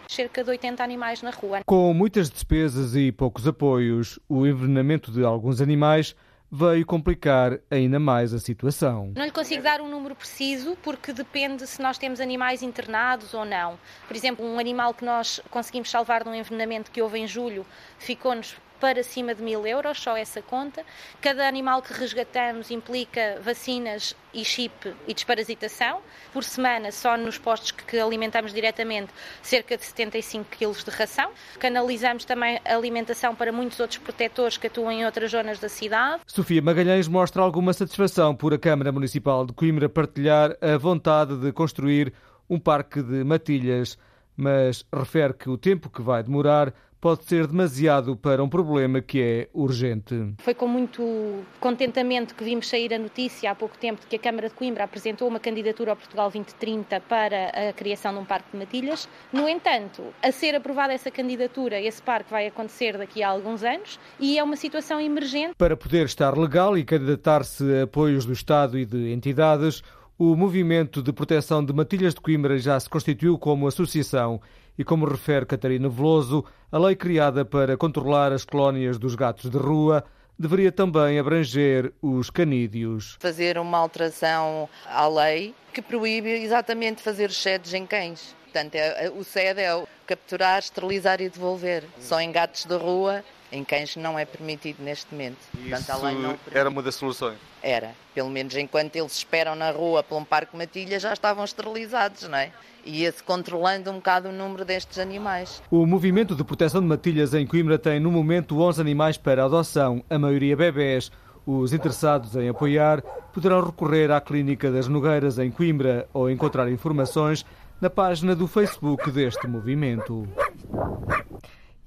cerca 0.08 0.44
de 0.44 0.52
80 0.52 0.84
animais 0.84 1.22
na 1.24 1.32
rua. 1.32 1.62
Com 1.66 1.92
muitas 1.94 2.30
despesas 2.30 2.96
e 2.96 3.12
poucos 3.12 3.48
apoios, 3.48 4.20
o 4.30 4.46
envenenamento 4.46 5.12
de 5.12 5.24
alguns 5.24 5.60
animais 5.60 6.16
veio 6.56 6.86
complicar 6.86 7.60
ainda 7.70 8.00
mais 8.00 8.34
a 8.34 8.40
situação. 8.40 9.12
Não 9.14 9.26
lhe 9.26 9.32
consigo 9.32 9.62
dar 9.62 9.82
um 9.82 9.90
número 9.90 10.16
preciso 10.16 10.78
porque 10.82 11.12
depende 11.12 11.68
se 11.68 11.82
nós 11.82 11.98
temos 11.98 12.22
animais 12.22 12.64
internados 12.64 13.34
ou 13.34 13.44
não. 13.44 13.78
Por 14.08 14.16
exemplo, 14.16 14.46
um 14.46 14.58
animal 14.58 14.94
que 14.94 15.04
nós 15.04 15.42
conseguimos 15.50 15.90
salvar 15.90 16.24
de 16.24 16.30
um 16.30 16.36
envenenamento 16.36 16.92
que 16.92 17.02
houve 17.02 17.20
em 17.20 17.28
julho 17.28 17.66
ficou-nos 18.00 18.56
para 18.86 19.02
cima 19.02 19.34
de 19.34 19.42
mil 19.42 19.66
euros, 19.66 20.00
só 20.00 20.16
essa 20.16 20.44
conta. 20.44 20.86
Cada 21.20 21.48
animal 21.48 21.82
que 21.82 21.92
resgatamos 21.92 22.70
implica 22.70 23.42
vacinas 23.42 24.16
e 24.32 24.46
chip 24.46 24.94
e 25.08 25.14
desparasitação. 25.16 26.02
Por 26.32 26.44
semana, 26.44 26.92
só 26.92 27.18
nos 27.18 27.40
postos 27.40 27.72
que 27.72 27.98
alimentamos 27.98 28.54
diretamente, 28.54 29.12
cerca 29.42 29.76
de 29.76 29.84
75 29.84 30.46
quilos 30.52 30.84
de 30.84 30.92
ração. 30.92 31.32
Canalizamos 31.58 32.26
também 32.26 32.62
alimentação 32.64 33.34
para 33.34 33.52
muitos 33.52 33.80
outros 33.80 33.98
protetores 33.98 34.56
que 34.56 34.68
atuam 34.68 34.92
em 34.92 35.04
outras 35.04 35.32
zonas 35.32 35.58
da 35.58 35.68
cidade. 35.68 36.22
Sofia 36.28 36.62
Magalhães 36.62 37.08
mostra 37.08 37.42
alguma 37.42 37.74
satisfação 37.74 38.36
por 38.36 38.54
a 38.54 38.60
Câmara 38.60 38.92
Municipal 38.92 39.48
de 39.48 39.54
Coimbra 39.54 39.90
partilhar 39.90 40.56
a 40.62 40.78
vontade 40.78 41.36
de 41.38 41.52
construir 41.52 42.14
um 42.48 42.60
parque 42.60 43.02
de 43.02 43.24
matilhas, 43.24 43.98
mas 44.38 44.86
refere 44.94 45.34
que 45.34 45.50
o 45.50 45.58
tempo 45.58 45.90
que 45.90 46.04
vai 46.04 46.22
demorar 46.22 46.72
pode 47.00 47.26
ser 47.26 47.48
demasiado 47.48 48.16
para 48.16 48.44
um 48.44 48.50
problema 48.50 49.02
que 49.02 49.22
é 49.22 49.50
urgente. 49.54 50.34
Foi 50.40 50.54
com 50.54 50.68
muito 50.68 51.44
contentamento 51.60 52.34
que 52.36 52.44
vimos 52.44 52.68
sair 52.68 52.94
a 52.94 53.00
notícia 53.00 53.52
há 53.52 53.56
pouco 53.56 53.78
tempo 53.78 54.02
de 54.02 54.08
que 54.08 54.16
a 54.16 54.20
Câmara 54.20 54.50
de 54.50 54.56
Coimbra 54.56 54.84
apresentou 54.84 55.28
uma 55.28 55.40
candidatura 55.40 55.92
ao 55.92 55.98
Portugal 55.98 56.30
2030 56.32 57.00
para 57.02 57.70
a 57.70 57.74
criação 57.74 58.14
de 58.14 58.20
um 58.20 58.26
parque 58.26 58.52
de 58.52 58.58
matilhas. 58.58 59.08
No 59.32 59.48
entanto, 59.48 60.04
a 60.22 60.32
ser 60.32 60.56
aprovada 60.56 60.94
essa 60.94 61.12
candidatura, 61.12 61.80
esse 61.80 62.02
parque 62.02 62.32
vai 62.32 62.48
acontecer 62.48 62.98
daqui 62.98 63.22
a 63.22 63.30
alguns 63.30 63.64
anos 63.64 64.00
e 64.20 64.40
é 64.40 64.44
uma 64.44 64.56
situação 64.56 65.00
emergente. 65.00 65.56
Para 65.58 65.78
poder 65.78 66.06
estar 66.06 66.38
legal 66.38 66.78
e 66.78 66.84
candidatar-se 66.84 67.64
a 67.80 67.84
apoios 67.84 68.26
do 68.26 68.34
Estado 68.34 68.78
e 68.78 68.86
de 68.86 69.12
entidades, 69.12 69.84
o 70.18 70.36
Movimento 70.36 71.04
de 71.04 71.12
Proteção 71.12 71.64
de 71.64 71.74
Matilhas 71.74 72.14
de 72.14 72.22
Coimbra 72.22 72.58
já 72.58 72.80
se 72.80 72.90
constituiu 72.90 73.38
como 73.38 73.68
associação 73.68 74.42
e, 74.78 74.84
como 74.84 75.06
refere 75.06 75.46
Catarina 75.46 75.90
Veloso, 75.90 76.46
a 76.72 76.78
lei 76.78 76.96
criada 76.96 77.46
para 77.46 77.78
controlar 77.78 78.32
as 78.32 78.46
colónias 78.46 78.98
dos 78.98 79.16
gatos 79.16 79.50
de 79.50 79.58
rua 79.58 80.04
deveria 80.38 80.72
também 80.72 81.18
abranger 81.18 81.94
os 82.02 82.30
canídeos. 82.30 83.18
Fazer 83.20 83.58
uma 83.58 83.78
alteração 83.78 84.70
à 84.86 85.08
lei 85.08 85.56
que 85.74 85.82
proíbe 85.82 86.30
exatamente 86.30 87.02
fazer 87.02 87.32
sheds 87.32 87.74
em 87.74 87.86
cães. 87.86 88.36
Portanto, 88.44 88.76
é, 88.76 89.06
é, 89.06 89.10
o 89.10 89.24
SED 89.24 89.60
é 89.60 89.84
capturar, 90.08 90.60
esterilizar 90.60 91.20
e 91.22 91.30
devolver. 91.30 91.84
Só 92.00 92.22
em 92.22 92.32
gatos 92.32 92.64
de 92.64 92.76
rua, 92.78 93.24
em 93.52 93.64
cães 93.64 93.96
não 93.96 94.18
é 94.18 94.26
permitido 94.26 94.84
neste 94.84 95.12
momento. 95.12 95.38
Portanto, 95.52 95.90
a 95.90 95.98
lei 95.98 96.16
não 96.16 96.38
era 96.52 96.70
uma 96.70 96.82
das 96.82 96.96
soluções? 96.96 97.38
Era. 97.62 97.94
Pelo 98.14 98.30
menos 98.30 98.56
enquanto 98.56 98.96
eles 98.96 99.18
esperam 99.18 99.56
na 99.56 99.72
rua 99.72 100.04
por 100.04 100.18
um 100.18 100.24
parque 100.24 100.56
matilha, 100.56 101.00
já 101.00 101.14
estavam 101.14 101.44
esterilizados, 101.44 102.24
não 102.28 102.38
é? 102.38 102.52
ia-se 102.86 103.24
controlando 103.24 103.90
um 103.90 103.96
bocado 103.96 104.30
o 104.30 104.32
número 104.32 104.64
destes 104.64 105.00
animais. 105.00 105.62
O 105.72 105.86
movimento 105.86 106.36
de 106.36 106.44
proteção 106.44 106.82
de 106.82 106.88
matilhas 106.88 107.34
em 107.34 107.46
Coimbra 107.46 107.80
tem 107.80 108.00
no 108.00 108.12
momento 108.12 108.62
11 108.62 108.80
animais 108.80 109.18
para 109.18 109.44
adoção, 109.44 110.04
a 110.10 110.20
maioria 110.20 110.56
bebés. 110.56 111.12
Os 111.46 111.74
interessados 111.74 112.36
em 112.36 112.50
apoiar 112.50 113.02
poderão 113.34 113.64
recorrer 113.64 114.12
à 114.12 114.22
Clínica 114.22 114.72
das 114.72 114.88
Nogueiras 114.88 115.38
em 115.38 115.52
Coimbra 115.52 116.08
ou 116.14 116.30
encontrar 116.30 116.72
informações 116.72 117.46
na 117.82 117.90
página 117.90 118.36
do 118.36 118.48
Facebook 118.48 119.12
deste 119.12 119.48
movimento. 119.48 120.28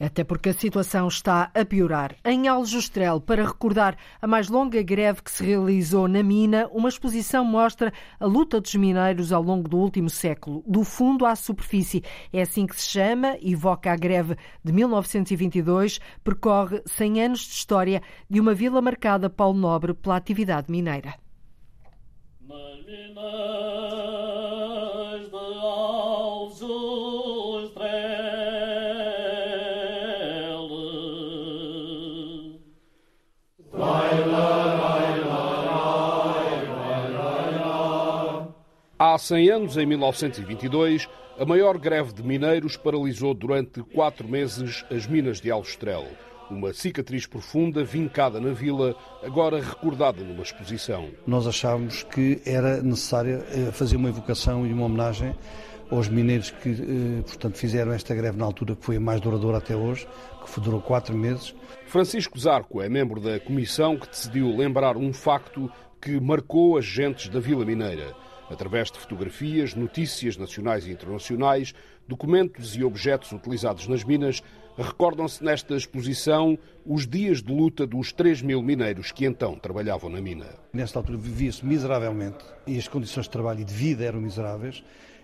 Até 0.00 0.22
porque 0.22 0.50
a 0.50 0.54
situação 0.54 1.08
está 1.08 1.50
a 1.52 1.64
piorar. 1.64 2.14
Em 2.24 2.46
Aljustrel, 2.46 3.20
para 3.20 3.44
recordar 3.44 3.96
a 4.22 4.26
mais 4.26 4.48
longa 4.48 4.80
greve 4.82 5.22
que 5.22 5.30
se 5.30 5.44
realizou 5.44 6.06
na 6.06 6.22
mina, 6.22 6.68
uma 6.72 6.88
exposição 6.88 7.44
mostra 7.44 7.92
a 8.20 8.26
luta 8.26 8.60
dos 8.60 8.74
mineiros 8.74 9.32
ao 9.32 9.42
longo 9.42 9.68
do 9.68 9.76
último 9.76 10.08
século, 10.08 10.62
do 10.66 10.84
fundo 10.84 11.26
à 11.26 11.34
superfície. 11.34 12.04
É 12.32 12.42
assim 12.42 12.66
que 12.66 12.80
se 12.80 12.88
chama, 12.88 13.36
evoca 13.42 13.92
a 13.92 13.96
greve 13.96 14.36
de 14.64 14.72
1922, 14.72 15.98
percorre 16.22 16.82
100 16.86 17.22
anos 17.22 17.40
de 17.40 17.54
história 17.54 18.02
de 18.30 18.40
uma 18.40 18.54
vila 18.54 18.80
marcada, 18.80 19.28
Paulo 19.28 19.58
Nobre, 19.58 19.94
pela 19.94 20.16
atividade 20.16 20.70
mineira. 20.70 21.14
Há 39.00 39.16
100 39.16 39.50
anos, 39.50 39.76
em 39.76 39.86
1922, 39.86 41.08
a 41.38 41.44
maior 41.44 41.78
greve 41.78 42.12
de 42.12 42.20
mineiros 42.20 42.76
paralisou 42.76 43.32
durante 43.32 43.80
quatro 43.80 44.26
meses 44.26 44.84
as 44.90 45.06
minas 45.06 45.40
de 45.40 45.52
Aljustrel. 45.52 46.04
Uma 46.50 46.72
cicatriz 46.72 47.24
profunda 47.24 47.84
vincada 47.84 48.40
na 48.40 48.50
vila, 48.50 48.96
agora 49.22 49.62
recordada 49.62 50.24
numa 50.24 50.42
exposição. 50.42 51.10
Nós 51.24 51.46
achávamos 51.46 52.02
que 52.02 52.42
era 52.44 52.82
necessário 52.82 53.44
eh, 53.52 53.70
fazer 53.70 53.94
uma 53.94 54.08
evocação 54.08 54.66
e 54.66 54.72
uma 54.72 54.86
homenagem 54.86 55.32
aos 55.92 56.08
mineiros 56.08 56.50
que, 56.50 56.68
eh, 56.68 57.22
portanto, 57.24 57.56
fizeram 57.56 57.92
esta 57.92 58.16
greve 58.16 58.36
na 58.36 58.46
altura 58.46 58.74
que 58.74 58.84
foi 58.84 58.96
a 58.96 59.00
mais 59.00 59.20
duradoura 59.20 59.58
até 59.58 59.76
hoje, 59.76 60.08
que 60.44 60.60
durou 60.60 60.80
quatro 60.80 61.16
meses. 61.16 61.54
Francisco 61.86 62.36
Zarco 62.36 62.82
é 62.82 62.88
membro 62.88 63.20
da 63.20 63.38
comissão 63.38 63.96
que 63.96 64.08
decidiu 64.08 64.56
lembrar 64.56 64.96
um 64.96 65.12
facto 65.12 65.70
que 66.02 66.18
marcou 66.18 66.76
as 66.76 66.84
gentes 66.84 67.28
da 67.28 67.38
Vila 67.38 67.64
Mineira 67.64 68.12
através 68.50 68.90
de 68.90 68.98
fotografias, 68.98 69.74
notícias 69.74 70.36
nacionais 70.36 70.86
e 70.86 70.90
internacionais, 70.90 71.74
documentos 72.06 72.76
e 72.76 72.82
objetos 72.82 73.32
utilizados 73.32 73.86
nas 73.86 74.04
minas, 74.04 74.42
recordam-se 74.76 75.42
nesta 75.42 75.76
exposição 75.76 76.58
os 76.86 77.06
dias 77.06 77.42
de 77.42 77.52
luta 77.52 77.86
dos 77.86 78.12
3 78.12 78.42
mil 78.42 78.62
mineiros 78.62 79.12
que 79.12 79.24
então 79.24 79.56
trabalhavam 79.56 80.08
na 80.08 80.20
mina. 80.20 80.46
Nesta 80.72 80.98
altura 80.98 81.18
vivia-se 81.18 81.66
miseravelmente 81.66 82.44
e 82.66 82.78
as 82.78 82.88
condições 82.88 83.24
de 83.24 83.30
trabalho 83.30 83.60
e 83.60 83.64
de 83.64 83.74
vida 83.74 84.04
eram 84.04 84.20
miseráveis. 84.20 84.82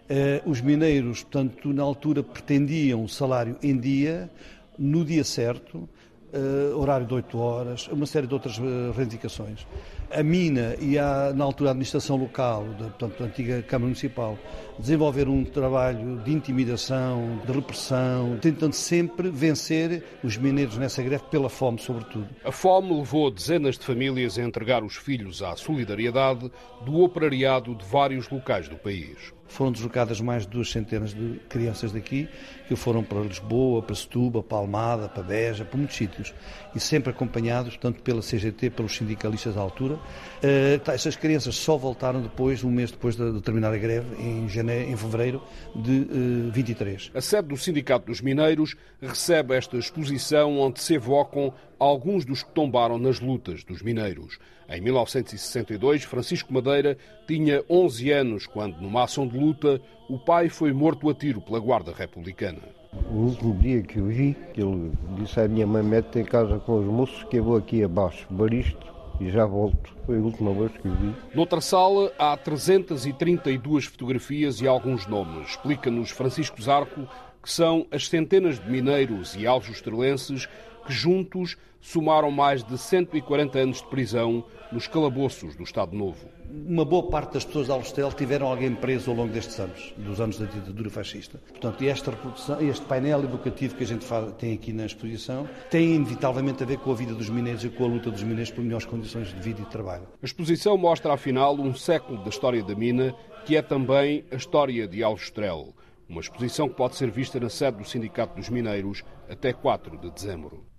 Eh, 0.09 0.43
os 0.45 0.61
mineiros, 0.61 1.23
portanto, 1.23 1.73
na 1.73 1.83
altura 1.83 2.23
pretendiam 2.23 3.07
salário 3.09 3.57
em 3.63 3.79
dia, 3.79 4.31
no 4.79 5.05
dia 5.05 5.25
certo, 5.25 5.89
uh, 6.35 6.77
horário 6.77 7.07
de 7.07 7.15
8 7.15 7.39
horas, 7.39 7.89
uma 7.89 8.07
série 8.07 8.27
de 8.27 8.35
outras 8.35 8.59
uh, 8.59 8.93
reivindicações. 8.95 9.67
A 10.15 10.23
mina 10.23 10.77
e 10.81 10.97
a, 10.97 11.33
na 11.35 11.43
altura 11.43 11.71
a 11.71 11.73
administração 11.73 12.17
local, 12.17 12.65
de, 12.79 12.85
portanto 12.85 13.21
a 13.21 13.27
antiga 13.27 13.61
Câmara 13.63 13.87
Municipal, 13.87 14.39
desenvolver 14.79 15.29
um 15.29 15.45
trabalho 15.45 16.23
de 16.25 16.33
intimidação, 16.33 17.41
de 17.45 17.51
repressão, 17.51 18.39
tentando 18.41 18.75
sempre 18.75 19.29
vencer 19.29 20.05
os 20.23 20.37
mineiros 20.37 20.79
nessa 20.79 21.03
greve 21.03 21.25
pela 21.33 21.49
fome, 21.49 21.81
sobretudo. 21.81 22.29
A 22.45 22.53
fome 22.53 22.97
levou 22.97 23.29
dezenas 23.29 23.77
de 23.77 23.85
famílias 23.85 24.39
a 24.39 24.43
entregar 24.43 24.85
os 24.85 24.95
filhos 24.95 25.43
à 25.43 25.57
solidariedade 25.57 26.49
do 26.85 27.01
operariado 27.01 27.75
de 27.75 27.85
vários 27.85 28.29
locais 28.31 28.69
do 28.69 28.77
país 28.77 29.35
foram 29.47 29.71
deslocadas 29.71 30.21
mais 30.21 30.45
de 30.45 30.49
duas 30.49 30.71
centenas 30.71 31.15
de 31.15 31.41
crianças 31.49 31.93
daqui, 31.93 32.29
que 32.67 32.75
foram 32.75 33.03
para 33.03 33.21
Lisboa, 33.21 33.83
para 33.83 33.95
Setúbal, 33.95 34.43
para 34.43 34.59
Almada, 34.59 35.09
para 35.09 35.23
Beja, 35.23 35.65
para 35.65 35.77
muitos 35.77 35.97
sítios, 35.97 36.35
e 36.75 36.81
sempre 36.81 37.11
acompanhados, 37.11 37.77
tanto 37.77 38.03
pela 38.03 38.21
CGT, 38.21 38.71
pelos 38.71 38.97
sindicalistas 38.97 39.55
da 39.55 39.61
altura. 39.61 39.95
Uh, 39.95 40.91
essas 40.91 41.17
crianças 41.17 41.55
só 41.55 41.77
voltaram 41.77 42.21
depois, 42.21 42.65
um 42.65 42.71
mês 42.71 42.91
depois 42.91 43.17
de, 43.17 43.41
terminar 43.43 43.73
a 43.73 43.79
greve, 43.79 44.07
em, 44.19 44.49
janeiro, 44.49 44.91
em 44.91 44.97
fevereiro 44.97 45.43
de 45.75 45.91
uh, 45.91 46.49
eh, 46.49 46.51
23. 46.53 47.11
A 47.15 47.21
sede 47.21 47.49
do 47.49 47.57
Sindicato 47.57 48.07
dos 48.07 48.21
Mineiros 48.21 48.75
recebe 49.01 49.55
esta 49.55 49.77
exposição 49.77 50.59
onde 50.59 50.81
se 50.81 50.95
evocam 50.95 51.53
alguns 51.85 52.25
dos 52.25 52.43
que 52.43 52.51
tombaram 52.51 52.99
nas 52.99 53.21
lutas 53.21 53.65
dos 53.65 53.83
mineiros. 53.83 54.39
Em 54.69 54.81
1962, 54.81 56.05
Francisco 56.05 56.53
Madeira 56.53 56.97
tinha 57.27 57.63
11 57.69 58.11
anos 58.11 58.47
quando, 58.47 58.81
numa 58.81 59.05
ação 59.05 59.27
de 59.27 59.39
luta, 59.39 59.81
o 60.09 60.19
pai 60.19 60.49
foi 60.49 60.73
morto 60.73 61.09
a 61.11 61.15
tiro 61.15 61.41
pela 61.41 61.59
Guarda 61.59 61.93
Republicana. 61.93 62.63
O 63.11 63.27
último 63.27 63.55
dia 63.59 63.83
que 63.83 64.01
o 64.01 64.07
vi, 64.07 64.37
ele 64.57 64.93
disse 65.19 65.41
à 65.41 65.49
minha 65.49 65.67
mãe: 65.67 65.83
mete 65.83 66.19
em 66.19 66.25
casa 66.25 66.59
com 66.59 66.79
os 66.79 66.87
moços 66.87 67.25
que 67.25 67.37
eu 67.37 67.45
vou 67.45 67.57
aqui 67.57 67.83
abaixo, 67.83 68.27
baristo 68.31 68.95
e 69.21 69.31
já 69.31 69.45
volto. 69.45 69.95
Foi 70.07 70.17
a 70.17 70.21
última 70.21 70.53
vez 70.53 70.73
que 70.73 70.89
vi. 70.89 71.15
Noutra 71.35 71.61
sala 71.61 72.13
há 72.19 72.37
332 72.37 73.87
fotografias 73.87 74.61
e 74.61 74.67
alguns 74.67 75.07
nomes. 75.07 75.51
Explica-nos 75.51 76.11
Francisco 76.11 76.63
Zarco 76.63 77.09
que 77.43 77.51
são 77.51 77.87
as 77.91 78.09
centenas 78.09 78.59
de 78.59 78.71
mineiros 78.71 79.37
e 79.37 79.47
aljustrelenses 79.47 80.49
que 80.85 80.93
juntos 80.93 81.57
somaram 81.81 82.31
mais 82.31 82.65
de 82.65 82.79
140 82.79 83.59
anos 83.59 83.79
de 83.79 83.89
prisão 83.89 84.45
nos 84.73 84.87
calabouços 84.87 85.55
do 85.55 85.63
Estado 85.63 85.95
Novo. 85.95 86.27
Uma 86.51 86.85
boa 86.85 87.09
parte 87.09 87.35
das 87.35 87.45
pessoas 87.45 87.67
de 87.67 87.73
Alstel 87.73 88.13
tiveram 88.13 88.47
alguém 88.47 88.75
preso 88.75 89.11
ao 89.11 89.17
longo 89.17 89.33
destes 89.33 89.59
anos, 89.59 89.93
dos 89.97 90.21
anos 90.21 90.39
da 90.39 90.47
ditadura 90.47 90.89
fascista. 90.89 91.39
Portanto, 91.49 91.83
esta 91.85 92.11
reprodução, 92.11 92.61
este 92.61 92.85
painel 92.87 93.25
educativo 93.25 93.75
que 93.75 93.85
a 93.85 93.87
gente 93.87 94.05
faz, 94.05 94.33
tem 94.35 94.55
aqui 94.55 94.73
na 94.73 94.87
exposição 94.87 95.49
tem 95.71 95.95
inevitavelmente 95.95 96.63
a 96.63 96.67
ver 96.67 96.79
com 96.79 96.91
a 96.91 96.95
vida 96.95 97.15
dos 97.15 97.29
mineiros 97.29 97.65
e 97.65 97.69
com 97.69 97.85
a 97.85 97.89
luta 97.89 98.11
dos 98.11 98.23
mineiros 98.23 98.51
por 98.51 98.63
melhores 98.63 98.87
condições 98.87 99.29
de 99.29 99.41
vida 99.41 99.61
e 99.61 99.65
de 99.65 99.71
trabalho. 99.71 100.07
A 100.23 100.25
exposição 100.25 100.77
mostra, 100.79 101.13
afinal, 101.13 101.55
um 101.55 101.75
século 101.75 102.23
da 102.23 102.31
história 102.31 102.63
da 102.63 102.75
mina, 102.75 103.15
que 103.45 103.57
é 103.57 103.63
também 103.63 104.25
a 104.31 104.37
história 104.37 104.89
de 104.89 105.03
Aljustrel. 105.03 105.75
Uma 106.09 106.21
exposição 106.21 106.69
que 106.69 106.77
pode 106.77 106.97
ser 106.97 107.11
vista 107.11 107.41
na 107.41 107.49
sede 107.49 107.79
do 107.79 107.85
Sindicato 107.85 108.37
dos 108.37 108.49
Mineiros 108.49 109.03
até 109.29 109.53
4 109.53 109.99
de 109.99 110.11
dezembro. 110.11 110.74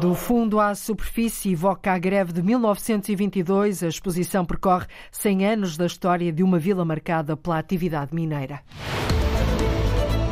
Do 0.00 0.14
fundo 0.14 0.58
à 0.58 0.74
superfície 0.74 1.52
evoca 1.52 1.92
a 1.92 1.98
greve 1.98 2.32
de 2.32 2.42
1922. 2.42 3.82
A 3.82 3.88
exposição 3.88 4.46
percorre 4.46 4.86
100 5.12 5.46
anos 5.46 5.76
da 5.76 5.84
história 5.84 6.32
de 6.32 6.42
uma 6.42 6.58
vila 6.58 6.86
marcada 6.86 7.36
pela 7.36 7.58
atividade 7.58 8.14
mineira. 8.14 8.60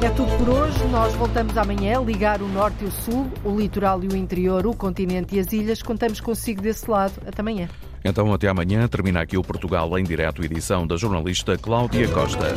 É 0.02 0.08
tudo 0.10 0.34
por 0.38 0.48
hoje. 0.48 0.82
Nós 0.88 1.12
voltamos 1.14 1.58
amanhã 1.58 1.98
a 1.98 2.02
ligar 2.02 2.40
o 2.40 2.48
norte 2.48 2.82
e 2.82 2.86
o 2.86 2.90
sul, 2.90 3.30
o 3.44 3.58
litoral 3.58 4.02
e 4.02 4.08
o 4.08 4.16
interior, 4.16 4.66
o 4.66 4.74
continente 4.74 5.36
e 5.36 5.40
as 5.40 5.52
ilhas. 5.52 5.82
Contamos 5.82 6.18
consigo 6.18 6.62
desse 6.62 6.90
lado. 6.90 7.20
Até 7.26 7.42
amanhã. 7.42 7.68
Então, 8.08 8.32
até 8.32 8.48
amanhã. 8.48 8.88
Termina 8.88 9.20
aqui 9.20 9.36
o 9.36 9.42
Portugal 9.42 9.98
em 9.98 10.04
direto, 10.04 10.44
edição 10.44 10.86
da 10.86 10.96
jornalista 10.96 11.58
Cláudia 11.58 12.08
Costa. 12.08 12.54